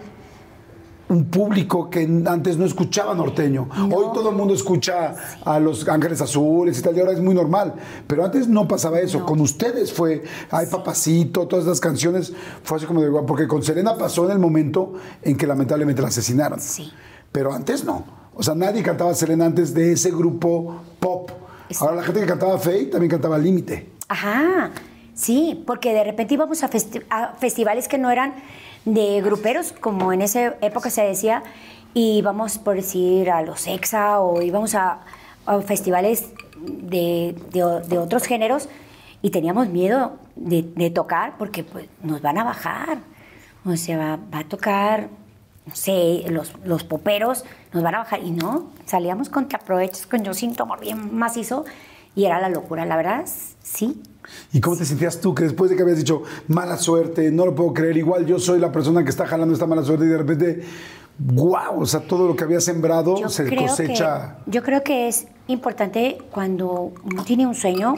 [1.08, 3.68] un público que antes no escuchaba norteño.
[3.92, 5.14] Hoy todo el mundo escucha
[5.44, 7.74] a los Ángeles Azules y tal, y ahora es muy normal.
[8.06, 9.24] Pero antes no pasaba eso.
[9.24, 12.32] Con ustedes fue, ay papacito, todas esas canciones,
[12.62, 16.02] fue así como de igual, porque con Selena pasó en el momento en que lamentablemente
[16.02, 16.60] la asesinaron.
[16.60, 16.92] Sí.
[17.32, 18.04] Pero antes no.
[18.34, 21.30] O sea, nadie cantaba Selena antes de ese grupo pop.
[21.80, 23.90] Ahora la gente que cantaba Faye también cantaba Límite.
[24.08, 24.70] Ajá,
[25.14, 28.34] sí, porque de repente íbamos a, festi- a festivales que no eran
[28.84, 31.42] de gruperos, como en esa época se decía,
[31.94, 35.00] y íbamos, por decir, a los EXA o íbamos a,
[35.66, 36.30] festivales
[36.60, 38.68] de, de- otros géneros
[39.22, 42.98] y teníamos miedo de, tocar porque pues, nos van a bajar.
[43.64, 45.08] O sea, va, a tocar,
[45.66, 48.22] no sé, los, los poperos nos van a bajar.
[48.22, 49.58] Y no, salíamos con Te
[50.10, 51.64] con Yo Sin Tomar bien macizo
[52.14, 53.24] y era la locura, la verdad,
[53.62, 54.02] sí.
[54.52, 57.54] ¿Y cómo te sentías tú que después de que habías dicho mala suerte, no lo
[57.54, 60.18] puedo creer, igual yo soy la persona que está jalando esta mala suerte y de
[60.18, 60.62] repente,
[61.18, 64.38] wow, o sea, todo lo que había sembrado Yo se cosecha?
[64.44, 67.94] Que, yo creo que es importante cuando uno tiene un sueño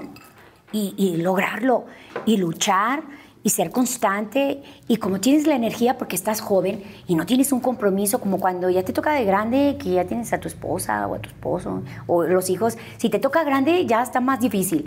[0.72, 1.84] y, y lograrlo
[2.26, 3.02] y luchar
[3.42, 7.60] y ser constante y como tienes la energía porque estás joven y no tienes un
[7.60, 11.14] compromiso como cuando ya te toca de grande que ya tienes a tu esposa o
[11.14, 14.86] a tu esposo o los hijos, si te toca grande ya está más difícil.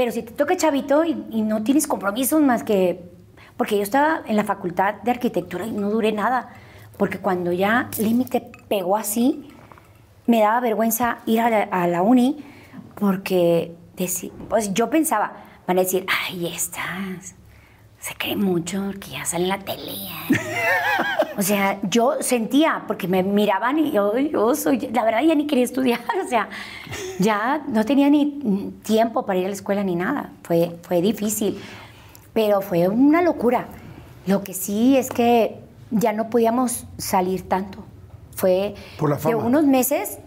[0.00, 3.04] Pero si te toca chavito y, no tienes compromisos más que...
[3.58, 6.54] Porque yo estaba en la facultad de arquitectura y no duré nada.
[6.96, 9.50] Porque cuando ya límite pegó así,
[10.24, 12.42] me daba vergüenza ir a la, uni
[12.94, 13.76] porque
[14.48, 15.34] pues yo pensaba,
[15.66, 17.34] van a decir, ay, estás,
[18.00, 19.92] se cree mucho porque ya sale en la tele.
[19.92, 20.36] ¿eh".
[21.36, 25.46] o sea, yo sentía, porque me miraban y yo, yo soy, la verdad ya ni
[25.46, 26.48] quería estudiar, o sea,
[27.18, 31.60] ya no tenía ni tiempo para ir a la escuela ni nada, fue, fue difícil,
[32.32, 33.66] pero fue una locura.
[34.26, 35.58] Lo que sí es que
[35.90, 37.84] ya no podíamos salir tanto.
[38.34, 40.18] Fue Por la de unos meses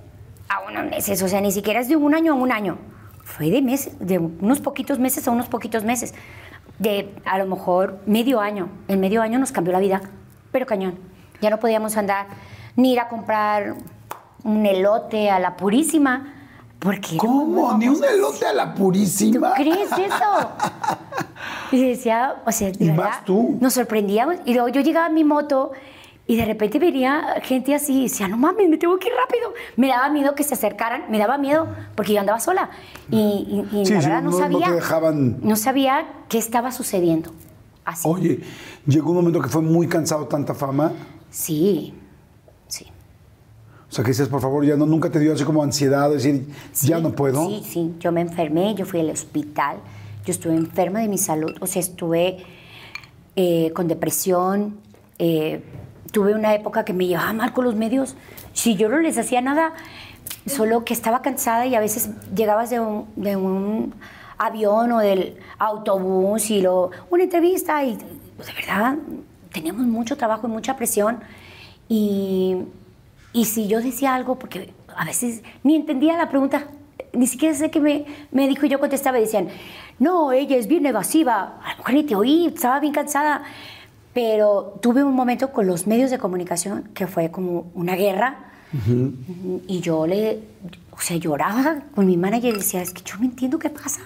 [0.49, 2.77] a unos meses, o sea, ni siquiera es de un año a un año.
[3.23, 6.13] Fue de meses, de unos poquitos meses a unos poquitos meses.
[6.79, 8.69] De a lo mejor medio año.
[8.87, 10.01] En medio año nos cambió la vida,
[10.51, 10.95] pero cañón.
[11.41, 12.27] Ya no podíamos andar
[12.75, 13.75] ni ir a comprar
[14.43, 16.33] un elote a la Purísima,
[16.79, 17.15] porque...
[17.17, 17.77] ¿Cómo?
[17.77, 19.53] ¿Ni un elote a la ¿Tú purísima?
[19.53, 20.49] crees eso?
[21.71, 23.57] Y decía, o sea, de ¿Y verdad, vas tú?
[23.59, 24.35] nos sorprendíamos.
[24.45, 25.71] Y luego yo llegaba en mi moto
[26.25, 29.53] y de repente venía gente así y decía, no mames, me tengo que ir rápido.
[29.75, 32.69] Me daba miedo que se acercaran, me daba miedo porque yo andaba sola.
[33.11, 34.71] Y, y- y Sí, la verdad no, no- no sabía.
[34.71, 37.31] dejaban- no sabía qué estaba sucediendo.
[37.85, 38.07] Así.
[38.07, 38.39] Oye,
[38.87, 40.93] llegó un momento que fue muy cansado tanta fama.
[41.29, 41.93] Sí,
[42.67, 42.85] sí.
[43.89, 46.47] O sea, que dices, por favor, ya no, nunca te dio así como ansiedad, decir,
[46.83, 47.45] ya no puedo.
[47.45, 49.77] Sí, sí, yo me enfermé, yo fui al hospital,
[50.25, 52.37] yo estuve enferma de mi salud, o sea, estuve
[53.35, 54.77] eh, con depresión,
[55.19, 55.61] eh,
[56.14, 58.15] tuve una época que me llevaba mal con los medios,
[58.53, 59.73] si yo no les hacía nada,
[60.45, 63.95] solo que estaba cansada y a veces llegabas de un, de un
[64.38, 68.98] avión o del autobús y lo, una entrevista y de verdad
[69.52, 71.19] teníamos mucho trabajo y mucha presión
[71.90, 72.57] y,
[73.34, 76.68] y si yo decía algo, porque a veces ni entendía la pregunta,
[77.11, 79.49] ni siquiera sé qué me, me dijo y yo contestaba y decían,
[79.98, 83.44] no, ella es bien evasiva, a lo mejor ni te oí, estaba bien cansada.
[84.14, 88.49] Pero tuve un momento con los medios de comunicación que fue como una guerra
[89.68, 90.40] y yo le,
[90.91, 94.02] o sea, lloraba con mi manager y decía, es que yo no entiendo qué pasa,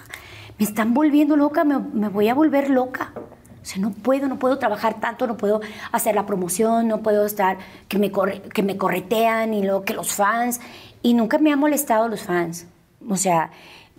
[0.58, 3.12] me están volviendo loca, me, me voy a volver loca.
[3.16, 5.60] O sea, no puedo, no puedo trabajar tanto, no puedo
[5.92, 7.58] hacer la promoción, no puedo estar,
[7.88, 10.60] que me, corre- que me corretean y luego que los fans.
[11.02, 12.66] Y nunca me han molestado los fans.
[13.08, 13.50] O sea,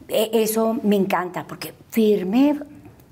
[0.08, 2.60] e- eso me encanta porque firmé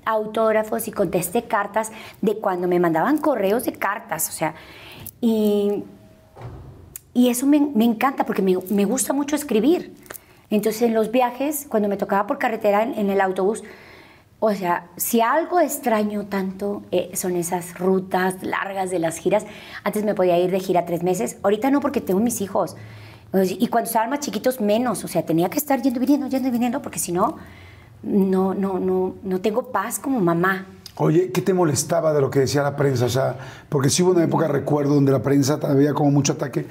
[0.08, 4.28] autógrafos y contesté cartas de cuando me mandaban correos de cartas.
[4.28, 4.54] O sea,
[5.20, 5.84] y,
[7.14, 9.94] y eso me, me encanta porque me, me gusta mucho escribir.
[10.50, 13.62] Entonces, en los viajes, cuando me tocaba por carretera en, el autobús,
[14.40, 19.44] o sea, si algo extraño tanto eh, son esas rutas largas de las giras.
[19.84, 22.76] Antes me podía ir de gira tres meses, ahorita no porque tengo mis hijos.
[23.34, 25.04] Y cuando estaban más chiquitos, menos.
[25.04, 27.36] O sea, tenía que estar yendo y viniendo, yendo y viniendo, porque si no,
[28.02, 30.66] no, no, no, no tengo paz como mamá.
[30.96, 33.04] Oye, ¿qué te molestaba de lo que decía la prensa?
[33.06, 33.36] O sea,
[33.68, 36.66] porque sí hubo una época, recuerdo, donde la prensa había como mucho ataque.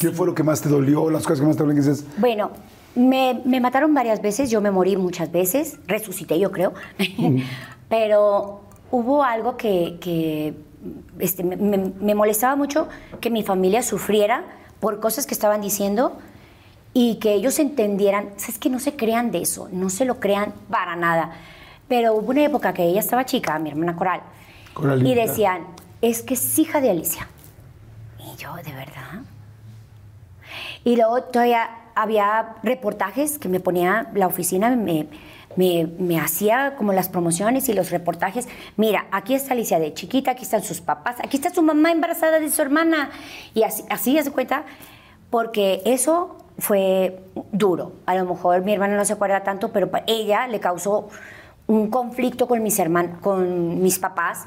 [0.00, 1.10] ¿Qué fue lo que más te dolió?
[1.10, 2.50] Las cosas que más te dolían dices, Bueno,
[2.94, 6.72] me, me mataron varias veces, yo me morí muchas veces, resucité yo creo,
[7.88, 8.60] pero
[8.90, 10.54] hubo algo que, que,
[11.18, 12.88] este, me, me- me molestaba mucho
[13.20, 14.44] que mi familia sufriera
[14.80, 16.18] por cosas que estaban diciendo
[16.94, 20.52] y que ellos entendieran, es que no se crean de eso, no se lo crean
[20.68, 21.32] para nada.
[21.88, 24.20] Pero hubo una época que ella estaba chica, mi hermana Coral,
[24.74, 25.08] Coralita.
[25.08, 25.66] y decían,
[26.00, 27.28] es que es hija de Alicia.
[28.18, 29.22] Y yo, ¿de verdad?
[30.84, 35.06] Y luego todavía había reportajes que me ponía la oficina, me,
[35.56, 38.48] me, me hacía como las promociones y los reportajes.
[38.76, 42.38] Mira, aquí está Alicia de chiquita, aquí están sus papás, aquí está su mamá embarazada
[42.40, 43.10] de su hermana.
[43.54, 44.64] Y así, así ya se cuenta,
[45.30, 47.18] porque eso fue
[47.50, 47.92] duro.
[48.06, 51.08] A lo mejor mi hermana no se acuerda tanto, pero ella le causó
[51.66, 54.44] un conflicto con mis hermanos, con mis papás,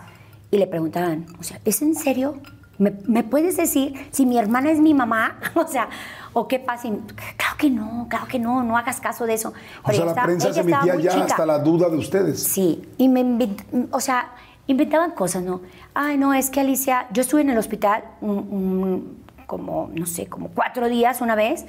[0.49, 2.35] y le preguntaban, o sea, ¿es en serio?
[2.77, 5.39] ¿Me, me puedes decir si mi hermana es mi mamá?
[5.55, 5.89] o sea,
[6.31, 6.87] ¿o qué pasa?
[6.87, 6.91] Y,
[7.35, 9.49] claro que no, claro que no, no hagas caso de eso.
[9.49, 9.53] o
[9.85, 11.25] Pero sea, ella la estaba- prensa se metía ya chica.
[11.25, 12.41] hasta la duda de ustedes.
[12.41, 14.29] Sí, y me invent- o sea,
[14.67, 15.59] inventaban cosas, ¿no?
[15.93, 20.27] Ay, no, es que Alicia, yo estuve en el hospital un- un- como, no sé,
[20.27, 21.65] como cuatro días una vez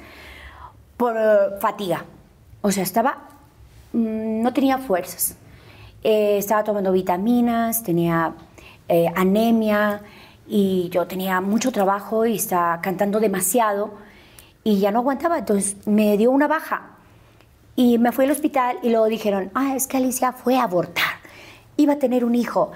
[0.97, 2.05] por eh, fatiga.
[2.61, 3.29] O sea, estaba,
[3.93, 5.37] mm, no tenía fuerzas.
[6.03, 8.33] Eh, estaba tomando vitaminas, tenía
[8.89, 10.01] eh, anemia
[10.47, 13.91] y yo tenía mucho trabajo y estaba cantando demasiado
[14.63, 16.97] y ya no aguantaba, entonces me dio una baja.
[17.75, 21.05] Y me fui al hospital y luego dijeron, ah, es que Alicia fue a abortar.
[21.77, 22.71] iba a tener un hijo.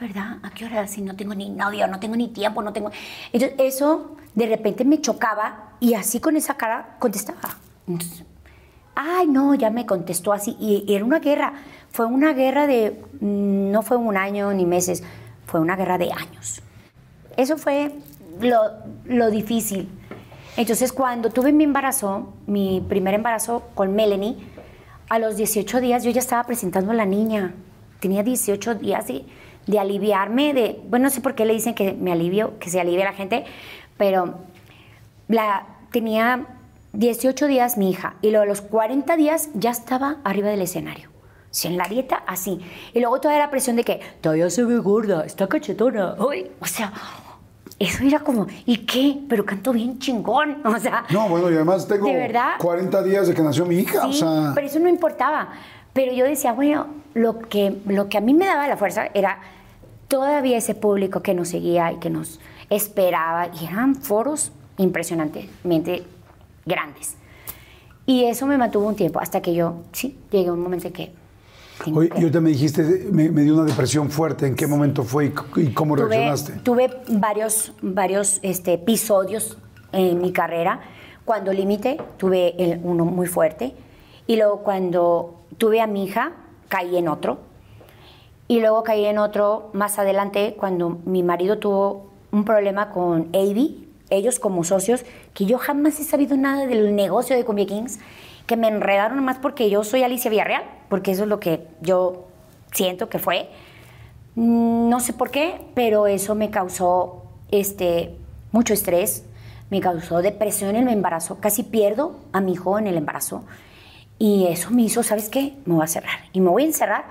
[0.00, 0.86] Y verdad, ¿a qué hora?
[0.86, 2.90] Si no tengo ni novio, no tengo ni tiempo, no tengo...
[3.32, 7.56] Eso de repente me chocaba y así con esa cara contestaba.
[8.94, 10.56] Ay, no, ya me contestó así.
[10.60, 11.52] Y, y era una guerra.
[11.90, 13.02] Fue una guerra de...
[13.20, 15.02] mm, No fue un año ni meses,
[15.46, 16.62] fue una guerra de años.
[17.36, 17.92] Eso fue
[18.40, 18.58] lo,
[19.04, 19.88] lo difícil.
[20.56, 24.36] Entonces, cuando tuve mi embarazo, mi primer embarazo con Melanie,
[25.08, 27.54] a los 18 días yo ya estaba presentando a la niña.
[28.00, 29.24] Tenía 18 días de,
[29.66, 32.80] de aliviarme, de, bueno, no sé por qué le dicen que me alivio, que se
[32.80, 33.44] alivia la gente,
[33.96, 34.34] pero
[35.28, 36.46] la, tenía
[36.92, 41.10] 18 días mi hija y luego a los 40 días ya estaba arriba del escenario.
[41.50, 42.60] Sí, en la dieta, así.
[42.92, 46.14] Y luego toda la presión de que todavía se ve gorda, está cachetona.
[46.18, 46.92] Uy, o sea,
[47.78, 49.18] eso era como, ¿y qué?
[49.28, 50.58] Pero canto bien chingón.
[50.64, 52.52] O sea, No, bueno, y además tengo ¿De verdad?
[52.58, 54.02] 40 días de que nació mi hija.
[54.02, 55.48] Sí, o sea, pero eso no importaba.
[55.94, 59.38] Pero yo decía, bueno, lo que, lo que a mí me daba la fuerza era
[60.08, 63.48] todavía ese público que nos seguía y que nos esperaba.
[63.60, 66.04] Y eran foros impresionantemente
[66.64, 67.16] grandes.
[68.06, 70.92] Y eso me mantuvo un tiempo hasta que yo, sí, llegué a un momento en
[70.92, 71.12] que...
[71.92, 74.46] Oye, que- y ahorita me dijiste, me, me dio una depresión fuerte.
[74.46, 76.52] ¿En qué momento fue y, cómo tuve, reaccionaste?
[76.62, 79.58] tuve varios, varios este, episodios
[79.92, 80.80] en mi carrera.
[81.24, 83.74] Cuando límite, tuve el- uno muy fuerte.
[84.28, 86.32] Y luego cuando tuve a mi hija,
[86.68, 87.40] caí en otro.
[88.48, 93.88] Y luego caí en otro más adelante cuando mi marido tuvo un problema con Avi,
[94.10, 95.04] ellos como socios,
[95.34, 97.98] que yo jamás he sabido nada del negocio de Cumbia Kings,
[98.46, 102.26] que me enredaron más porque yo soy Alicia Villarreal, porque eso es lo que yo
[102.72, 103.48] siento que fue.
[104.36, 108.16] Mm, No sé por qué, pero eso me causó este,
[108.52, 109.24] mucho estrés,
[109.70, 113.42] me causó depresión en el embarazo, casi pierdo a mi hijo en el embarazo.
[114.18, 115.54] Y eso me hizo, ¿sabes qué?
[115.66, 116.20] Me voy a cerrar.
[116.32, 117.04] Y me voy a encerrar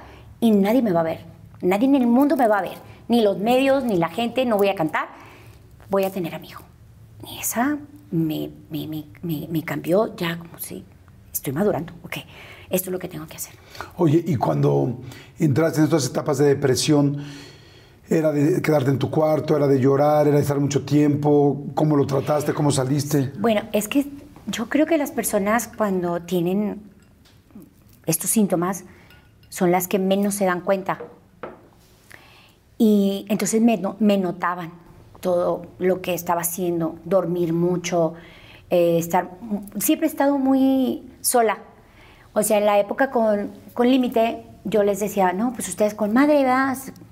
[0.47, 1.19] y nadie me va a ver.
[1.61, 2.77] Nadie en el mundo me va a ver.
[3.07, 5.07] Ni los medios, ni la gente, no voy a cantar.
[5.89, 6.63] Voy a tener a mi hijo.
[7.29, 7.77] Y esa
[8.11, 10.83] me, me, me, me- me cambió ya como si
[11.31, 11.93] estoy madurando.
[12.03, 12.17] Ok,
[12.69, 13.53] esto es lo que tengo que hacer.
[13.97, 14.99] Oye, y cuando
[15.39, 17.17] entraste en estas etapas de depresión,
[18.09, 19.55] ¿era de quedarte en tu cuarto?
[19.55, 20.27] ¿Era de llorar?
[20.27, 21.65] ¿Era de estar mucho tiempo?
[21.73, 22.53] ¿Cómo lo trataste?
[22.53, 23.31] ¿Cómo saliste?
[23.39, 24.05] Bueno, es que
[24.47, 26.81] yo creo que las personas cuando tienen
[28.05, 28.83] estos síntomas
[29.49, 30.99] son las que menos se dan cuenta.
[32.77, 34.71] Y entonces me, me notaban
[35.21, 38.13] todo lo que estaba haciendo, dormir mucho,
[38.69, 39.31] eh, estar...
[39.79, 41.59] Siempre he estado muy sola.
[42.33, 46.13] O sea, en la época con, con Límite, yo les decía, no, pues ustedes con
[46.13, 46.45] madre,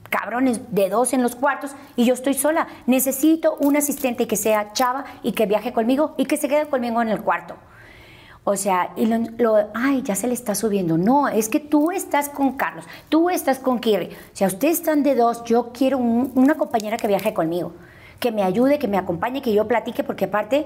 [0.09, 2.67] cabrones de dos en los cuartos y yo estoy sola.
[2.85, 7.01] Necesito un asistente que sea chava y que viaje conmigo y que se quede conmigo
[7.01, 7.55] en el cuarto.
[8.45, 10.97] O sea, y lo, lo- ay, ya se le está subiendo.
[10.97, 14.07] No, es que tú estás con Carlos, tú estás con Kiri.
[14.07, 17.71] O sea, ustedes están de dos, yo quiero un- una compañera que viaje conmigo,
[18.19, 20.65] que me ayude, que me acompañe, que yo platique, porque aparte,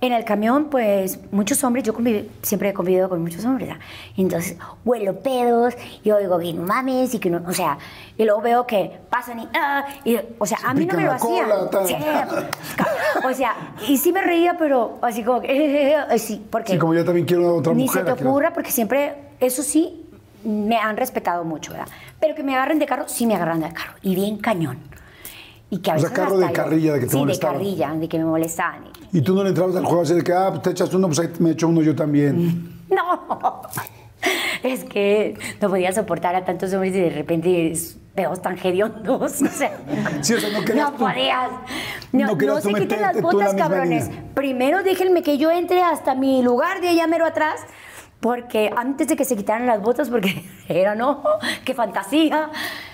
[0.00, 3.82] en el camión, pues, muchos hombres, yo convivi- siempre he convivido con muchos hombres, ¿verdad?
[4.16, 7.78] Entonces, huelo pedos, y oigo que no mames, y que no, o sea,
[8.16, 11.12] y luego veo que pasan y, ah, y, o sea, a mí no me lo
[11.12, 11.48] hacían.
[11.86, 11.96] Sí,
[13.24, 13.54] o sea,
[13.88, 16.72] y sí me reía, pero así como que, sí, porque...
[16.74, 18.06] Sí, como yo también quiero otra Ni mujer.
[18.06, 20.04] se te ocurra, porque siempre, eso sí,
[20.44, 21.88] me han respetado mucho, ¿verdad?
[22.20, 23.94] Pero que me agarren de carro, sí me agarran de carro.
[24.02, 24.78] Y bien cañón.
[25.70, 27.58] Y que a O sea, carro de carrilla, de que te Sí, molestaban.
[27.58, 28.84] de carrilla, de que me molestaban.
[29.12, 31.08] Y tú no le entrabas al juego así de que, ah, pues te echas uno,
[31.08, 32.74] pues ahí me echo uno yo también.
[32.88, 33.60] No,
[34.62, 37.72] es que no podía soportar a tantos hombres y de repente
[38.14, 39.42] peos tan hediondos.
[39.42, 39.76] O sea,
[40.22, 41.50] Sí, o sea, no querías tú- podías.
[42.12, 44.10] No, no no se quiten las la botas, cabrones.
[44.34, 47.60] Primero déjenme que yo entre hasta mi lugar de allá mero atrás.
[48.20, 51.22] Porque antes de que se quitaran las botas, porque era, no,
[51.64, 52.50] qué fantasía.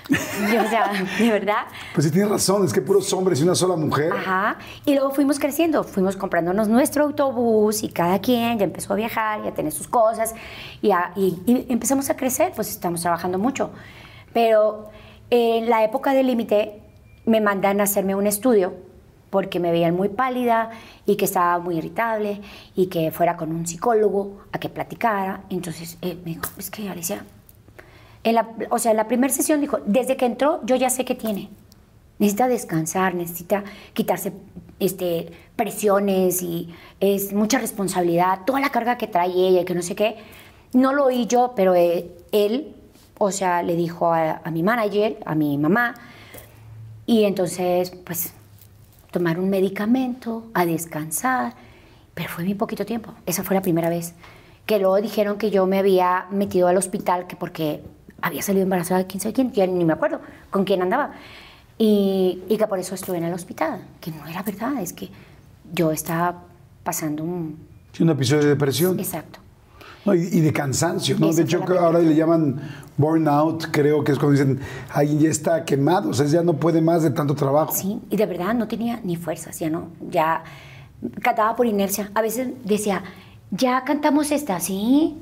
[0.52, 1.64] Y, o sea, de verdad.
[1.94, 4.12] Pues sí, tienes razón, es que puros hombres y una sola mujer.
[4.12, 4.58] Ajá.
[4.84, 9.40] Y luego fuimos creciendo, fuimos comprándonos nuestro autobús y cada quien ya empezó a viajar
[9.44, 10.34] y a tener sus cosas
[10.82, 13.70] y, a- y- y empezamos a crecer, pues estamos trabajando mucho.
[14.32, 14.90] Pero
[15.30, 16.82] en la época del límite
[17.24, 18.74] me mandan a hacerme un estudio
[19.30, 20.70] porque me veían muy pálida
[21.06, 22.40] y que estaba muy irritable
[22.76, 25.40] y que fuera con un psicólogo a que platicara.
[25.50, 27.24] Entonces él me dijo, es que Alicia,
[28.24, 31.04] en la, o sea, en la primera sesión dijo, desde que entró yo ya sé
[31.04, 31.50] qué tiene.
[32.18, 34.32] Necesita descansar, necesita quitarse
[34.80, 39.82] este, presiones y es mucha responsabilidad, toda la carga que trae ella y que no
[39.82, 40.16] sé qué.
[40.72, 42.74] No lo oí yo, pero eh, él,
[43.18, 45.94] o sea, le dijo a, a mi manager, a mi mamá,
[47.06, 48.32] y entonces, pues,
[49.10, 51.54] tomar un medicamento, a descansar,
[52.14, 53.12] pero fue muy poquito tiempo.
[53.26, 54.14] Esa fue la primera vez.
[54.66, 57.82] Que luego dijeron que yo me había metido al hospital que porque
[58.24, 60.20] había salido embarazada de quién sabe quién, ya ni me acuerdo
[60.50, 61.12] con quién andaba.
[61.76, 65.10] Y, y que por eso estuve en el hospital, que no era verdad, es que
[65.72, 66.42] yo estaba
[66.82, 67.58] pasando un...
[67.92, 68.98] Sí, un episodio de depresión.
[68.98, 69.40] Exacto.
[70.06, 71.30] No, y, y de cansancio, ¿no?
[71.30, 72.60] Esa De hecho, ahora le llaman
[72.96, 74.60] burnout, creo que es cuando dicen,
[74.92, 77.72] alguien ya está quemado, o sea, ya no puede más de tanto trabajo.
[77.72, 80.44] Sí, y de verdad no tenía ni fuerzas, ya no, ya
[81.20, 82.10] cantaba por inercia.
[82.14, 83.02] A veces decía,
[83.50, 85.16] ya cantamos esta, ¿sí?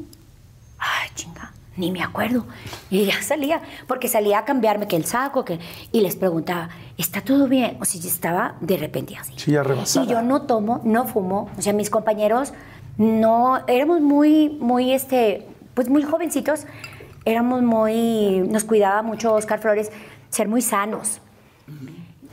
[0.78, 2.46] Ay, chinga, ni me acuerdo.
[2.90, 5.58] Y ya salía, porque salía a cambiarme que el saco, que,
[5.90, 6.68] y les preguntaba,
[6.98, 7.76] ¿está todo bien?
[7.80, 9.34] O sea, yo estaba de repente así.
[9.36, 10.06] Sí, ya rebasada.
[10.06, 11.50] Y yo no tomo, no fumo.
[11.56, 12.52] O sea, mis compañeros
[12.98, 16.66] no, éramos muy, muy, este, pues muy jovencitos.
[17.24, 19.90] Éramos muy, nos cuidaba mucho Oscar Flores
[20.28, 21.20] ser muy sanos.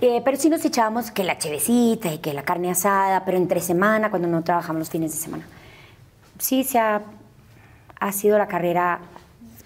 [0.02, 3.60] Eh, pero sí nos echábamos que la chevecita y que la carne asada, pero entre
[3.60, 5.46] semana, cuando no trabajamos los fines de semana.
[6.38, 7.02] Sí, se ha,
[8.00, 9.02] ha sido la carrera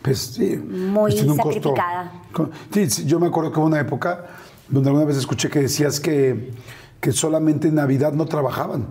[0.03, 1.53] Pues, sí, Muy pues tiene un costo.
[1.53, 2.11] sacrificada.
[2.31, 4.25] Co- Sí, yo me acuerdo que hubo una época
[4.67, 6.51] donde alguna vez escuché que decías que,
[6.99, 8.85] que solamente en Navidad no trabajaban.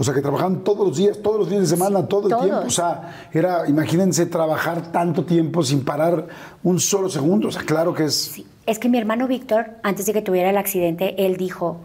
[0.00, 2.44] O sea, que trabajaban todos los días, todos los fines de semana, todo el todos.
[2.44, 2.64] tiempo.
[2.66, 6.28] O sea, era, imagínense trabajar tanto tiempo sin parar
[6.62, 7.48] un solo segundo.
[7.48, 8.14] O sea, claro que es.
[8.14, 11.80] Sí, es que mi hermano Víctor, antes de que tuviera el accidente, él dijo,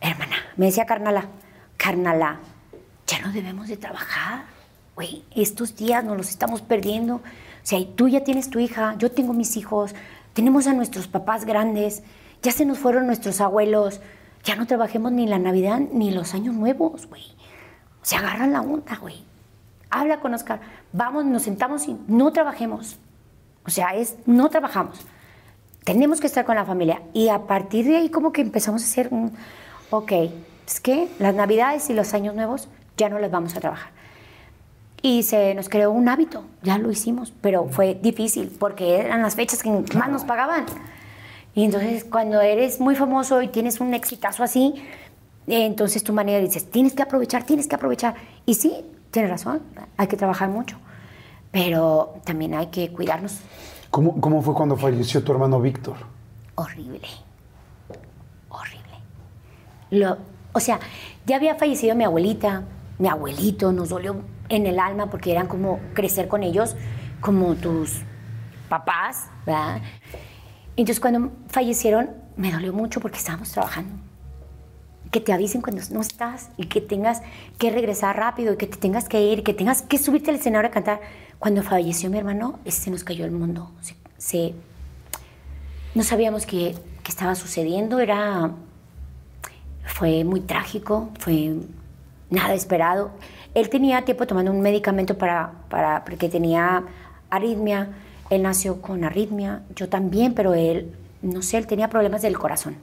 [0.00, 1.26] hermana, me decía carnala,
[1.76, 2.38] carnala,
[3.06, 4.44] ya no debemos de trabajar,
[4.94, 7.20] güey, estos días nos los estamos perdiendo.
[7.64, 9.94] Sea, y tú ya tienes tu hija, yo tengo mis hijos,
[10.34, 12.02] tenemos a nuestros papás grandes,
[12.42, 14.02] ya se nos fueron nuestros abuelos,
[14.44, 17.22] ya no trabajemos ni la Navidad ni los años nuevos, güey.
[18.02, 19.24] Se agarran la onda, güey.
[19.88, 20.60] Habla con Oscar,
[20.92, 22.98] vamos, nos sentamos y no trabajemos.
[23.66, 25.00] O sea, es, no trabajamos.
[25.84, 27.00] Tenemos que estar con la familia.
[27.14, 29.32] Y a partir de ahí como que empezamos a hacer un,
[29.88, 30.12] ok,
[30.66, 32.68] es que las navidades y los años nuevos
[32.98, 33.93] ya no las vamos a trabajar.
[35.04, 39.34] Y se nos creó un hábito, ya lo hicimos, pero fue difícil porque eran las
[39.34, 40.64] fechas que más nos pagaban.
[41.54, 44.82] Y entonces cuando eres muy famoso y tienes un exitazo así,
[45.46, 48.14] entonces tu manera dices, tienes que aprovechar, tienes que aprovechar.
[48.46, 49.60] Y sí, tienes razón,
[49.98, 50.78] hay que trabajar mucho,
[51.50, 53.40] pero también hay que cuidarnos.
[53.90, 55.96] ¿Cómo, ¿Cómo fue cuando falleció tu hermano Víctor?
[56.54, 57.06] horrible.
[58.48, 58.98] Horrible.
[59.90, 60.16] Lo,
[60.54, 60.80] o sea,
[61.26, 62.62] ya había fallecido mi abuelita,
[62.98, 66.76] mi abuelito, nos dolió en el alma porque eran como crecer con ellos,
[67.20, 68.00] como tus
[68.68, 69.80] papás, ¿verdad?
[70.76, 73.94] Entonces cuando fallecieron me dolió mucho porque estábamos trabajando.
[75.10, 77.22] Que te avisen cuando no estás y que tengas
[77.58, 80.68] que regresar rápido y que te tengas que ir, que tengas que subirte al escenario
[80.68, 81.00] a cantar.
[81.38, 83.70] Cuando falleció mi hermano, se nos cayó el mundo.
[83.80, 84.54] Se, se-
[85.94, 88.50] no sabíamos qué, qué estaba sucediendo, era,
[89.86, 91.54] fue muy trágico, fue
[92.30, 93.12] nada esperado.
[93.54, 96.84] Él tenía tiempo tomando un medicamento para, para, porque tenía
[97.30, 97.90] arritmia,
[98.30, 102.76] él nació con arritmia, yo también, pero él, no sé, él tenía problemas del corazón.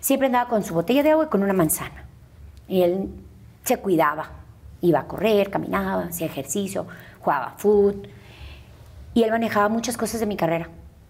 [0.00, 2.04] Siempre andaba con su botella de agua y con una manzana.
[2.68, 3.10] Y él
[3.64, 4.30] se cuidaba,
[4.80, 6.86] iba a correr, caminaba, hacía ejercicio,
[7.20, 8.08] jugaba fútbol.
[9.12, 10.68] Y él manejaba muchas cosas de mi carrera,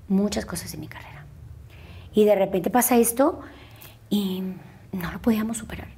[0.09, 1.25] muchas cosas de mi carrera.
[2.13, 3.41] Y de repente pasa esto
[4.09, 4.43] y
[4.93, 5.89] no lo podíamos superar.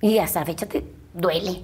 [0.00, 1.62] Y hasta la fecha te duele.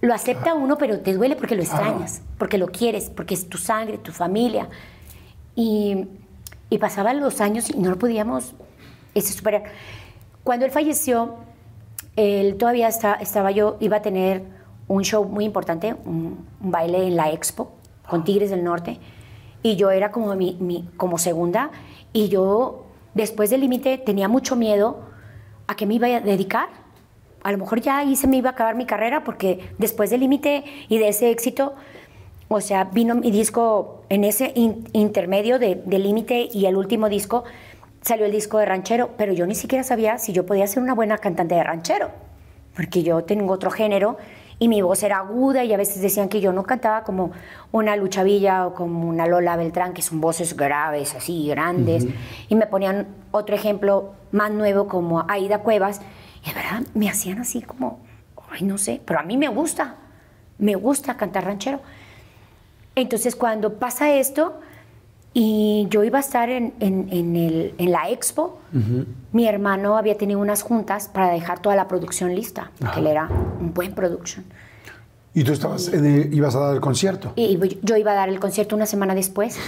[0.00, 3.58] Lo acepta uno, pero te duele porque lo extrañas, porque lo quieres, porque es tu
[3.58, 4.68] sangre, tu familia.
[5.54, 6.06] Y,
[6.70, 8.54] y pasaban los años y no lo podíamos
[9.14, 9.64] este, superar.
[10.44, 11.36] Cuando él falleció,
[12.14, 14.44] él todavía está- estaba yo, iba a tener
[14.88, 17.72] un show muy importante, un, un baile en la Expo
[18.08, 19.00] con Tigres del Norte.
[19.62, 21.70] Y yo era como, mi, mi- como segunda.
[22.12, 25.00] Y yo, después del límite, tenía mucho miedo
[25.66, 26.68] a que me iba a dedicar.
[27.46, 30.18] A lo mejor ya ahí se me iba a acabar mi carrera porque después del
[30.18, 31.74] límite y de ese éxito,
[32.48, 37.08] o sea, vino mi disco en ese in- intermedio de, de límite y el último
[37.08, 37.44] disco,
[38.02, 40.94] salió el disco de ranchero, pero yo ni siquiera sabía si yo podía ser una
[40.94, 42.10] buena cantante de ranchero,
[42.74, 44.16] porque yo tengo otro género
[44.58, 47.30] y mi voz era aguda y a veces decían que yo no cantaba como
[47.70, 52.08] una Luchavilla o como una Lola Beltrán, que son voces graves, así, grandes,
[52.48, 56.00] y me ponían otro ejemplo más nuevo como Aida Cuevas,
[56.46, 58.00] de verdad me hacían así como,
[58.50, 59.96] ay, no sé, pero a mí me gusta,
[60.58, 61.80] me gusta cantar ranchero.
[62.94, 64.60] Entonces cuando pasa esto
[65.34, 68.58] y yo iba a estar en, en- en el- en la expo,
[69.32, 73.28] mi hermano había tenido unas juntas para dejar toda la producción lista, porque él era
[73.60, 74.44] un buen production.
[75.34, 77.32] Y tú estabas en el- ibas a dar el concierto.
[77.36, 79.58] Y yo iba a dar el concierto una semana después.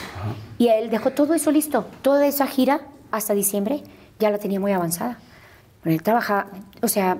[0.56, 1.84] Y él dejó todo eso listo.
[2.00, 2.80] Toda esa gira
[3.10, 3.82] hasta diciembre
[4.18, 5.18] ya la tenía muy avanzada.
[5.84, 6.46] Él trabaja,
[6.82, 7.18] o sea,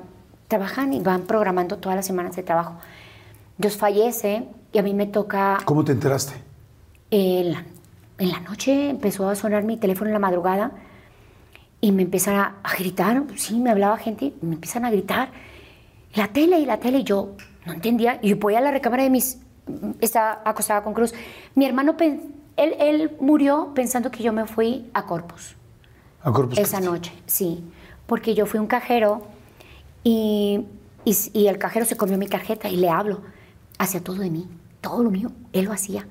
[0.49, 2.75] trabajan y van programando todas las semanas de trabajo.
[3.57, 6.35] Dios fallece y a mí me toca ¿Cómo te enteraste?
[7.11, 7.65] en la,
[8.19, 10.73] en la noche empezó a sonar mi teléfono en la madrugada
[11.81, 15.31] y me empiezan a, a gritar, sí, me hablaba gente, me empiezan a gritar,
[16.15, 17.37] la tele y la tele, y yo
[17.67, 19.39] no entendía, y voy a la recámara de mis,
[20.01, 21.15] estaba acostada con Cruz,
[21.55, 22.21] mi hermano, él,
[22.57, 25.55] él murió pensando que yo me fui a Corpus
[26.23, 26.93] A Corpus esa Christi.
[26.93, 27.65] noche, sí,
[28.09, 29.23] porque yo fui un cajero
[30.03, 30.65] y,
[31.05, 33.21] y, el cajero se comió mi tarjeta y le hablo,
[33.79, 34.49] hacía todo de mí,
[34.81, 36.07] todo lo mío, él lo hacía.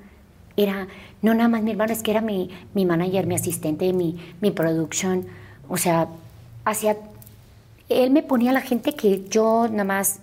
[0.56, 0.86] Era,
[1.22, 4.52] no nada más mi hermano, es que era mi, mi manager, mi asistente, mi, mi
[4.52, 5.26] production,
[5.68, 6.08] o sea,
[6.64, 6.96] hacía,
[7.88, 10.20] él me ponía la gente que yo nada más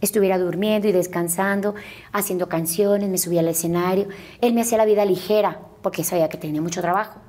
[0.00, 1.76] estuviera durmiendo y descansando,
[2.12, 4.08] haciendo canciones, me subía al escenario,
[4.40, 7.20] él me hacía la vida ligera, porque sabía que tenía mucho trabajo.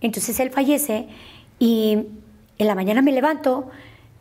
[0.00, 1.06] Entonces él fallece
[1.60, 2.08] y
[2.62, 3.70] en la mañana me levanto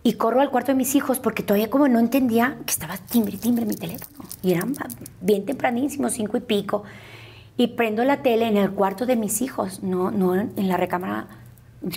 [0.04, 3.38] y corro al cuarto de mis hijos porque todavía como no entendía que estaba timbre,
[3.38, 4.26] timbre mi teléfono.
[4.42, 4.74] Y eran
[5.22, 6.84] bien tempranísimo, cinco y pico.
[7.56, 11.28] Y prendo la tele en el cuarto de mis hijos, no, no en la recámara.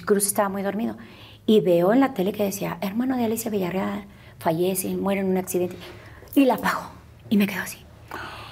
[0.04, 0.96] Cruz estaba muy dormido.
[1.46, 4.04] Y veo en la tele que decía, hermano de Alicia Villarreal,
[4.38, 5.76] fallece, muere en un accidente.
[6.34, 6.90] Y la apago.
[7.30, 7.78] Y me quedo así.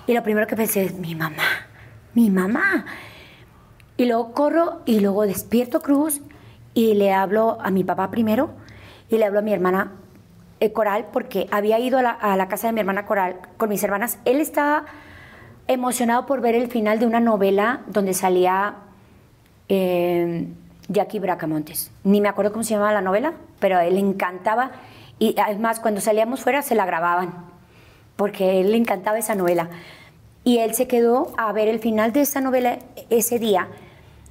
[0.06, 1.66] Y lo primero que pensé es, mi mamá,
[2.14, 2.86] mi mamá.
[3.98, 6.22] Y luego corro y luego despierto Cruz
[6.74, 8.50] y le hablo a mi papá primero
[9.08, 9.92] y le hablo a mi hermana
[10.60, 14.18] eh, Coral porque había ido a la, casa de mi hermana Coral con mis hermanas.
[14.24, 14.84] Él estaba
[15.66, 18.76] emocionado por ver el final de una novela donde salía
[19.68, 20.48] eh,
[20.88, 21.90] Jackie Bracamontes.
[22.04, 24.72] Ni me acuerdo cómo se llamaba la novela, pero él le encantaba
[25.18, 27.52] y además cuando salíamos fuera se la grababan
[28.16, 29.68] porque él le encantaba esa novela.
[30.44, 32.78] Y él se quedó a ver el final de esa novela
[33.10, 33.68] ese día.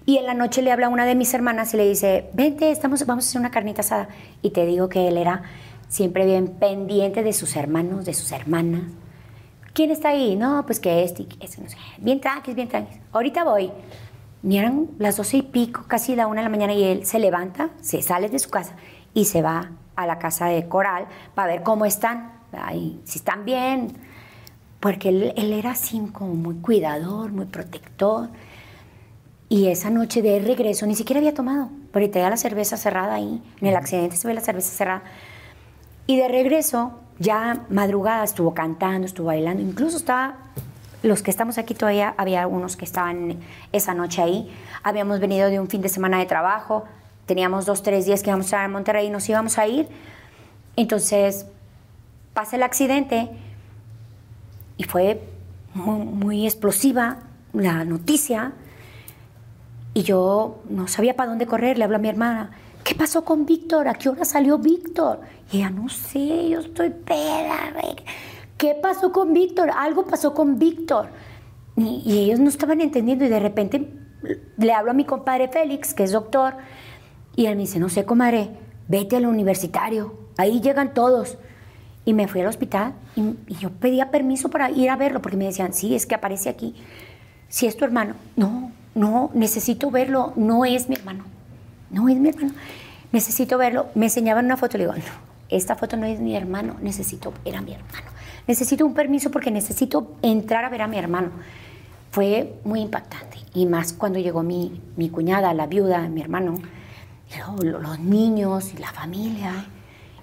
[0.06, 2.72] Y en la noche le habla a una de mis hermanas y le dice, vente,
[2.72, 4.10] estamos, vamos a hacer una carnita asada.
[4.42, 5.44] Y te digo que él era
[5.88, 8.82] siempre bien pendiente de sus hermanos, de sus hermanas.
[9.74, 10.36] ¿Quién está ahí?
[10.36, 11.78] No, pues que este, y que ese, no sé.
[12.00, 12.98] Bien tranquis, bien tranquis.
[13.12, 13.72] Ahorita voy.
[14.44, 17.20] Y eran las doce y pico, casi la una de la mañana, y él se
[17.20, 18.76] levanta, se sale de su casa
[19.14, 21.06] y se va a la casa de Coral
[21.36, 23.94] para ver cómo están, Ay, si están bien.
[24.80, 28.30] Porque él, él era así como muy cuidador, muy protector.
[29.52, 33.44] Y esa noche de regreso ni siquiera había tomado, pero tenía la cerveza cerrada ahí.
[33.60, 35.04] En el accidente se ve la cerveza cerrada.
[36.08, 39.62] Y de regreso, ya madrugada, estuvo cantando, estuvo bailando.
[39.62, 40.38] Incluso estaba,
[41.04, 43.42] los que estamos aquí todavía, había algunos que estaban
[43.74, 44.50] esa noche ahí.
[44.84, 46.86] Habíamos venido de un fin de semana de trabajo.
[47.26, 49.90] Teníamos dos, tres días que íbamos a estar en Monterrey y nos íbamos a ir.
[50.78, 51.46] Entonces,
[52.34, 53.30] pasa el accidente
[54.78, 55.22] y fue
[55.74, 57.18] muy, muy explosiva
[57.52, 58.54] la noticia.
[59.94, 62.52] Y yo no sabía para dónde correr, le hablo a mi hermana,
[62.84, 63.88] ¿qué pasó con Víctor?
[63.88, 65.20] ¿A qué hora salió Víctor?
[65.52, 67.74] Y ella, no sé, yo estoy peda.
[68.58, 69.72] ¿Qué pasó con Víctor?
[69.76, 71.10] Algo pasó con Víctor.
[71.76, 73.92] Y, y ellos no estaban entendiendo y de repente
[74.58, 76.56] le hablo a mi compadre Félix, que es doctor,
[77.36, 78.50] y él me dice, no sé, comadre,
[78.88, 81.38] vete al universitario, ahí llegan todos.
[82.04, 85.38] Y me fui al hospital y, y yo pedía permiso para ir a verlo porque
[85.38, 86.76] me decían, sí, es que aparece aquí.
[87.48, 88.16] Si es tu hermano.
[88.36, 90.34] No, no, necesito verlo.
[90.36, 91.24] No es mi hermano.
[91.90, 92.54] No es mi hermano.
[93.12, 93.88] Necesito verlo.
[93.96, 94.78] Me enseñaban una foto.
[94.78, 95.04] Le digo, no,
[95.50, 96.76] esta foto no es mi hermano.
[96.82, 98.08] Necesito ver a mi hermano.
[98.48, 101.30] Necesito un permiso porque necesito entrar a ver a mi hermano.
[102.12, 103.38] Fue muy impactante.
[103.54, 106.56] Y más cuando llegó mi, mi cuñada, la viuda, mi hermano.
[107.34, 109.66] Y luego lo- los niños y la familia.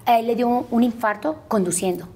[0.05, 2.07] Él le dio un infarto conduciendo.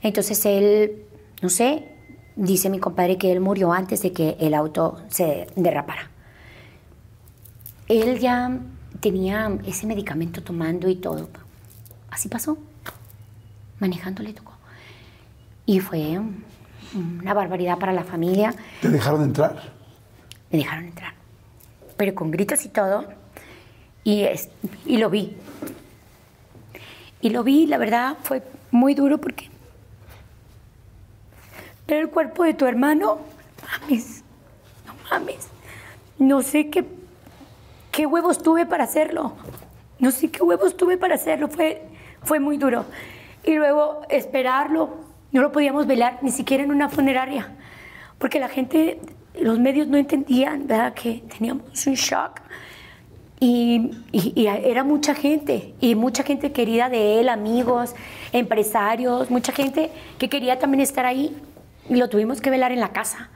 [0.00, 1.04] Entonces él,
[1.40, 1.91] no sé,
[2.36, 6.10] dice mi compadre que él murió antes de que el auto se derrapara.
[7.88, 8.58] Él ya
[9.00, 11.28] tenía ese medicamento tomando y todo.
[12.10, 12.56] Así pasó.
[13.80, 14.52] Manejando le tocó.
[15.66, 16.20] Y fue
[16.94, 18.54] una barbaridad para la familia.
[18.80, 19.72] ¿Te dejaron entrar?
[20.50, 21.14] Me dejaron entrar.
[21.96, 23.06] Pero con gritos y todo.
[24.04, 24.48] Y, es-
[24.86, 25.36] y lo vi.
[27.20, 29.48] Y lo vi, la verdad, fue muy duro porque
[31.92, 33.18] ver el cuerpo de tu hermano,
[33.80, 34.22] mames,
[34.86, 35.48] no mames.
[36.18, 36.84] No sé qué,
[37.90, 39.34] qué huevos tuve para hacerlo.
[39.98, 41.48] No sé qué huevos tuve para hacerlo.
[41.48, 41.82] Fue,
[42.22, 42.84] fue muy duro.
[43.44, 44.90] Y luego esperarlo.
[45.32, 47.48] No lo podíamos velar ni siquiera en una funeraria.
[48.18, 49.00] Porque la gente,
[49.40, 50.94] los medios no entendían, ¿verdad?
[50.94, 52.40] Que teníamos un shock.
[53.40, 57.94] Y- y era mucha gente, y mucha gente querida de él, amigos,
[58.32, 61.36] empresarios, mucha gente que quería también estar ahí.
[61.88, 63.28] Y lo tuvimos que velar en la casa,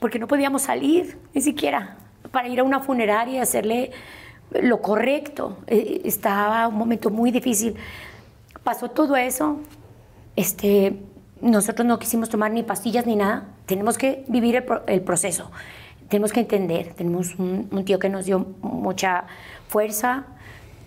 [0.00, 1.96] porque no podíamos salir, ni siquiera,
[2.30, 3.90] para ir a una funeraria y hacerle
[4.50, 5.58] lo correcto.
[5.66, 7.74] Eh, Estaba un momento muy difícil.
[8.62, 9.58] Pasó todo eso,
[10.36, 10.96] este,
[11.40, 13.44] nosotros no quisimos tomar ni pastillas ni nada.
[13.66, 15.50] Tenemos que vivir el, el proceso.
[16.08, 16.94] Tenemos que entender.
[16.94, 19.24] Tenemos un, un tío que nos dio mucha
[19.68, 20.24] fuerza,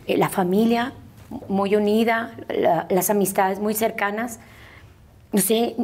[0.08, 0.94] eh, la familia
[1.50, 4.40] muy unida, la- las amistades muy cercanas.
[5.34, 5.76] No sé,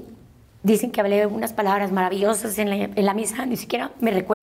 [0.63, 4.42] dicen que hablé unas palabras maravillosas en la, en la misa, ni siquiera me recuerdo.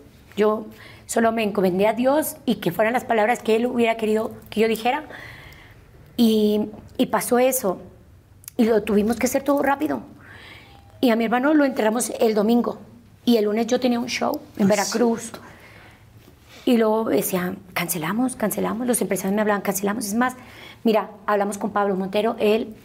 [0.35, 0.65] Yo
[1.05, 4.61] solo me encomendé a Dios y que fueran las palabras que Él hubiera querido que
[4.61, 5.03] yo dijera.
[6.17, 7.79] Y, y pasó eso.
[8.57, 10.01] Y lo tuvimos que hacer todo rápido.
[10.99, 12.79] Y a mi hermano lo enterramos el domingo.
[13.25, 15.31] Y el lunes yo tenía un show en Veracruz.
[16.65, 18.85] Y luego decían, cancelamos, cancelamos.
[18.85, 20.05] Los empresarios me hablaban, cancelamos.
[20.05, 20.35] Es más,
[20.83, 22.35] mira, hablamos con Pablo Montero.
[22.39, 22.75] Él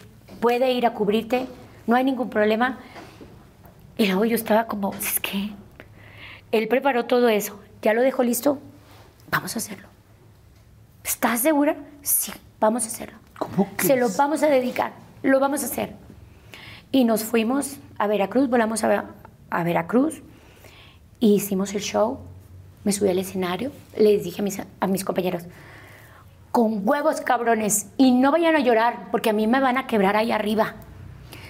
[0.41, 1.47] puede ir a cubrirte,
[1.87, 2.79] no hay ningún problema.
[3.99, 5.51] Y luego yo estaba como, es que
[6.59, 8.59] él preparó todo eso, ya lo dejó listo,
[9.31, 9.89] vamos a hacerlo.
[11.05, 11.77] ¿Estás segura?
[12.03, 13.19] Sí, vamos a hacerlo.
[13.39, 14.17] ¿Cómo que Se lo es?
[14.17, 14.93] vamos a dedicar,
[15.23, 15.95] lo vamos a hacer.
[16.93, 19.07] Y nos fuimos a Veracruz, volamos a,
[19.51, 20.23] a Veracruz,
[21.21, 22.19] y hicimos el show,
[22.85, 25.45] me subí al escenario, les dije a mis, a mis compañeros,
[26.53, 30.17] con huevos cabrones, y no vayan a llorar, porque a mí me van a quebrar
[30.17, 30.75] ahí arriba.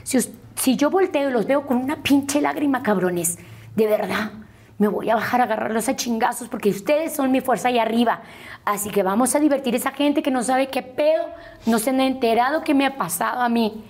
[0.03, 3.39] Si yo volteo y los veo con una pinche lágrima, cabrones,
[3.75, 4.33] de verdad,
[4.79, 8.23] me voy a bajar a agarrarlos a chingazos porque ustedes son mi fuerza ahí arriba.
[8.65, 11.25] Así que vamos a divertir a esa gente que no sabe qué pedo,
[11.65, 13.85] no se han enterado qué me ha pasado a mí.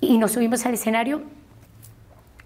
[0.00, 1.22] Y nos subimos al escenario.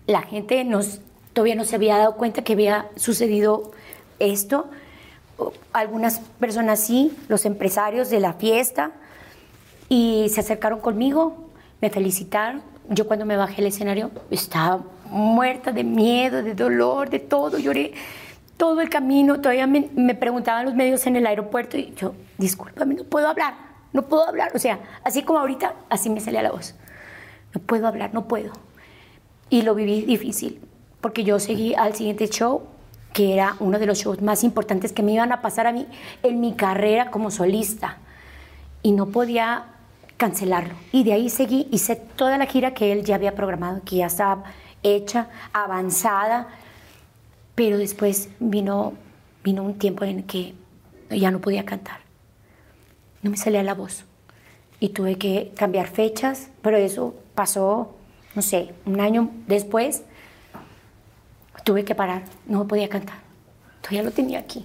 [0.07, 1.01] La gente nos,
[1.35, 3.73] todavía no se había dado cuenta que había sucedido
[4.19, 4.71] esto.
[5.73, 8.93] Algunas personas sí, los empresarios de la fiesta
[9.91, 11.51] y se acercaron conmigo,
[11.81, 12.63] me felicitaron.
[12.89, 17.59] Yo cuando me bajé al escenario estaba muerta de miedo, de dolor, de todo.
[17.59, 17.93] Lloré
[18.57, 19.41] todo el camino.
[19.41, 23.55] Todavía me, me preguntaban los medios en el aeropuerto y yo, discúlpame, no puedo hablar,
[23.93, 24.53] no puedo hablar.
[24.55, 26.75] O sea, así como ahorita, así me salía la voz.
[27.55, 28.53] No puedo hablar, no puedo.
[29.51, 30.61] Y lo viví difícil,
[31.01, 32.63] porque yo seguí al siguiente show,
[33.15, 35.87] que era uno de los shows más importantes que me iban a pasar a mí
[36.23, 37.97] en mi carrera como solista
[38.83, 39.65] y no podía
[40.19, 40.75] cancelarlo.
[40.93, 44.07] Y de ahí seguí, hice toda la gira que él ya había programado, que ya
[44.07, 44.45] estaba
[44.83, 46.49] hecha, avanzada,
[47.55, 48.95] pero después vino,
[49.43, 50.55] vino un tiempo en que
[51.11, 52.01] ya no podía cantar.
[53.23, 54.05] No me salía la voz.
[54.81, 57.97] Y tuve que cambiar fechas, pero eso pasó,
[58.35, 60.03] no sé, un año después.
[61.65, 63.19] Tuve que parar, no podía cantar.
[63.81, 64.65] Todavía lo tenía aquí.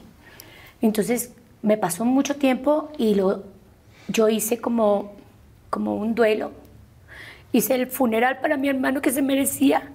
[0.82, 1.32] Entonces
[1.62, 3.44] me pasó mucho tiempo y lo,
[4.08, 5.14] yo hice como,
[5.70, 6.52] como un duelo.
[7.54, 9.92] Hice el funeral para mi hermano que se merecía.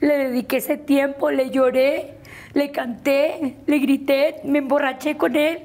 [0.00, 2.14] Le dediqué ese tiempo, le lloré,
[2.52, 5.58] le canté, le grité, me emborraché con él.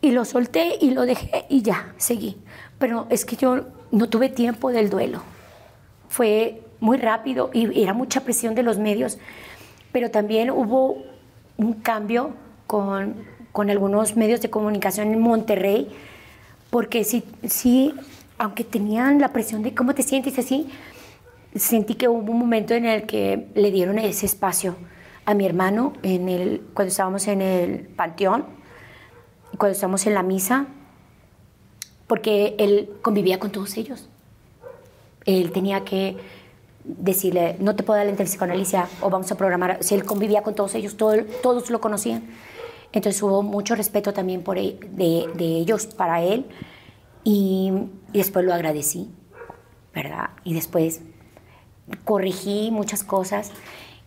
[0.00, 2.38] Y lo solté y lo dejé y ya, seguí.
[2.78, 5.22] Pero es que yo no tuve tiempo del duelo.
[6.08, 9.18] Fue muy rápido y era mucha presión de los medios.
[9.92, 11.04] Pero también hubo
[11.58, 12.32] un cambio
[12.66, 13.16] con,
[13.52, 15.88] con algunos medios de comunicación en Monterrey,
[16.70, 17.94] porque sí, sí,
[18.38, 20.68] aunque tenían la presión de cómo te sientes así,
[21.54, 24.76] sentí que hubo un momento en el que le dieron ese espacio
[25.24, 28.44] a mi hermano en el, cuando estábamos en el panteón,
[29.58, 30.66] cuando estábamos en la misa,
[32.06, 34.08] porque él convivía con todos ellos.
[35.24, 36.16] Él tenía que
[36.84, 39.78] decirle, no te puedo dar la entrevista con Alicia o vamos a programar.
[39.82, 42.22] Si él convivía con todos ellos, todo- todos lo conocían.
[42.92, 46.46] Entonces hubo mucho respeto también por él- de, de ellos para él
[47.26, 47.72] y,
[48.12, 49.10] después lo agradecí,
[49.92, 50.30] ¿verdad?
[50.44, 51.00] Y después
[52.04, 53.50] corregí muchas cosas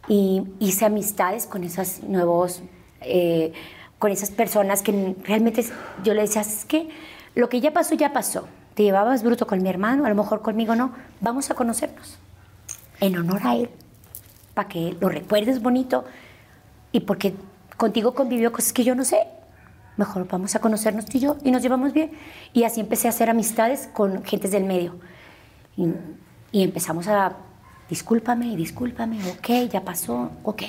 [0.08, 2.64] y hice amistades con esos nuevos,
[3.02, 3.52] eh,
[4.00, 5.66] con esas personas que realmente
[6.02, 6.88] yo le decía, es que
[7.36, 8.48] lo que ya pasó, ya pasó.
[8.74, 12.18] te llevabas bruto con mi hermano, a lo mejor conmigo no, vamos a conocernos.
[13.02, 13.70] En honor a él,
[14.54, 16.06] para que lo recuerdes bonito
[16.94, 17.34] y porque
[17.76, 19.28] contigo convivió cosas que yo no sé.
[20.00, 22.12] Mejor vamos a conocernos tú y yo y nos llevamos bien.
[22.54, 24.96] Y así empecé a hacer amistades con gentes del medio.
[25.76, 25.88] Y,
[26.54, 27.36] y empezamos a,
[27.90, 30.64] discúlpame y discúlpame, ok, ya pasó, ok.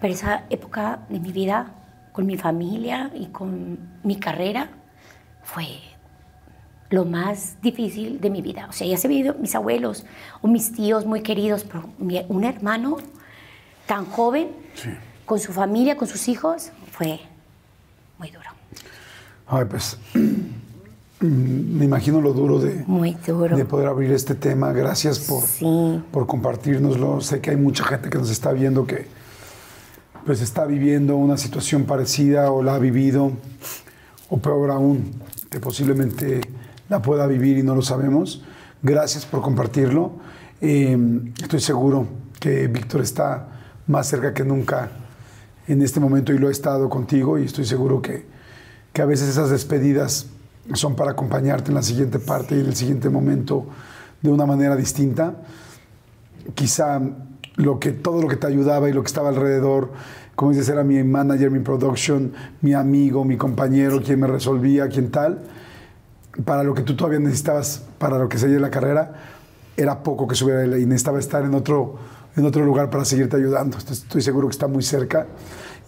[0.00, 1.74] Pero esa época de mi vida,
[2.12, 4.70] con mi familia y con mi carrera,
[5.42, 5.66] fue
[6.88, 8.66] lo más difícil de mi vida.
[8.70, 10.06] O sea, ya se vivido mis abuelos
[10.40, 12.96] o mis tíos muy queridos, pero mi- un hermano
[13.86, 14.48] tan joven,
[15.26, 17.20] con su familia, con sus hijos, fue
[18.18, 18.48] muy duro.
[19.46, 19.98] Ay, pues
[21.20, 23.56] me imagino lo duro de, Muy duro.
[23.56, 24.72] de poder abrir este tema.
[24.72, 26.02] Gracias por, Sí.
[26.12, 27.20] por compartirnoslo.
[27.20, 29.06] Sé que hay mucha gente que nos está viendo que
[30.26, 33.32] pues está viviendo una situación parecida o la ha vivido,
[34.28, 35.12] o peor aún,
[35.50, 36.42] que posiblemente
[36.90, 38.42] la pueda vivir y no lo sabemos.
[38.82, 40.12] Gracias por compartirlo.
[40.60, 40.98] Eh,
[41.40, 42.06] estoy seguro
[42.38, 43.48] que Víctor está
[43.86, 44.90] más cerca que nunca
[45.68, 48.26] en este momento y lo he estado contigo y estoy seguro que,
[48.92, 50.26] que a veces esas despedidas
[50.74, 53.66] son para acompañarte en la siguiente parte y en el siguiente momento
[54.20, 55.36] de una manera distinta
[56.54, 57.00] quizá
[57.56, 59.90] lo que, todo lo que te ayudaba y lo que estaba alrededor,
[60.34, 65.10] como dices, era mi manager, mi production, mi amigo, mi compañero, quien me resolvía, quien
[65.10, 65.40] tal,
[66.44, 69.14] para lo que tú todavía necesitabas, para lo que seguía la carrera,
[69.76, 71.96] era poco que subiera y necesitaba estar en otro,
[72.36, 73.76] en otro lugar para seguirte ayudando.
[73.76, 75.26] Estoy, estoy seguro que está muy cerca.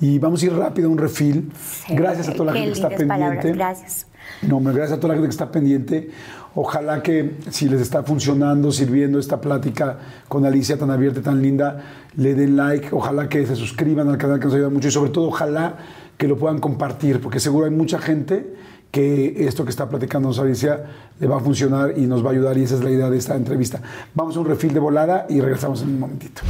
[0.00, 1.52] Y vamos a ir rápido a un refil.
[1.88, 3.58] Gracias a toda la gente que está lindas palabras, pendiente.
[3.58, 4.06] gracias.
[4.42, 6.10] No, hombre, gracias a toda la gente que está pendiente.
[6.54, 9.98] Ojalá que si les está funcionando, sirviendo esta plática
[10.28, 11.82] con Alicia tan abierta, tan linda,
[12.16, 12.88] le den like.
[12.92, 15.76] Ojalá que se suscriban al canal que nos ayuda mucho y sobre todo ojalá
[16.16, 18.54] que lo puedan compartir, porque seguro hay mucha gente
[18.90, 20.84] que esto que está platicando Alicia
[21.18, 23.18] le va a funcionar y nos va a ayudar y esa es la idea de
[23.18, 23.80] esta entrevista.
[24.14, 26.42] Vamos a un refil de volada y regresamos en un momentito.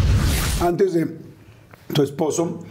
[0.60, 1.06] Antes de
[1.92, 2.64] tu esposo,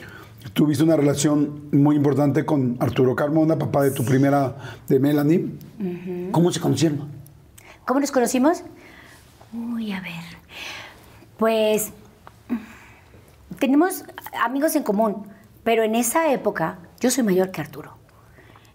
[0.53, 4.55] tuviste una relación muy importante con Arturo Carmona, papá de tu primera,
[4.87, 5.51] de Melanie.
[6.31, 7.07] ¿Cómo se conocieron?
[7.85, 8.63] ¿Cómo nos conocimos?
[9.53, 10.11] Uy, a ver.
[11.37, 11.91] Pues
[13.59, 14.03] tenemos
[14.43, 15.27] amigos en común,
[15.63, 17.93] pero en esa época yo soy mayor que Arturo.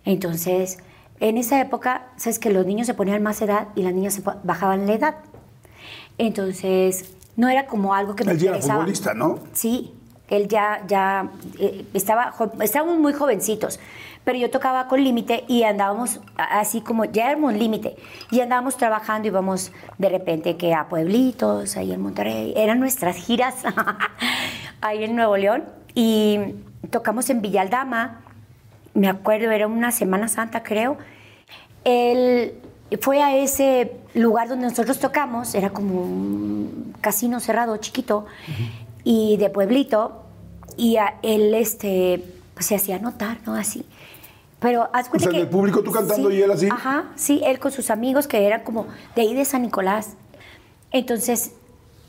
[0.05, 0.79] Entonces,
[1.21, 4.23] en esa época, sabes que los niños se ponían más edad y las niñas se
[4.43, 5.15] bajaban la edad.
[6.19, 8.81] Entonces, no era como algo que me Él ya era interesaba.
[8.81, 9.39] futbolista, ¿no?
[9.53, 9.95] Sí,
[10.29, 11.29] él ya, ya
[11.59, 13.79] eh, estaba, estábamos muy jovencitos,
[14.25, 17.97] pero yo tocaba con límite y andábamos así como, ya éramos límite,
[18.31, 23.57] y andábamos trabajando, íbamos de repente que a pueblitos, ahí en Monterrey, eran nuestras giras
[24.81, 25.65] ahí en Nuevo León,
[25.95, 26.39] y
[26.91, 28.21] tocamos en Villaldama,
[28.95, 30.97] me acuerdo, era una Semana Santa creo,
[31.85, 32.55] él
[33.01, 38.25] fue a ese lugar donde nosotros tocamos, era como un casino cerrado, chiquito,
[39.05, 40.25] y de pueblito,
[40.77, 42.25] y a él este,
[42.55, 43.55] pues, se hacía notar, ¿no?
[43.55, 43.85] Así.
[44.61, 45.37] Pero haz cuenta sea, que...
[45.37, 46.69] en el público tú cantando y él así.
[46.71, 50.15] Ajá, sí, él con sus amigos que eran como de ahí de San Nicolás.
[50.91, 51.53] Entonces,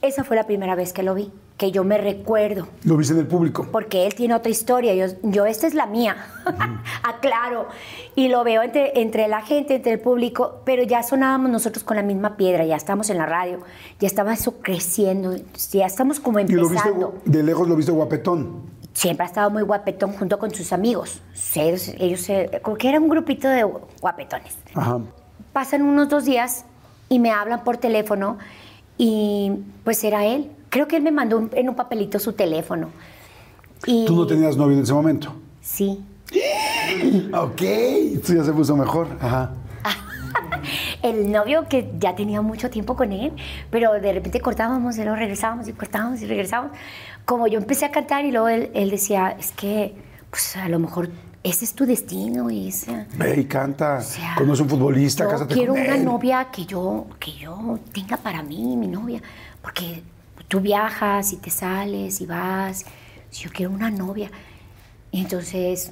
[0.01, 3.19] esa fue la primera vez que lo vi, que yo me recuerdo Lo viste en
[3.21, 3.67] el público.
[3.71, 4.93] porque él tiene otra historia.
[4.93, 6.17] Yo, yo esta es la mía,
[7.03, 7.67] aclaro.
[8.15, 11.95] Y lo veo entre, entre la gente, entre el público, pero ya sonábamos nosotros con
[11.97, 13.59] la misma piedra, ya estamos en la radio,
[13.99, 15.35] ya estaba eso creciendo,
[15.71, 17.15] ya estamos como Y lo viste, empezando.
[17.25, 18.75] de lejos lo viste guapetón.
[18.93, 21.21] Siempre ha estado muy guapetón junto con sus amigos.
[21.55, 23.63] Ellos, ellos que era un grupito de
[24.01, 24.57] guapetones.
[24.73, 24.99] Ajá.
[25.51, 26.65] Pasan unos dos días
[27.09, 28.37] y me hablan por teléfono
[28.97, 29.51] y
[29.83, 30.49] pues era él.
[30.75, 32.89] Creo que él me mandó un- en un papelito su teléfono.
[33.85, 35.33] Y, Tú no tenías novio en ese momento.
[35.61, 36.03] Sí.
[37.33, 39.07] Ok, esto ya se puso mejor.
[39.21, 39.51] Ajá.
[41.01, 43.31] El novio que ya tenía mucho tiempo con él,
[43.69, 46.73] pero de repente cortábamos y luego regresábamos y cortábamos y regresábamos.
[47.23, 49.95] Como yo empecé a cantar y luego él, él decía, es que
[50.29, 51.09] pues a lo mejor
[51.43, 53.05] ese es tu destino y ese...
[53.17, 53.99] Ve y canta.
[53.99, 57.79] O sea, Conoce un futbolista, yo cásate quiero con una novia que yo, que yo
[57.93, 59.21] tenga para mí, mi novia,
[59.61, 60.03] porque
[60.47, 62.85] tú viajas y te sales y vas.
[63.31, 64.29] Yo quiero una novia.
[65.11, 65.91] Y entonces,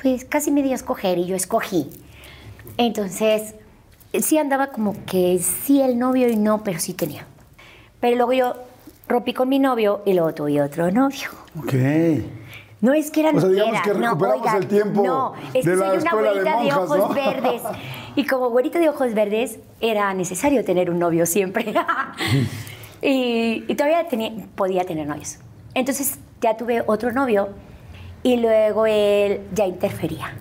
[0.00, 1.90] pues casi me di a escoger y yo escogí.
[2.76, 3.54] Entonces,
[4.20, 7.26] sí andaba como que sí el novio y no, pero sí tenía.
[8.00, 8.56] Pero luego yo
[9.08, 11.28] rompí con mi novio y luego tuve otro novio.
[11.58, 11.74] Ok.
[12.80, 15.72] No es que era O sea, digamos que no, recuperamos el tiempo no, es de
[15.72, 17.08] que la soy una de güerita de, ojos ¿no?
[17.08, 17.62] verdes.
[18.16, 21.72] Y como güerita de ojos verdes, era necesario tener un novio siempre.
[23.02, 25.38] y, y todavía tenía, podía tener novios.
[25.74, 27.50] Entonces ya tuve otro novio
[28.22, 30.32] y luego él ya interfería.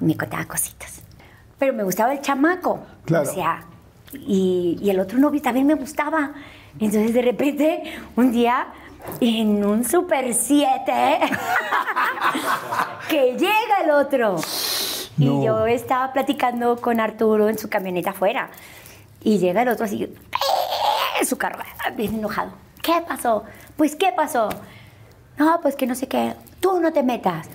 [0.00, 1.02] Me contaba cositas.
[1.58, 2.80] pero me gustaba el chamaco.
[3.04, 3.28] Claro.
[3.28, 3.64] O sea,
[4.12, 6.32] y, y el otro novio también me gustaba.
[6.78, 7.82] Entonces de repente,
[8.16, 8.68] un día,
[9.20, 10.92] en un Super 7,
[13.08, 14.36] que llega el otro.
[15.16, 15.42] No.
[15.42, 18.50] Y yo estaba platicando con Arturo en su camioneta afuera.
[19.22, 20.10] Y llega el otro así,
[21.20, 21.58] en su carro,
[21.96, 22.52] bien enojado.
[22.82, 23.44] ¿Qué pasó?
[23.76, 24.48] Pues, ¿qué pasó?
[25.36, 26.34] No, pues que no sé qué.
[26.60, 27.46] Tú no te metas.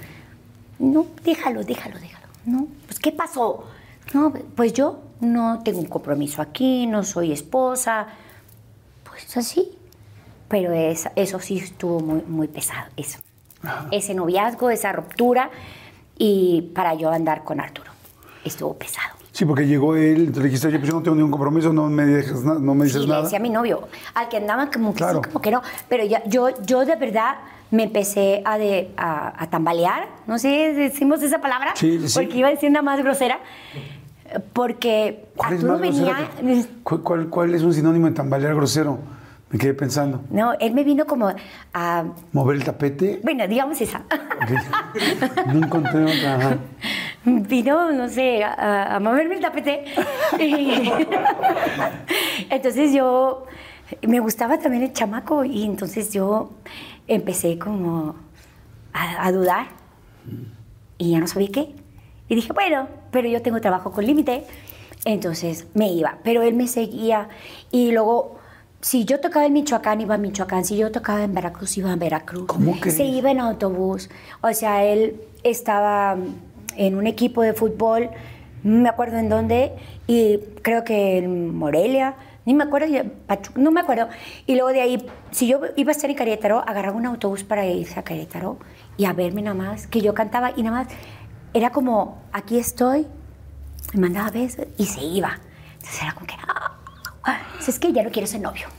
[0.80, 2.26] No, déjalo, déjalo, déjalo.
[2.46, 3.66] No, pues, ¿qué pasó?
[4.14, 8.08] No, pues yo no tengo un compromiso aquí, no soy esposa.
[9.04, 9.72] Pues así.
[10.48, 13.20] Pero es- eso sí estuvo muy, muy pesado, eso.
[13.92, 15.50] Ese noviazgo, esa ruptura,
[16.18, 17.92] y para yo andar con Arturo.
[18.44, 19.16] Estuvo pesado.
[19.36, 21.90] Sí, porque llegó él, entonces le dijiste, oye, pues yo no tengo ningún compromiso, no
[21.90, 23.24] me, dejas na- no me dices Sí, le nada.
[23.24, 25.20] decía a mi novio, al que andaba como que Claro.
[25.22, 25.62] sí, como que no.
[25.90, 27.36] Pero ya, yo, yo de verdad
[27.70, 30.08] me empecé a, de- a, a tambalear.
[30.26, 31.74] No sé, decimos esa palabra.
[31.76, 32.18] Sí, sí.
[32.18, 33.40] Porque iba a decir una más grosera.
[34.54, 36.16] Porque ¿Cuál es, más venía.
[36.40, 39.00] que- ¿Cuál, cuál, cuál es un sinónimo de tambalear grosero?
[39.56, 40.22] Me quedé pensando.
[40.32, 41.34] No, él me vino como
[41.74, 42.04] a.
[42.34, 43.22] ¿Mover el tapete?
[43.24, 44.00] Bueno, digamos esa.
[44.00, 45.48] Ok.
[45.48, 46.36] No encontré otra.
[46.36, 46.58] ajá.
[47.24, 49.86] Vino, no sé, a, a moverme el tapete.
[52.50, 53.46] Entonces yo,
[54.06, 56.52] me gustaba también el chamaco y entonces yo
[57.08, 58.16] empecé como
[58.92, 59.68] a, a dudar
[60.98, 61.74] y ya no sabía qué.
[62.28, 64.44] Y dije, bueno, pero yo tengo trabajo con límite,
[65.06, 66.18] entonces me iba.
[66.26, 67.30] Pero él me seguía
[67.72, 68.36] y luego,
[68.86, 70.64] si yo tocaba en Michoacán, iba a Michoacán.
[70.64, 72.46] Si yo tocaba en Veracruz, iba a Veracruz.
[72.46, 72.98] ¿Cómo crees?
[72.98, 74.12] Se iba en autobús.
[74.42, 76.16] O sea, él estaba
[76.76, 78.12] en un equipo de fútbol,
[78.62, 79.74] no me acuerdo en dónde,
[80.06, 82.14] y creo que en Morelia,
[82.46, 82.86] ni me acuerdo,
[83.56, 84.08] no me acuerdo.
[84.46, 87.66] Y luego de ahí, si yo iba a estar en Querétaro, agarraba un autobús para
[87.66, 88.60] irse a Querétaro
[88.98, 90.88] y a verme nada más, que yo cantaba y nada más,
[91.56, 93.08] era como, aquí estoy,
[93.96, 95.40] me mandaba besos y se iba.
[95.74, 96.78] Entonces era como que, ah,
[97.24, 98.75] ah, es que ya no quiero ser novio.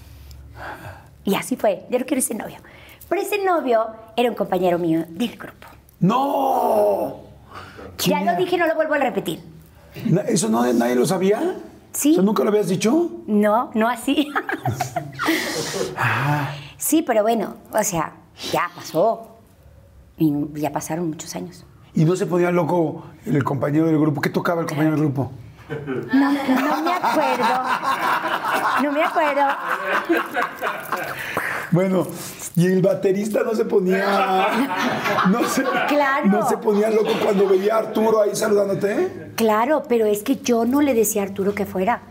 [1.27, 2.57] Y así fue, ya no quiero ser novio.
[3.09, 3.87] Pero ese novio
[4.17, 5.67] era un compañero mío del grupo.
[6.01, 7.17] ¡No!
[7.99, 9.41] Ya ¿Quién lo dije, no lo vuelvo a repetir.
[10.29, 11.57] ¿Eso no, nadie lo sabía?
[11.93, 12.13] Sí.
[12.13, 13.11] O sea, ¿Nunca lo habías dicho?
[13.27, 14.29] No, no así.
[16.77, 18.13] sí, pero bueno, o sea,
[18.53, 19.37] ya pasó.
[20.19, 21.65] Y ya pasaron muchos años.
[21.95, 24.21] ¿Y no se ponía loco el compañero del grupo?
[24.21, 25.33] ¿Qué tocaba el compañero del grupo?
[25.69, 27.63] No, no me acuerdo.
[28.83, 29.43] No me acuerdo.
[31.73, 32.07] Bueno,
[32.55, 34.49] y el baterista no se ponía.
[35.31, 36.27] No se, Claro.
[36.29, 39.33] no se ponía loco cuando veía a Arturo ahí saludándote.
[39.37, 42.03] Claro, pero es que yo no le decía a Arturo que fuera.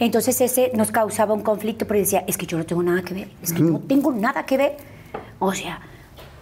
[0.00, 3.14] Entonces ese nos causaba un conflicto, pero decía, es que yo no tengo nada que
[3.14, 4.76] ver, es que no tengo nada que ver.
[5.38, 5.80] O sea,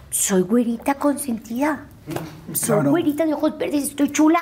[0.09, 1.85] soy güerita consentida.
[2.53, 2.89] Soy Claro.
[2.89, 4.39] güerita de ojos verdes, estoy chula.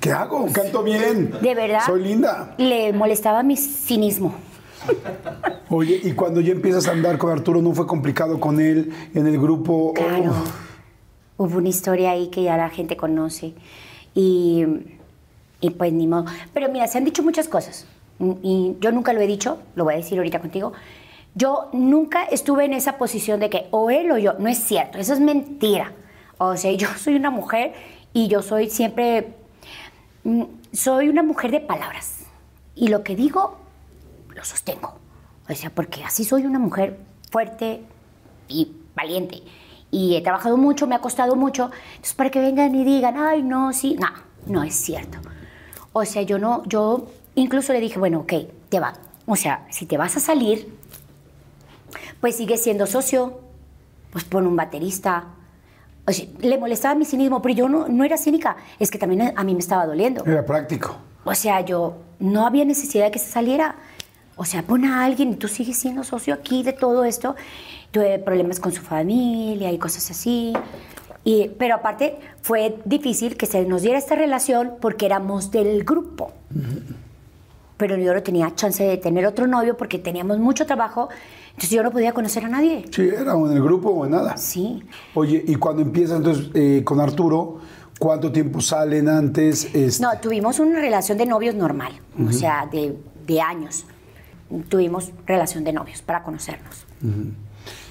[0.00, 0.46] ¿Qué hago?
[0.52, 1.32] Canto bien.
[1.40, 1.80] De verdad.
[1.86, 2.54] Soy linda.
[2.58, 4.34] Le molestaba mi cinismo.
[5.68, 9.26] Oye, y cuando ya empiezas a andar con Arturo, ¿no fue complicado con él en
[9.26, 9.92] el grupo?
[9.94, 10.32] Claro.
[11.36, 13.52] Oh, Hubo una historia ahí que ya la gente conoce.
[14.14, 14.64] Y,
[15.60, 16.24] y pues ni modo.
[16.54, 17.86] Pero mira, se han dicho muchas cosas.
[18.42, 20.72] Y yo nunca lo he dicho, lo voy a decir ahorita contigo.
[21.34, 24.34] Yo nunca estuve en esa posición de que o él o yo.
[24.38, 25.92] No es cierto, eso es mentira.
[26.38, 27.74] O sea, yo soy una mujer
[28.12, 29.34] y yo soy siempre.
[30.28, 30.42] Mm,
[30.72, 32.18] Soy una mujer de palabras.
[32.74, 33.56] Y lo que digo,
[34.34, 34.98] lo sostengo.
[35.48, 36.98] O sea, porque así soy una mujer
[37.30, 37.82] fuerte
[38.48, 39.42] y valiente.
[39.90, 41.70] Y he trabajado mucho, me ha costado mucho.
[41.90, 44.08] Entonces, para que vengan y digan, ay, no, sí, no,
[44.46, 45.18] no es cierto.
[45.92, 48.32] O sea, yo no, yo incluso le dije, bueno, ok,
[48.68, 48.94] te va.
[49.26, 50.76] O sea, si te vas a salir,
[52.20, 53.40] pues sigue siendo socio,
[54.10, 55.26] pues pon un baterista.
[56.06, 59.32] O sea, le molestaba mi cinismo, pero yo no, no era cínica, es que también
[59.34, 60.24] a mí me estaba doliendo.
[60.24, 60.96] Era práctico.
[61.24, 63.76] O sea, yo no había necesidad de que se saliera.
[64.36, 67.34] O sea, pon a alguien y tú sigues siendo socio aquí de todo esto.
[67.90, 70.52] Tuve problemas con su familia y cosas así.
[71.24, 76.32] Y, pero aparte fue difícil que se nos diera esta relación porque éramos del grupo.
[77.76, 81.08] Pero yo no tenía chance de tener otro novio porque teníamos mucho trabajo.
[81.48, 82.84] Entonces yo no podía conocer a nadie.
[82.90, 84.36] Sí, era o en el grupo o en nada.
[84.36, 84.82] Sí.
[85.14, 87.58] Oye, y cuando empiezas entonces eh, con Arturo,
[87.98, 89.74] ¿cuánto tiempo salen antes?
[89.74, 91.92] Este, No, tuvimos una relación de novios normal,
[92.26, 92.96] o sea, de,
[93.26, 93.84] de años.
[94.68, 96.86] Tuvimos relación de novios para conocernos.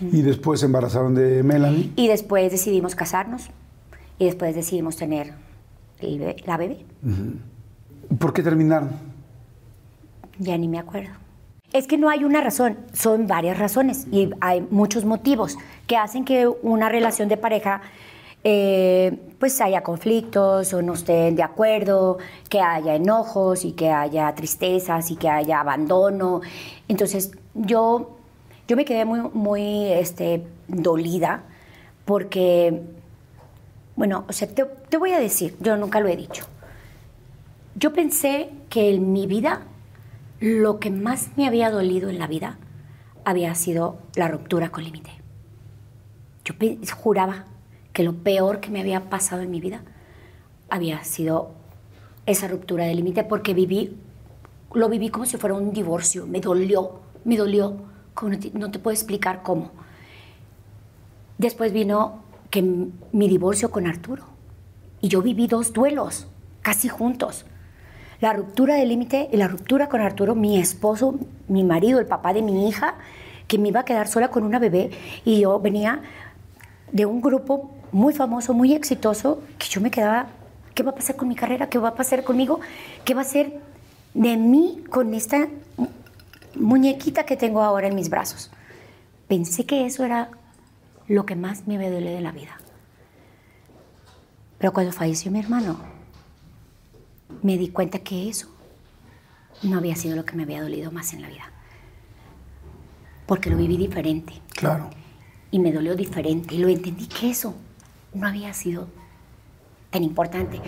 [0.02, 1.92] Y después se embarazaron de Melanie.
[1.96, 3.50] Y después decidimos casarnos
[4.18, 5.34] y después decidimos tener
[6.00, 6.86] el la bebé.
[8.20, 9.15] ¿Por qué terminaron?
[10.40, 11.12] Ya ni me acuerdo.
[11.74, 15.58] Es que no hay una razón, son varias razones y hay muchos motivos
[15.88, 17.82] que hacen que una relación de pareja
[18.48, 24.34] eh, pues haya conflictos o no estén de acuerdo, que haya enojos y que haya
[24.36, 26.42] tristezas y que haya abandono.
[26.88, 28.18] Entonces yo,
[28.68, 31.44] yo me quedé muy, muy este, dolida
[32.06, 32.84] porque,
[33.96, 36.46] bueno, o sea, te, te voy a decir, yo nunca lo he dicho.
[37.76, 39.64] Yo pensé que en mi vida
[40.40, 42.58] lo que más me había dolido en la vida
[43.24, 45.12] había sido la ruptura con límite.
[46.44, 46.54] Yo
[46.96, 47.46] juraba
[47.94, 49.82] que lo peor que me había pasado en mi vida
[50.70, 51.52] había sido
[52.26, 53.98] esa ruptura de límite porque viví,
[54.74, 57.78] lo viví como si fuera un divorcio, me dolió, me dolió,
[58.22, 59.72] no te, no te puedo explicar cómo.
[61.38, 64.26] Después vino que mi divorcio con Arturo
[65.02, 66.28] y yo viví dos duelos
[66.62, 67.46] casi juntos.
[68.22, 71.16] La ruptura del límite y la ruptura con Arturo, mi esposo,
[71.48, 72.96] mi marido, el papá de mi hija,
[73.48, 74.90] que me iba a quedar sola con una bebé
[75.26, 76.02] y yo venía
[76.92, 80.28] de un grupo muy famoso, muy exitoso, que yo me quedaba,
[80.74, 81.70] ¿qué va a pasar con mi carrera?
[81.70, 82.60] ¿Qué va a pasar conmigo?
[83.04, 83.60] ¿Qué va a ser
[84.14, 85.48] de mí con esta
[85.78, 85.88] mu-
[86.56, 88.50] muñequita que tengo ahora en mis brazos?
[89.28, 90.30] Pensé que eso era
[91.08, 92.58] lo que más me duele de la vida.
[94.58, 95.78] Pero cuando falleció mi hermano,
[97.42, 98.48] me di cuenta que eso
[99.64, 101.52] no había sido lo que me había dolido más en la vida.
[103.26, 104.90] Porque lo viví diferente Claro.
[105.52, 107.56] y me dolió diferente y lo entendí que eso
[108.14, 108.88] no había sido
[109.90, 110.62] tan importante.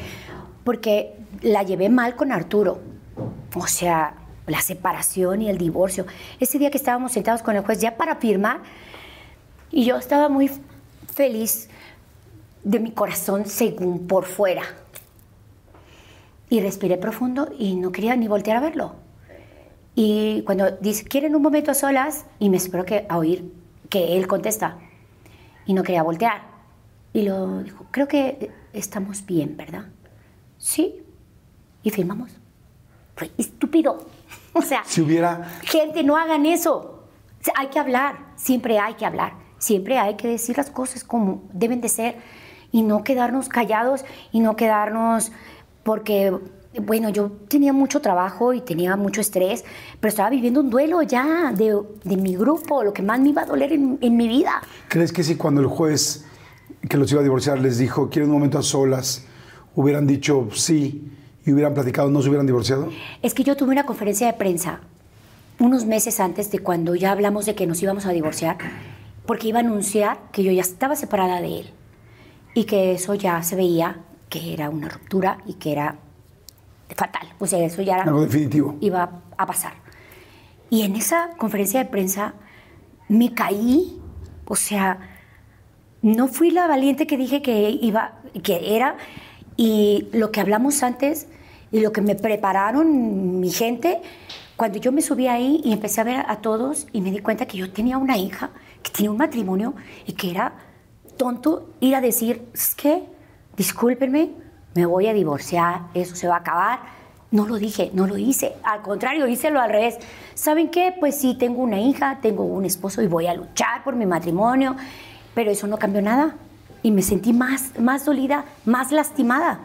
[0.64, 2.80] Porque la llevé mal con Arturo.
[3.56, 4.16] O sea,
[4.48, 6.06] la separación y el divorcio.
[6.40, 8.62] Ese día que estábamos sentados con el juez ya para firmar,
[9.72, 10.50] y yo estaba muy
[11.14, 11.70] feliz
[12.64, 14.64] de mi corazón según por fuera.
[16.50, 18.96] Y respiré profundo y no quería ni voltear a verlo.
[19.96, 22.26] Y cuando dice, ¿quieren un momento a solas?
[22.40, 23.52] Y me espero que, a oír
[23.90, 24.78] que él contesta.
[25.66, 26.44] Y no quería voltear.
[27.14, 29.86] Y lo dijo, creo que estamos bien, ¿verdad?
[30.58, 31.04] Sí.
[31.84, 32.32] Y firmamos.
[33.16, 33.98] Fue estúpido.
[34.54, 35.44] O sea, Si hubiera.
[35.62, 37.04] gente, no hagan eso.
[37.40, 41.04] O sea, Hay que hablar, siempre hay que hablar, siempre hay que decir las cosas
[41.04, 42.16] como deben de ser
[42.72, 45.32] y no quedarnos callados y no quedarnos
[45.88, 46.38] porque,
[46.82, 49.64] bueno, yo tenía mucho trabajo y tenía mucho estrés,
[50.02, 53.44] pero estaba viviendo un duelo ya de, de mi grupo, lo que más me iba
[53.44, 54.52] a doler en, en mi vida.
[54.90, 56.26] ¿Crees que si cuando el juez
[56.90, 59.26] que los iba a divorciar les dijo, quieren un momento a solas,
[59.76, 61.10] hubieran dicho sí
[61.46, 62.90] y hubieran platicado, no se hubieran divorciado?
[63.22, 64.82] Es que yo tuve una conferencia de prensa
[65.60, 68.58] unos meses antes de cuando ya hablamos de que nos íbamos a divorciar,
[69.26, 71.70] porque iba a anunciar que yo ya estaba separada de él
[72.54, 75.96] y que eso ya se veía que era una ruptura y que era
[76.96, 77.28] fatal.
[77.40, 78.76] O sea, eso ya era- Algo definitivo.
[78.82, 79.74] iba a pasar.
[80.70, 82.34] Y en esa conferencia de prensa
[83.10, 84.00] me caí,
[84.46, 85.00] o sea,
[86.02, 88.98] no fui la valiente que dije que iba, que era,
[89.56, 91.28] y lo que hablamos antes
[91.72, 94.02] y lo que me prepararon mi gente,
[94.56, 97.46] cuando yo me subí ahí y empecé a ver a todos y me di cuenta
[97.46, 98.52] que yo tenía una hija,
[98.84, 99.74] que tenía un matrimonio
[100.06, 100.54] y que era
[101.18, 103.04] tonto ir a decir, es que,
[103.58, 104.32] discúlpenme,
[104.76, 106.80] me voy a divorciar, eso se va a acabar.
[107.32, 108.54] No lo dije, no lo hice.
[108.64, 109.98] Al contrario, hice lo al revés.
[110.34, 110.96] ¿Saben qué?
[110.98, 114.78] Pues sí, tengo una hija, tengo un esposo y voy a luchar por mi matrimonio,
[115.34, 116.36] pero eso no cambió nada.
[116.84, 119.60] Y me sentí más, más dolida, más lastimada.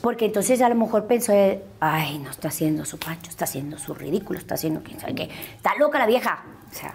[0.00, 3.78] Porque entonces a lo mejor pensó, eh, ay, no está haciendo su pancho, está haciendo
[3.78, 5.30] su ridículo, está haciendo quién sabe qué.
[5.56, 6.42] Está loca la vieja.
[6.70, 6.94] O sea,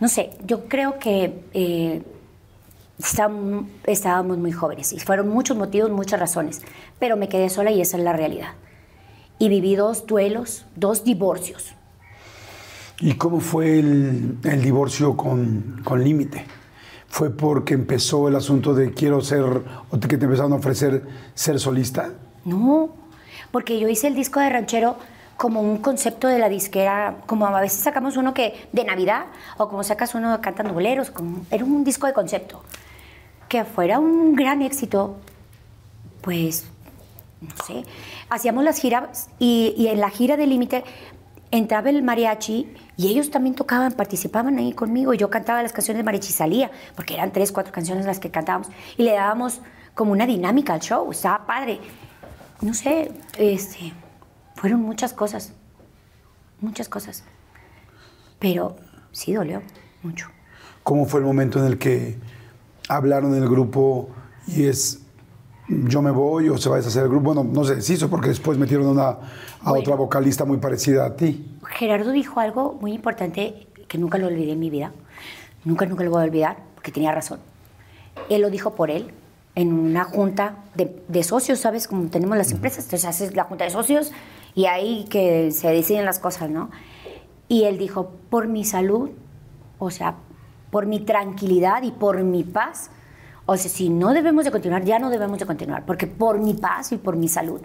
[0.00, 2.02] no sé, yo creo que eh,
[2.98, 6.62] estábamos muy jóvenes y fueron muchos motivos, muchas razones,
[6.98, 8.54] pero me quedé sola y esa es la realidad.
[9.38, 11.74] Y viví dos duelos, dos divorcios.
[13.00, 16.44] ¿Y cómo fue el, el divorcio con, con límite?
[17.06, 21.60] ¿Fue porque empezó el asunto de quiero ser, o que te empezaron a ofrecer ser
[21.60, 22.10] solista?
[22.44, 22.90] No,
[23.52, 24.96] porque yo hice el disco de ranchero
[25.36, 29.26] como un concepto de la disquera, como a veces sacamos uno que de Navidad
[29.56, 32.62] o como sacas uno de cantando boleros, como, era un disco de concepto.
[33.48, 35.16] Que fuera un gran éxito,
[36.20, 36.66] pues,
[37.40, 37.84] no sé,
[38.28, 40.84] hacíamos las giras y, y en la gira de Límite
[41.50, 45.14] entraba el mariachi y ellos también tocaban, participaban ahí conmigo.
[45.14, 48.30] Yo cantaba las canciones de mariachi y salía, porque eran tres, cuatro canciones las que
[48.30, 49.60] cantábamos y le dábamos
[49.94, 51.80] como una dinámica al show, estaba padre.
[52.60, 53.92] No sé, este,
[54.54, 55.52] fueron muchas cosas,
[56.60, 57.24] muchas cosas,
[58.38, 58.76] pero
[59.12, 59.62] sí dolió
[60.02, 60.28] mucho.
[60.82, 62.18] ¿Cómo fue el momento en el que
[62.88, 64.08] hablaron en el grupo
[64.46, 65.02] y es
[65.68, 67.34] yo me voy o se va a deshacer el grupo?
[67.34, 69.16] Bueno, no se deshizo porque después metieron una, a
[69.64, 69.80] Bueno.
[69.80, 71.58] otra vocalista muy parecida a ti.
[71.76, 74.92] Gerardo dijo algo muy importante que nunca lo olvidé en mi vida,
[75.64, 77.40] nunca, nunca lo voy a olvidar, porque tenía razón.
[78.30, 79.12] él lo dijo por él,
[79.54, 81.88] en una junta de, de socios, ¿sabes?
[81.88, 84.12] Como tenemos las empresas, entonces haces la junta de socios
[84.54, 86.70] y ahí que se deciden las cosas, ¿no?
[87.48, 89.10] Y él dijo, por mi salud,
[89.78, 90.16] o sea,
[90.70, 92.90] por mi tranquilidad y por mi paz,
[93.46, 96.54] o sea, si no debemos de continuar, ya no debemos de continuar, porque por mi
[96.54, 97.60] paz y por mi salud,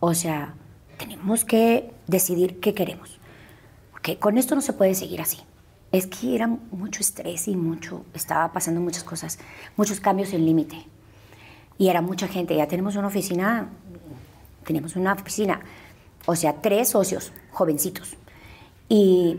[0.00, 0.54] o sea,
[0.98, 3.18] tenemos que decidir qué queremos.
[3.90, 5.38] Porque con esto no se puede seguir así.
[5.92, 9.38] Es que era mucho estrés y mucho, estaba pasando muchas cosas,
[9.76, 10.86] muchos cambios en límite.
[11.78, 12.56] Y era mucha gente.
[12.56, 13.68] Ya tenemos una oficina,
[14.64, 15.60] tenemos una oficina,
[16.26, 18.16] o sea, tres socios, jovencitos.
[18.88, 19.38] Y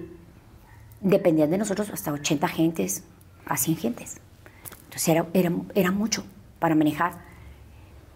[1.01, 3.03] dependían de nosotros hasta 80 gentes,
[3.45, 4.17] a 100 gentes.
[4.85, 6.23] Entonces era, era, era mucho
[6.59, 7.13] para manejar.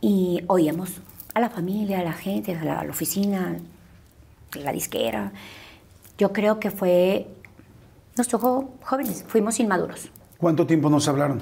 [0.01, 1.01] Y oíamos
[1.33, 3.57] a la familia, a la gente, a la, a la oficina,
[4.53, 5.31] a la disquera.
[6.17, 7.27] Yo creo que fue,
[8.17, 11.39] nos tocó jóvenes, fuimos inmaduros, ¿Cuánto tiempo nos hablaron?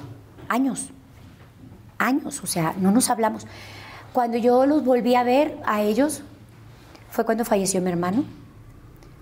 [0.48, 0.90] años,
[1.96, 3.46] años, o sea, no nos hablamos.
[4.12, 6.22] Cuando yo los volví a ver a ellos,
[7.10, 8.24] fue cuando falleció mi hermano.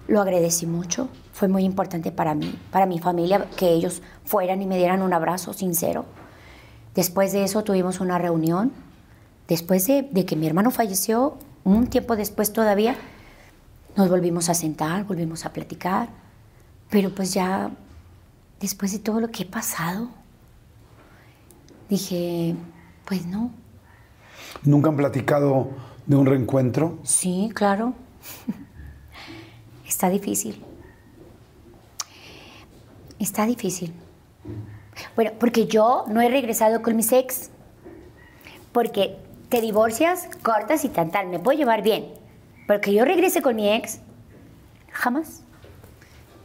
[0.09, 4.67] Lo agradecí mucho, fue muy importante para mí, para mi familia, que ellos fueran y
[4.67, 6.05] me dieran un abrazo sincero.
[6.95, 8.73] Después de eso tuvimos una reunión.
[9.47, 12.97] Después de, de que mi hermano falleció, un tiempo después todavía,
[13.97, 16.09] nos volvimos a sentar, volvimos a platicar.
[16.91, 17.71] Pero pues ya,
[18.61, 20.09] después de todo lo que he pasado,
[21.89, 22.57] dije,
[23.05, 23.53] pues no,
[24.63, 25.71] ¿Nunca han platicado
[26.07, 26.99] de un reencuentro?
[27.03, 27.95] Sí, claro.
[29.89, 30.63] Está difícil.
[33.19, 33.93] Está difícil.
[35.17, 37.51] Bueno, porque yo no he regresado con mis ex.
[38.73, 39.17] Porque
[39.49, 41.29] te divorcias, cortas y tan tal.
[41.29, 42.07] Me puedo llevar bien.
[42.67, 44.01] Porque yo regrese con mi ex,
[44.93, 45.43] jamás.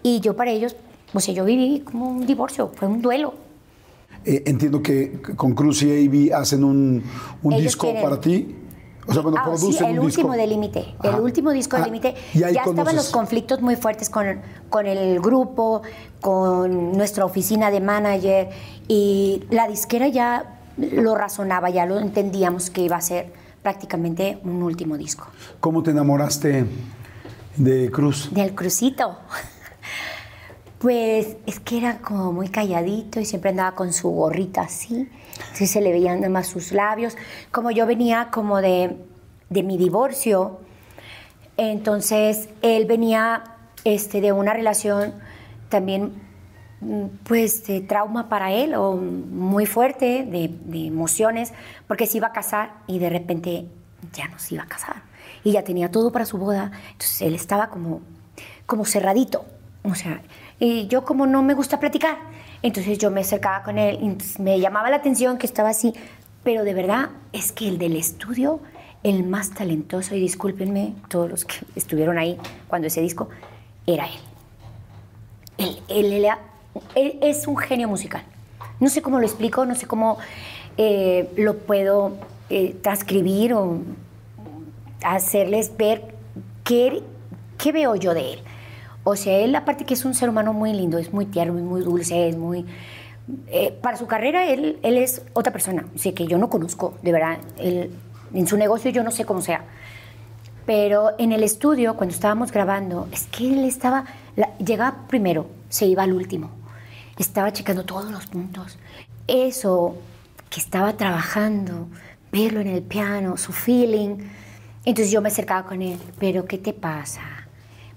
[0.02, 0.76] Y yo para ellos,
[1.14, 3.34] o sea, yo viví como un divorcio, fue un duelo.
[4.26, 7.04] Eh, entiendo que con Cruz y AB hacen un,
[7.42, 8.56] un disco quieren- para ti.
[9.08, 10.42] O sea, cuando Ah, producen sí, el un último disco.
[10.42, 10.96] de Límite.
[11.04, 12.16] El último disco de Ah, Límite.
[12.34, 15.82] y Ya estaban los conflictos muy fuertes con, con el grupo,
[16.22, 18.50] con nuestra oficina de manager.
[18.88, 24.64] Y la disquera ya lo razonaba, ya lo entendíamos que iba a ser prácticamente un
[24.64, 25.28] último disco.
[25.60, 26.66] ¿Cómo te enamoraste
[27.58, 28.30] de Cruz?
[28.34, 29.18] Del crucito.
[30.84, 35.10] Pues es que era como muy calladito y siempre andaba con su gorrita así.
[35.38, 37.16] Entonces se le veían nada más sus labios.
[37.52, 38.98] Como yo venía como de,
[39.50, 40.60] de mi divorcio,
[41.56, 43.46] entonces él venía
[43.86, 45.14] este, de una relación
[45.70, 46.22] también
[46.82, 51.54] mm, pues de trauma para él o muy fuerte de, de emociones
[51.88, 53.68] porque se iba a casar y de repente
[54.12, 55.04] ya no se iba a casar
[55.46, 58.02] y ya tenía todo para su boda entonces él estaba como
[58.66, 59.46] como cerradito
[59.84, 60.22] o sea
[60.64, 62.18] y yo como no me gusta platicar
[62.62, 65.94] entonces yo me acercaba con él y me llamaba la atención que estaba así
[66.44, 68.60] pero de verdad es que el del estudio
[69.04, 72.38] el más talentoso y discúlpenme todos los que estuvieron ahí
[72.68, 73.30] cuando ese disco
[73.86, 74.34] era él
[75.58, 76.26] él,
[76.96, 78.24] él es un genio musical.
[78.80, 80.18] No sé cómo lo explico, no sé cómo
[80.78, 82.14] eh, lo puedo
[82.50, 83.80] eh, transcribir o
[85.04, 86.16] hacerles ver
[86.64, 87.02] qué,
[87.58, 88.40] qué veo yo de él.
[89.04, 91.64] O sea, él aparte que es un ser humano muy lindo, es muy tierno, es
[91.64, 92.66] muy dulce, es muy...
[93.48, 96.96] eh, para su carrera él, él es otra persona, o sea, que yo no conozco,
[97.02, 97.38] de verdad.
[97.58, 97.92] Él-
[98.34, 99.64] en su negocio yo no sé cómo sea.
[100.66, 104.06] Pero en el estudio, cuando estábamos grabando, es que él estaba,
[104.36, 106.50] la- llegaba primero, se iba al último.
[107.20, 108.78] Estaba checando todos los puntos.
[109.28, 109.98] Eso
[110.50, 111.88] que estaba trabajando,
[112.32, 114.18] verlo en el piano, su feeling.
[114.86, 117.22] Entonces yo me acercaba con él, pero ¿qué te pasa?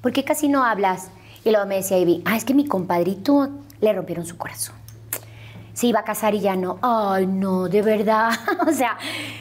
[0.07, 1.09] ¿Por qué casi no hablas?
[1.45, 3.49] Y luego me decía Ivy, ah, es que mi compadrito
[3.81, 4.77] le rompieron su corazón
[5.73, 6.79] se iba a casar y ya no.
[6.81, 8.31] Ay, no, de verdad.
[8.69, 8.99] o sea,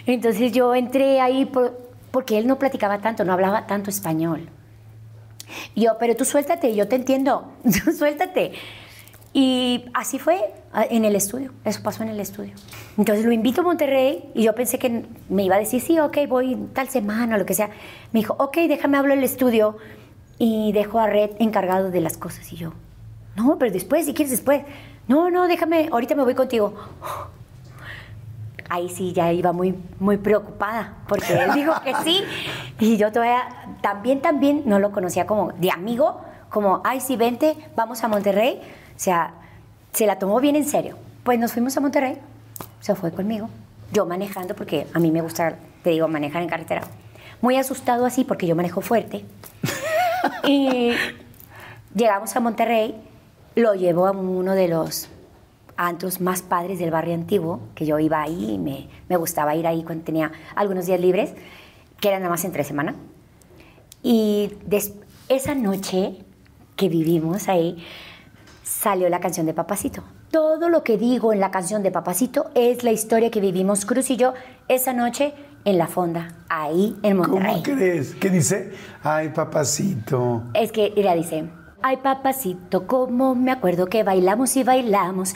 [0.08, 1.78] entonces yo entré ahí por-
[2.10, 4.50] porque él no platicaba tanto, no hablaba tanto español.
[5.76, 7.54] Y yo, pero tú suéltate, yo te entiendo,
[7.96, 8.54] suéltate.
[9.34, 12.56] Y así fue ah, en el estudio, eso pasó en el estudio.
[12.98, 16.18] Entonces lo invito a Monterrey y yo pensé que me iba a decir, sí, ok,
[16.28, 17.70] voy tal semana o lo que sea.
[18.14, 19.78] Me dijo, ok, déjame hablar el estudio
[20.38, 22.52] y dejo a Red encargado de las cosas.
[22.52, 22.74] Y yo,
[23.36, 24.64] no, pero después, si quieres después.
[25.08, 26.74] No, no, déjame, ahorita me voy contigo.
[28.70, 32.24] Ahí sí ya iba muy, muy preocupada, porque él dijo que sí.
[32.80, 33.44] Y yo todavía,
[33.82, 38.60] también, también, no lo conocía como de amigo, como, ay, sí, vente, vamos a Monterrey.
[38.96, 39.34] O sea,
[39.94, 40.98] se la tomó bien en serio.
[41.24, 42.18] Pues nos fuimos a Monterrey,
[42.80, 43.50] se fue conmigo,
[43.92, 46.82] yo manejando, porque a mí me gusta, te digo, manejar en carretera.
[47.42, 49.26] Muy asustado así, porque yo manejo fuerte.
[50.46, 50.92] y
[51.94, 52.96] llegamos a Monterrey,
[53.56, 55.10] lo llevó a uno de los
[55.78, 59.68] antros más padres del barrio antiguo, que yo iba ahí y me, me gustaba ir
[59.68, 61.34] ahí cuando tenía algunos días libres,
[62.00, 62.96] que eran nada más entre semana.
[64.04, 64.52] Y
[65.28, 66.20] esa noche
[66.76, 67.84] que vivimos ahí,
[68.64, 70.04] salió la canción de Papacito.
[70.32, 74.10] Todo lo que digo en la canción de Papacito es la historia que vivimos Cruz
[74.10, 74.34] y yo
[74.68, 75.34] esa noche
[75.66, 77.62] en la fonda, ahí en Monterrey.
[77.66, 78.16] ¿Cómo crees?
[78.16, 78.72] ¿Qué dice?
[79.04, 80.44] Ay, papacito.
[80.54, 81.50] Es que ella dice,
[81.82, 85.36] ay papacito, cómo me acuerdo que bailamos y bailamos.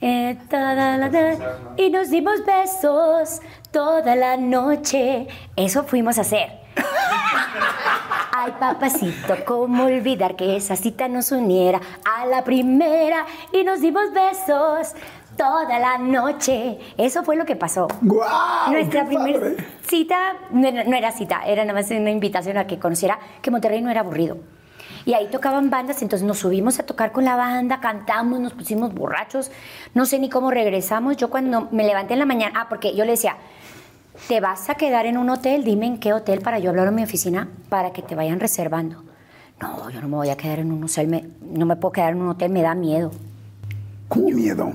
[0.00, 1.38] eh, toda la na-
[1.78, 3.40] y nos dimos besos
[3.70, 5.28] toda la noche.
[5.56, 6.50] Eso fuimos a hacer.
[8.36, 14.04] Ay, papacito, cómo olvidar que esa cita nos uniera a la primera y nos dimos
[14.12, 14.94] besos
[15.36, 16.78] toda la noche.
[16.96, 17.88] Eso fue lo que pasó.
[18.02, 18.72] ¡Guau!
[18.72, 19.40] Nuestra primera
[19.86, 23.50] cita no era, no era cita, era nada más una invitación a que conociera que
[23.50, 24.38] Monterrey no era aburrido.
[25.06, 28.94] Y ahí tocaban bandas, entonces nos subimos a tocar con la banda, cantamos, nos pusimos
[28.94, 29.50] borrachos,
[29.92, 31.16] no sé ni cómo regresamos.
[31.18, 33.36] Yo cuando me levanté en la mañana, ah, porque yo le decía,
[34.28, 36.94] te vas a quedar en un hotel, dime en qué hotel para yo hablar en
[36.94, 39.02] mi oficina para que te vayan reservando.
[39.60, 42.12] No, yo no me voy a quedar en un hotel, me- no me puedo quedar
[42.12, 43.10] en un hotel, me da miedo.
[44.08, 44.72] ¿Cómo miedo?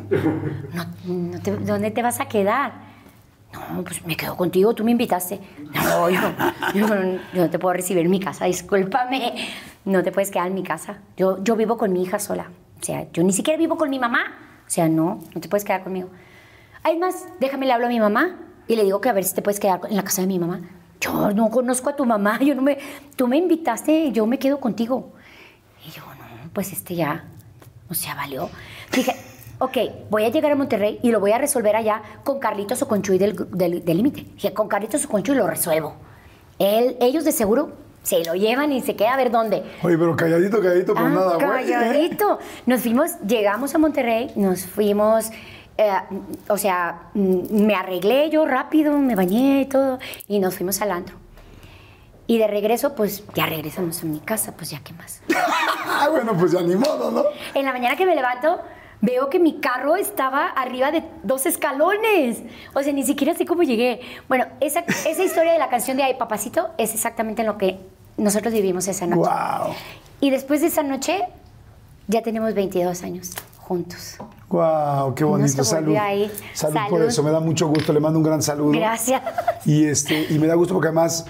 [0.73, 2.73] No, no te- ¿Dónde te vas a quedar?
[3.53, 5.39] No, pues me quedo contigo, tú me invitaste.
[5.73, 6.19] No, yo,
[6.76, 6.88] yo
[7.34, 9.34] yo no te puedo recibir en mi casa, discúlpame.
[9.85, 10.99] No te puedes quedar en mi casa.
[11.18, 12.51] Yo, yo vivo con mi hija sola.
[12.80, 14.19] O sea, yo ni siquiera vivo con mi mamá.
[14.68, 16.10] O sea, no, no te puedes quedar conmigo.
[16.84, 18.35] Hay más, déjame le hablo a mi mamá
[18.68, 20.38] y le digo que a ver si te puedes quedar en la casa de mi
[20.38, 20.61] mamá.
[21.01, 22.77] Yo no conozco a tu mamá, yo no me,
[23.15, 25.14] tú me invitaste, yo me quedo contigo.
[25.88, 27.23] Y yo, no, pues este ya,
[27.89, 28.49] o sea, valió.
[28.91, 29.16] Dije,
[29.60, 29.78] ok,
[30.10, 33.02] voy a llegar a Monterrey y lo voy a resolver allá con Carlitos o con
[33.02, 34.26] Chuy del límite.
[34.36, 35.95] Dije, con Carlitos o con Chuy lo resuelvo.
[36.57, 37.72] Él, ellos de seguro
[38.03, 39.64] se lo llevan y se queda a ver dónde.
[39.84, 41.70] Oye, pero calladito, calladito, por Ah, nada, güey.
[41.70, 41.72] ¿eh?
[41.72, 42.40] calladito.
[42.66, 45.30] Nos fuimos, llegamos a Monterrey, nos fuimos,
[45.78, 45.91] eh,
[46.48, 50.91] o sea, mm, me arreglé yo rápido, me bañé y todo, y nos fuimos al
[50.91, 51.16] antro.
[52.28, 55.22] Y de regreso, pues ya regresamos a mi casa, pues ya qué más.
[56.02, 57.24] Ah, bueno, pues ya ni modo, ¿no?
[57.53, 58.60] En la mañana que me levanto,
[59.01, 62.39] veo que mi carro estaba arriba de dos escalones.
[62.73, 64.01] O sea, ni siquiera sé cómo llegué.
[64.27, 67.80] Bueno, esa, esa historia de la canción de Ay Papacito es exactamente lo que
[68.17, 69.21] nosotros vivimos esa noche.
[69.30, 69.73] Wow.
[70.21, 71.21] Y después de esa noche,
[72.07, 74.17] ya tenemos 22 años juntos.
[74.49, 75.63] Wow, qué No bonito.
[75.63, 75.95] se salud.
[75.95, 76.30] ahí.
[76.53, 76.80] salud.
[76.89, 77.93] por eso, me da mucho gusto.
[77.93, 78.71] Le mando un gran saludo.
[78.71, 79.21] Gracias.
[79.65, 81.26] Y, este, y me da gusto porque además,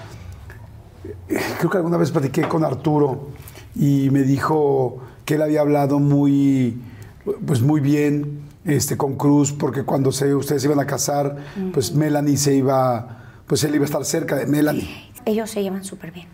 [1.57, 3.27] creo que alguna vez platiqué con Arturo
[3.75, 6.81] y me dijo que él había hablado muy,
[7.45, 11.37] pues muy bien este, con Cruz, porque cuando se, ustedes iban a casar,
[11.73, 15.11] pues Melanie se iba, pues él iba a estar cerca de Melanie.
[15.25, 16.27] Ellos se llevan súper bien.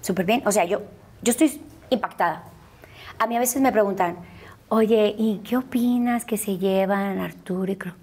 [0.00, 0.42] Súper bien.
[0.46, 0.80] O sea, yo,
[1.22, 2.44] yo estoy impactada.
[3.18, 4.16] A mí a veces me preguntan,
[4.68, 7.94] oye, ¿y qué opinas que se llevan Arturo y Cruz?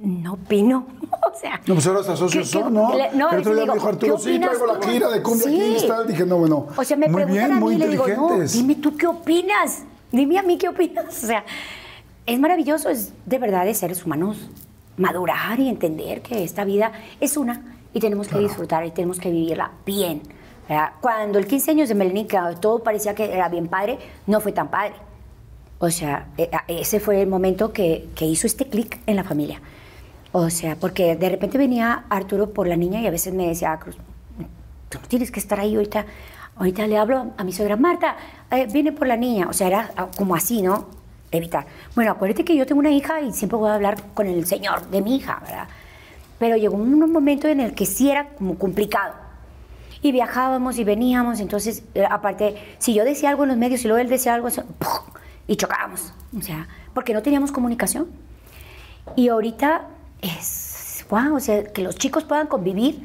[0.00, 0.86] No opino.
[1.32, 1.60] o sea.
[1.66, 2.96] No, pues ahora hasta socios ¿qué- qué- son, ¿no?
[2.96, 5.46] le- no, El otro día digo, dijo Arturo, ¿qué sí, traigo la gira de Cumbia
[5.48, 6.06] Kings, tal.
[6.08, 8.40] Dije, no, bueno, O sea, me muy preguntan bien, a mí y le digo, no,
[8.40, 9.84] dime tú qué opinas.
[10.12, 11.06] Dime a mí qué opinas.
[11.24, 11.44] O sea,
[12.26, 14.36] es maravilloso, es de verdad de seres humanos
[14.96, 17.62] madurar y entender que esta vida es una
[17.94, 20.22] y tenemos que disfrutar y tenemos que vivirla bien.
[20.68, 20.90] ¿verdad?
[21.00, 24.68] Cuando el 15 años de Melenica todo parecía que era bien padre, no fue tan
[24.70, 24.94] padre.
[25.78, 29.60] O sea, e- ese fue el momento que, que hizo este clic en la familia.
[30.30, 33.72] O sea, porque de repente venía Arturo por la niña y a veces me decía,
[33.72, 33.96] "Ah, Cruz,
[34.88, 36.06] tú no tienes que estar ahí ahorita.
[36.62, 38.14] Ahorita le hablo a mi suegra, Marta,
[38.48, 39.48] eh, viene por la niña.
[39.48, 40.86] O sea, era ah, como así, ¿no?
[41.32, 41.66] Evitar.
[41.96, 44.86] Bueno, acuérdate que yo tengo una hija y siempre voy a hablar con el señor
[44.88, 45.66] de mi hija, ¿verdad?
[46.38, 49.14] Pero llegó un momento en el que sí era como complicado.
[50.02, 53.88] Y viajábamos y veníamos, entonces, eh, aparte, si yo decía algo en los medios y
[53.88, 54.62] luego él decía algo, eso,
[55.48, 56.12] y chocábamos.
[56.38, 58.06] O sea, porque no teníamos comunicación.
[59.16, 59.88] Y ahorita
[60.20, 63.02] es, wow, o sea, que los chicos puedan convivir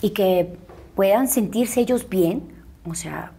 [0.00, 0.56] y que
[0.94, 2.59] puedan sentirse ellos bien,
[2.90, 3.32] o sea,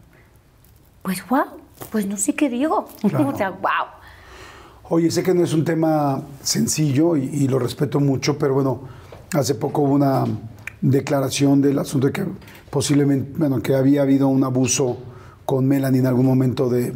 [1.01, 1.45] pues wow,
[1.91, 2.87] pues no sé qué digo.
[3.03, 3.87] o sea, wow.
[4.89, 8.81] Oye, sé que no es un tema sencillo y, y lo respeto mucho, pero bueno,
[9.33, 10.25] hace poco hubo una
[10.81, 12.25] declaración del asunto de que
[12.69, 14.97] posiblemente, bueno, que había habido un abuso
[15.45, 16.93] con Melanie en algún momento de,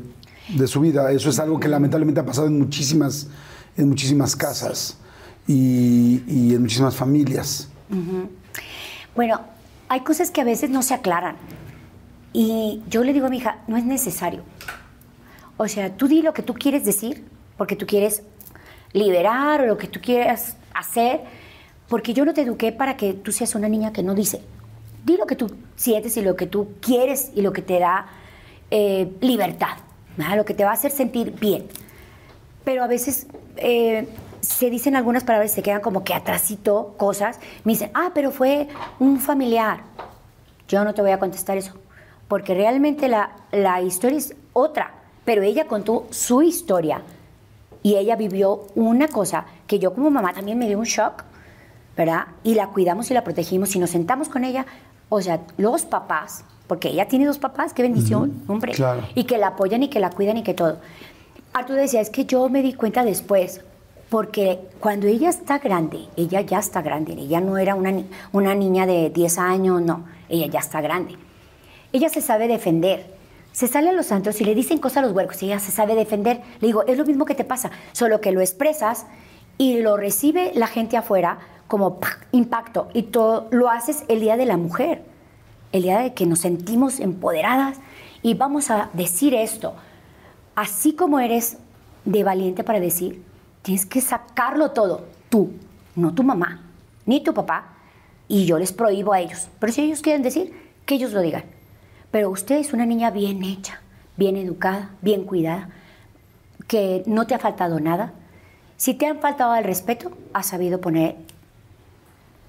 [0.56, 1.12] de su vida.
[1.12, 3.28] Eso es algo que lamentablemente ha pasado en muchísimas,
[3.78, 4.98] en muchísimas casas
[5.48, 7.70] y, y en muchísimas familias.
[9.16, 9.42] Bueno,
[9.88, 11.36] hay cosas que a veces no se aclaran.
[12.38, 14.42] Y yo le digo a mi hija, no es necesario.
[15.56, 17.24] O sea, tú di lo que tú quieres decir,
[17.56, 18.24] porque tú quieres
[18.92, 21.22] liberar o lo que tú quieras hacer,
[21.88, 24.42] porque yo no te eduqué para que tú seas una niña que no dice.
[25.06, 28.08] Di lo que tú sientes y lo que tú quieres y lo que te da
[28.70, 29.78] eh, libertad,
[30.36, 31.70] lo que te va a hacer sentir bien.
[32.66, 34.10] pero a veces eh,
[34.42, 37.40] se dicen algunas palabras y se quedan como que atrasito cosas.
[37.64, 38.68] Me dicen, ah, pero fue
[39.00, 39.84] un familiar.
[40.68, 41.76] Yo no te voy a contestar eso,
[42.28, 44.94] porque realmente la, la historia es otra,
[45.26, 47.02] pero ella contó su historia
[47.84, 51.24] y ella vivió una cosa que yo como mamá también me dio un shock,
[51.98, 52.26] ¿verdad?
[52.44, 54.66] Y la cuidamos y la protegimos y nos sentamos con ella.
[55.10, 58.74] O sea, los papás, porque ella tiene dos papás, qué bendición, hombre.
[58.74, 59.04] claro.
[59.14, 60.78] Y que la apoyan y que la cuidan y que todo.
[61.54, 63.62] Arturo decía, es que yo me di cuenta después,
[64.10, 68.56] porque cuando ella está grande, ella ya está grande, ella no era una, ni- una
[68.56, 71.16] niña de 10 años, no, ella ya está grande.
[71.96, 73.06] Ella se sabe defender.
[73.54, 75.96] Se sale a los santos y le dicen cosas a los huercos ella se sabe
[75.96, 76.42] defender.
[76.60, 79.06] Le digo, es lo mismo que te pasa, solo que lo expresas
[79.58, 81.40] y lo recibe la gente afuera
[81.70, 82.28] como ¡pac!
[82.34, 85.06] impacto y todo lo haces el día de la mujer,
[85.72, 87.78] el día de que nos sentimos empoderadas
[88.22, 89.74] y vamos a decir esto.
[90.54, 91.60] Así como eres
[92.04, 93.24] de valiente para decir,
[93.62, 95.54] tienes que sacarlo todo, tú,
[95.96, 96.62] no tu mamá,
[97.06, 97.70] ni tu papá,
[98.28, 99.48] y yo les prohíbo a ellos.
[99.60, 100.54] Pero si ellos quieren decir,
[100.86, 101.55] que ellos lo digan.
[102.16, 103.82] Pero usted es una niña bien hecha,
[104.16, 105.68] bien educada, bien cuidada,
[106.66, 108.14] que no te ha faltado nada.
[108.78, 111.18] Si te han faltado el respeto, has sabido poner,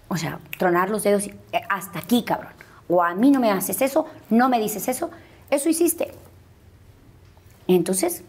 [0.06, 1.34] o sea, tronar los dedos eh,
[1.68, 2.52] hasta aquí, cabrón.
[2.88, 5.10] O a mí no me haces eso, no me dices eso,
[5.50, 6.12] eso hiciste.
[7.66, 8.22] Entonces,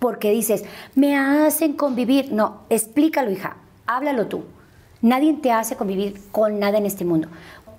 [0.00, 2.30] ¿por qué dices, me hacen convivir?
[2.30, 3.56] No, explícalo, hija,
[3.86, 4.44] háblalo tú.
[5.00, 7.28] Nadie te hace convivir con nada en este mundo.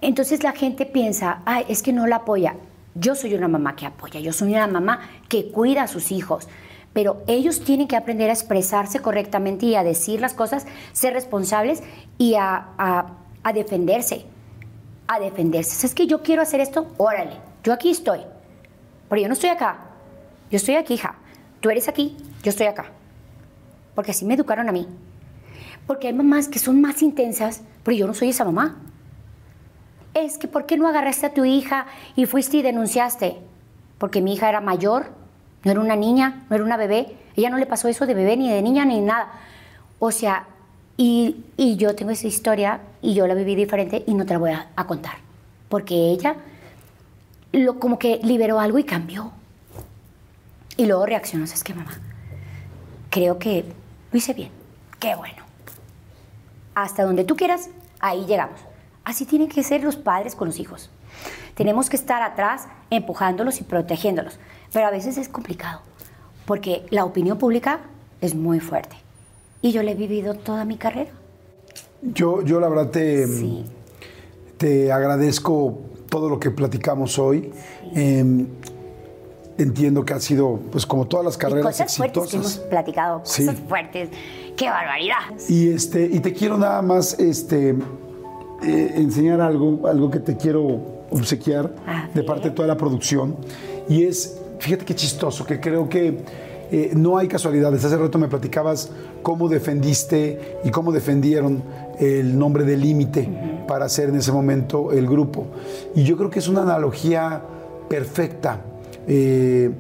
[0.04, 2.58] Entonces la gente piensa, ay, es que no la apoya.
[2.94, 5.00] Yo soy una mamá que apoya, yo soy una mamá
[5.30, 6.50] que cuida a sus hijos,
[6.92, 11.84] pero ellos tienen que aprender a expresarse correctamente y a decir las cosas, ser responsables
[12.18, 13.06] y a,
[13.54, 14.26] defenderse,
[15.08, 15.88] a defenderse.
[15.88, 18.20] Es que yo quiero hacer esto, órale, yo aquí estoy,
[19.08, 19.86] pero yo no estoy acá,
[20.52, 21.16] yo estoy aquí, hija.
[21.62, 22.88] Tú eres aquí, yo estoy acá.
[23.96, 24.86] Porque así me educaron a mí.
[25.88, 28.82] Porque hay mamás que son más intensas, pero yo no soy esa mamá.
[30.14, 33.38] Es que, ¿por qué no agarraste a tu hija y fuiste y denunciaste?
[33.98, 35.08] Porque mi hija era mayor,
[35.64, 37.18] no era una niña, no era una bebé.
[37.36, 39.32] Ella no le pasó eso de bebé, ni de niña, ni nada.
[39.98, 40.46] O sea,
[40.98, 44.40] y, y yo tengo esa historia y yo la viví diferente y no te la
[44.40, 45.16] voy a, contar.
[45.70, 46.36] Porque ella
[47.52, 49.32] lo, como que liberó algo y cambió.
[50.78, 51.92] Y luego reaccionó, ¿sabes qué, mamá?
[53.10, 53.66] Creo que
[54.12, 54.52] lo hice bien.
[55.00, 55.44] Qué bueno.
[56.76, 57.70] Hasta donde tú quieras,
[58.00, 58.60] ahí llegamos.
[59.04, 60.90] Así tienen que ser los padres con los hijos.
[61.56, 64.40] Tenemos que estar atrás empujándolos y protegiéndolos.
[64.72, 65.82] Pero a veces es complicado,
[66.46, 67.82] porque la opinión pública
[68.22, 68.96] es muy fuerte.
[69.62, 71.12] Y yo la he vivido toda mi carrera.
[72.02, 73.66] Yo, yo la verdad te, Sí.
[74.58, 77.52] te agradezco todo lo que platicamos hoy.
[77.96, 78.46] Eh,
[79.58, 82.70] entiendo que ha sido, pues como todas las Y carreras cosas fuertes que hemos exitosas.
[82.70, 83.46] platicado, Sí.
[83.46, 84.10] cosas fuertes.
[84.58, 85.18] ¡Qué barbaridad!
[85.48, 87.76] Y este, y te quiero nada más este,
[88.66, 93.36] eh, enseñar algo, algo que te quiero obsequiar A de parte de toda la producción.
[93.90, 96.20] Y es, fíjate qué chistoso, que creo que
[96.72, 97.84] eh, no hay casualidades.
[97.86, 98.90] Hace rato me platicabas
[99.22, 101.64] cómo defendiste y cómo defendieron
[102.00, 103.30] el nombre de límite
[103.68, 105.48] para hacer en ese momento el grupo.
[105.96, 107.42] Y yo creo que es una analogía
[107.88, 108.62] perfecta
[109.08, 109.72] eh,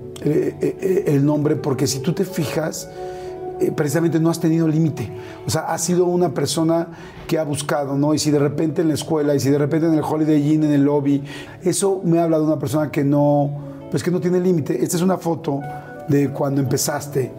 [1.05, 2.89] el nombre, porque si tú te fijas,
[3.59, 5.09] eh, precisamente no has tenido límite.
[5.45, 6.87] O sea, has sido una persona
[7.27, 8.13] que ha buscado, ¿no?
[8.13, 10.63] Y si de repente en la escuela, y si de repente en el Holiday Inn,
[10.63, 11.23] en el lobby,
[11.63, 13.49] eso me habla de una persona que no,
[13.91, 14.83] pues que no tiene límite.
[14.83, 15.59] Esta es una foto
[16.07, 17.31] de cuando empezaste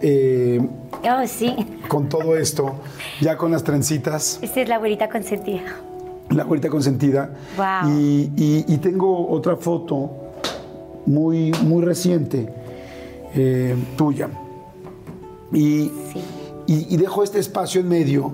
[0.00, 0.60] eh,
[1.02, 1.54] Oh, sí.
[1.88, 2.74] con todo esto,
[3.20, 5.62] ya con las trencitas, Esta es la abuelita consentida.
[6.30, 7.30] la abuelita consentida.
[7.56, 7.90] Wow.
[7.90, 10.10] Y, y- y tengo otra foto
[11.06, 12.48] muy, muy reciente
[13.34, 14.28] eh, tuya.
[15.52, 16.20] Y, Sí.
[16.66, 18.32] y- y dejo este espacio en medio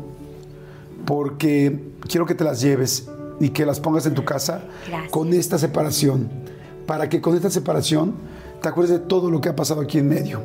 [1.06, 1.78] porque
[2.09, 3.09] quiero que te las lleves
[3.40, 5.10] y que las pongas en tu casa Gracias.
[5.12, 6.28] con esta separación,
[6.86, 8.14] para que con esta separación
[8.62, 10.40] te acuerdes de todo lo que ha pasado aquí en medio.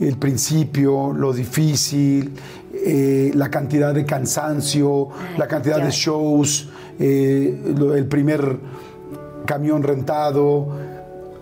[0.00, 2.32] El principio, lo difícil,
[2.72, 7.60] eh, la cantidad de cansancio, Ay, la cantidad de shows, eh,
[7.96, 8.58] el primer
[9.44, 10.68] camión rentado,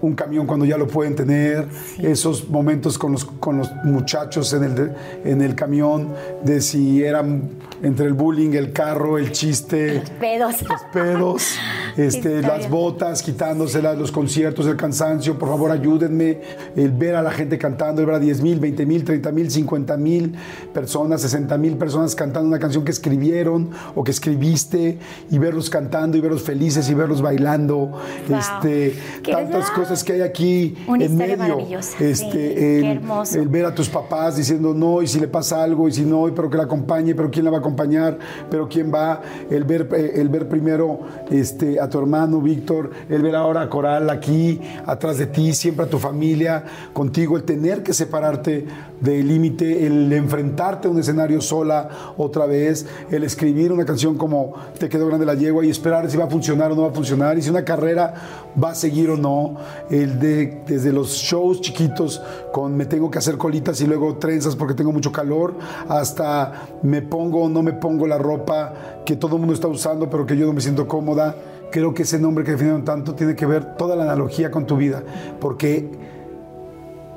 [0.01, 1.67] un camión cuando ya lo pueden tener,
[1.99, 4.93] esos momentos con los, con los muchachos en el,
[5.25, 6.15] en el camión,
[6.45, 7.51] de si eran
[7.83, 10.63] entre el bullying, el carro, el chiste, Pedos.
[10.63, 11.55] los pedos,
[11.99, 15.39] este, las botas, quitándoselas, los conciertos, el cansancio.
[15.39, 16.41] Por favor, ayúdenme.
[16.77, 19.51] El ver a la gente cantando, el ver a 10 mil, 20 mil, 30 mil,
[19.51, 20.35] 50 mil
[20.73, 24.99] personas, 60 mil personas cantando una canción que escribieron o que escribiste
[25.31, 27.93] y verlos cantando y verlos felices y verlos bailando.
[28.29, 28.95] Este,
[29.25, 29.75] tantas verdad.
[29.75, 31.59] cosas que hay aquí Una en medio.
[31.99, 33.39] Este, Sí, el- hermoso.
[33.41, 36.29] el ver a tus papás diciendo no, y si le pasa algo, y si no,
[36.29, 38.19] y pero que la acompañe, pero quién la va a acompañar,
[38.51, 39.21] pero quién va,
[39.51, 41.01] el ver, eh, el ver primero
[41.31, 45.87] este, a tu hermano Víctor, el ver ahora a Coral aquí, atrás de ti, siempre
[45.87, 48.67] a tu familia, contigo, el tener que separarte
[49.01, 54.55] del límite, el enfrentarte a un escenario sola otra vez, el escribir una canción como
[54.79, 56.93] Te quedó grande la yegua y esperar si va a funcionar o no va a
[56.93, 58.15] funcionar, y si una carrera
[58.63, 59.57] va a seguir o no,
[59.91, 62.21] el de desde los shows chiquitos
[62.53, 65.55] con me tengo que hacer colitas y luego trenzas porque tengo mucho calor,
[65.89, 70.11] hasta me pongo o no me pongo la ropa que todo el mundo está usando
[70.11, 71.35] pero que yo no me siento cómoda.
[71.71, 74.77] Creo que ese nombre que definieron tanto tiene que ver toda la analogía con tu
[74.77, 75.03] vida,
[75.41, 75.91] porque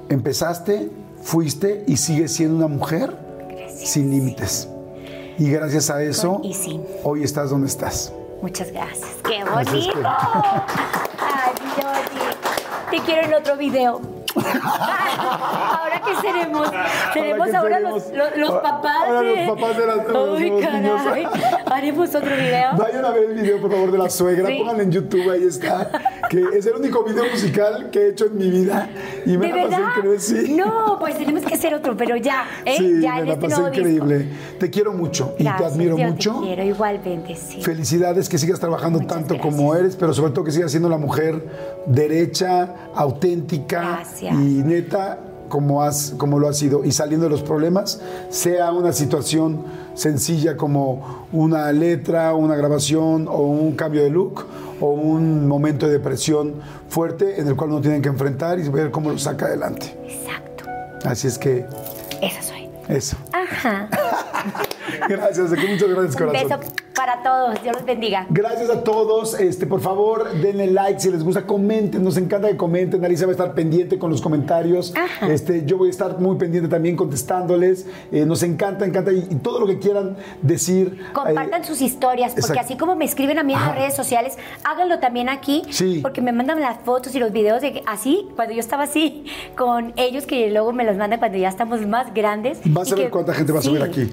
[0.10, 0.90] empezaste,
[1.22, 3.16] fuiste y sigues siendo una mujer
[3.68, 4.68] sin límites.
[5.38, 6.80] Y gracias a eso, sí.
[7.04, 8.12] hoy estás donde estás.
[8.42, 9.08] Muchas gracias.
[9.24, 9.94] ¡Qué que- bonito!
[10.04, 12.20] Ay, Jordi.
[12.92, 14.02] Te quiero en otro video.
[16.22, 16.72] qué seremos?
[17.14, 18.04] Seremos qué ahora, seremos?
[18.06, 18.98] Los, los- los papás.
[19.08, 21.02] Ahora los de- papás de las- de los niños.
[21.04, 21.28] caray.
[21.66, 22.78] Haremos otro video.
[22.78, 24.48] Vayan a ver el video, por favor, de la suegra.
[24.50, 24.58] Sí.
[24.60, 25.90] Pónganlo en YouTube, ahí está.
[26.30, 28.90] Que es el único video musical que he hecho en mi vida.
[29.26, 29.90] Y me ¿De la verdad?
[30.18, 30.54] sí.
[30.54, 32.76] No, pues tenemos que hacer otro, pero ya, ¿eh?
[32.78, 33.68] Sí, ya me en la este pasé disco.
[33.80, 34.28] increíble.
[34.60, 36.34] Te quiero mucho y te admiro yo mucho.
[36.40, 37.62] Te quiero igualmente, sí.
[37.62, 39.56] Felicidades, que sigas trabajando Muchas tanto gracias.
[39.56, 41.44] como eres, pero sobre todo que sigas siendo la mujer
[41.86, 44.34] derecha, auténtica Gracias.
[44.34, 45.20] y neta
[45.52, 46.84] como, has, como lo has sido.
[46.84, 48.00] Y saliendo de los problemas,
[48.30, 49.64] sea una situación
[49.94, 54.46] sencilla como una letra, una grabación o un cambio de look
[54.80, 56.56] o un momento de depresión
[56.90, 59.96] fuerte en el cual uno tiene que enfrentar y ver cómo lo saca adelante.
[60.08, 60.64] Exacto.
[61.04, 61.66] Así es que
[62.22, 62.70] Esa soy.
[62.88, 63.18] eso.
[63.34, 63.88] Ajá.
[65.08, 66.50] Gracias, de que muchas gracias, Un corazón.
[66.60, 67.64] beso para todos.
[67.64, 68.28] Dios los bendiga.
[68.30, 69.40] Gracias a todos.
[69.40, 72.04] Este, por favor, denle like si les gusta, comenten.
[72.04, 73.04] Nos encanta que comenten.
[73.04, 74.94] Alicia va a estar pendiente con los comentarios.
[74.96, 75.28] Ajá.
[75.32, 77.86] Este, yo voy a estar muy pendiente también contestándoles.
[78.12, 79.12] Eh, nos encanta, encanta.
[79.12, 81.02] Y, y todo lo que quieran decir.
[81.14, 82.62] Compartan eh, sus historias, porque exacto.
[82.66, 83.68] así como me escriben a mí en Ajá.
[83.70, 86.00] las redes sociales, háganlo también aquí, Sí.
[86.02, 89.26] porque me mandan las fotos y los videos de así, cuando yo estaba así,
[89.58, 92.60] con ellos que luego me los mandan cuando ya estamos más grandes.
[92.66, 94.12] Vas a ver que- cuánta gente va a subir aquí.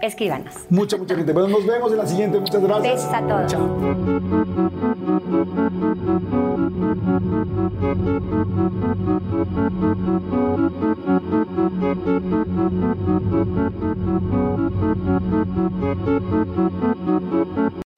[0.00, 0.54] Escríbanos.
[0.70, 1.32] Mucha, mucha gente.
[1.32, 2.40] Bueno, nos vemos en la siguiente.
[2.40, 2.94] Muchas gracias.
[2.94, 3.50] Besos a todos.
[3.50, 3.80] Chao.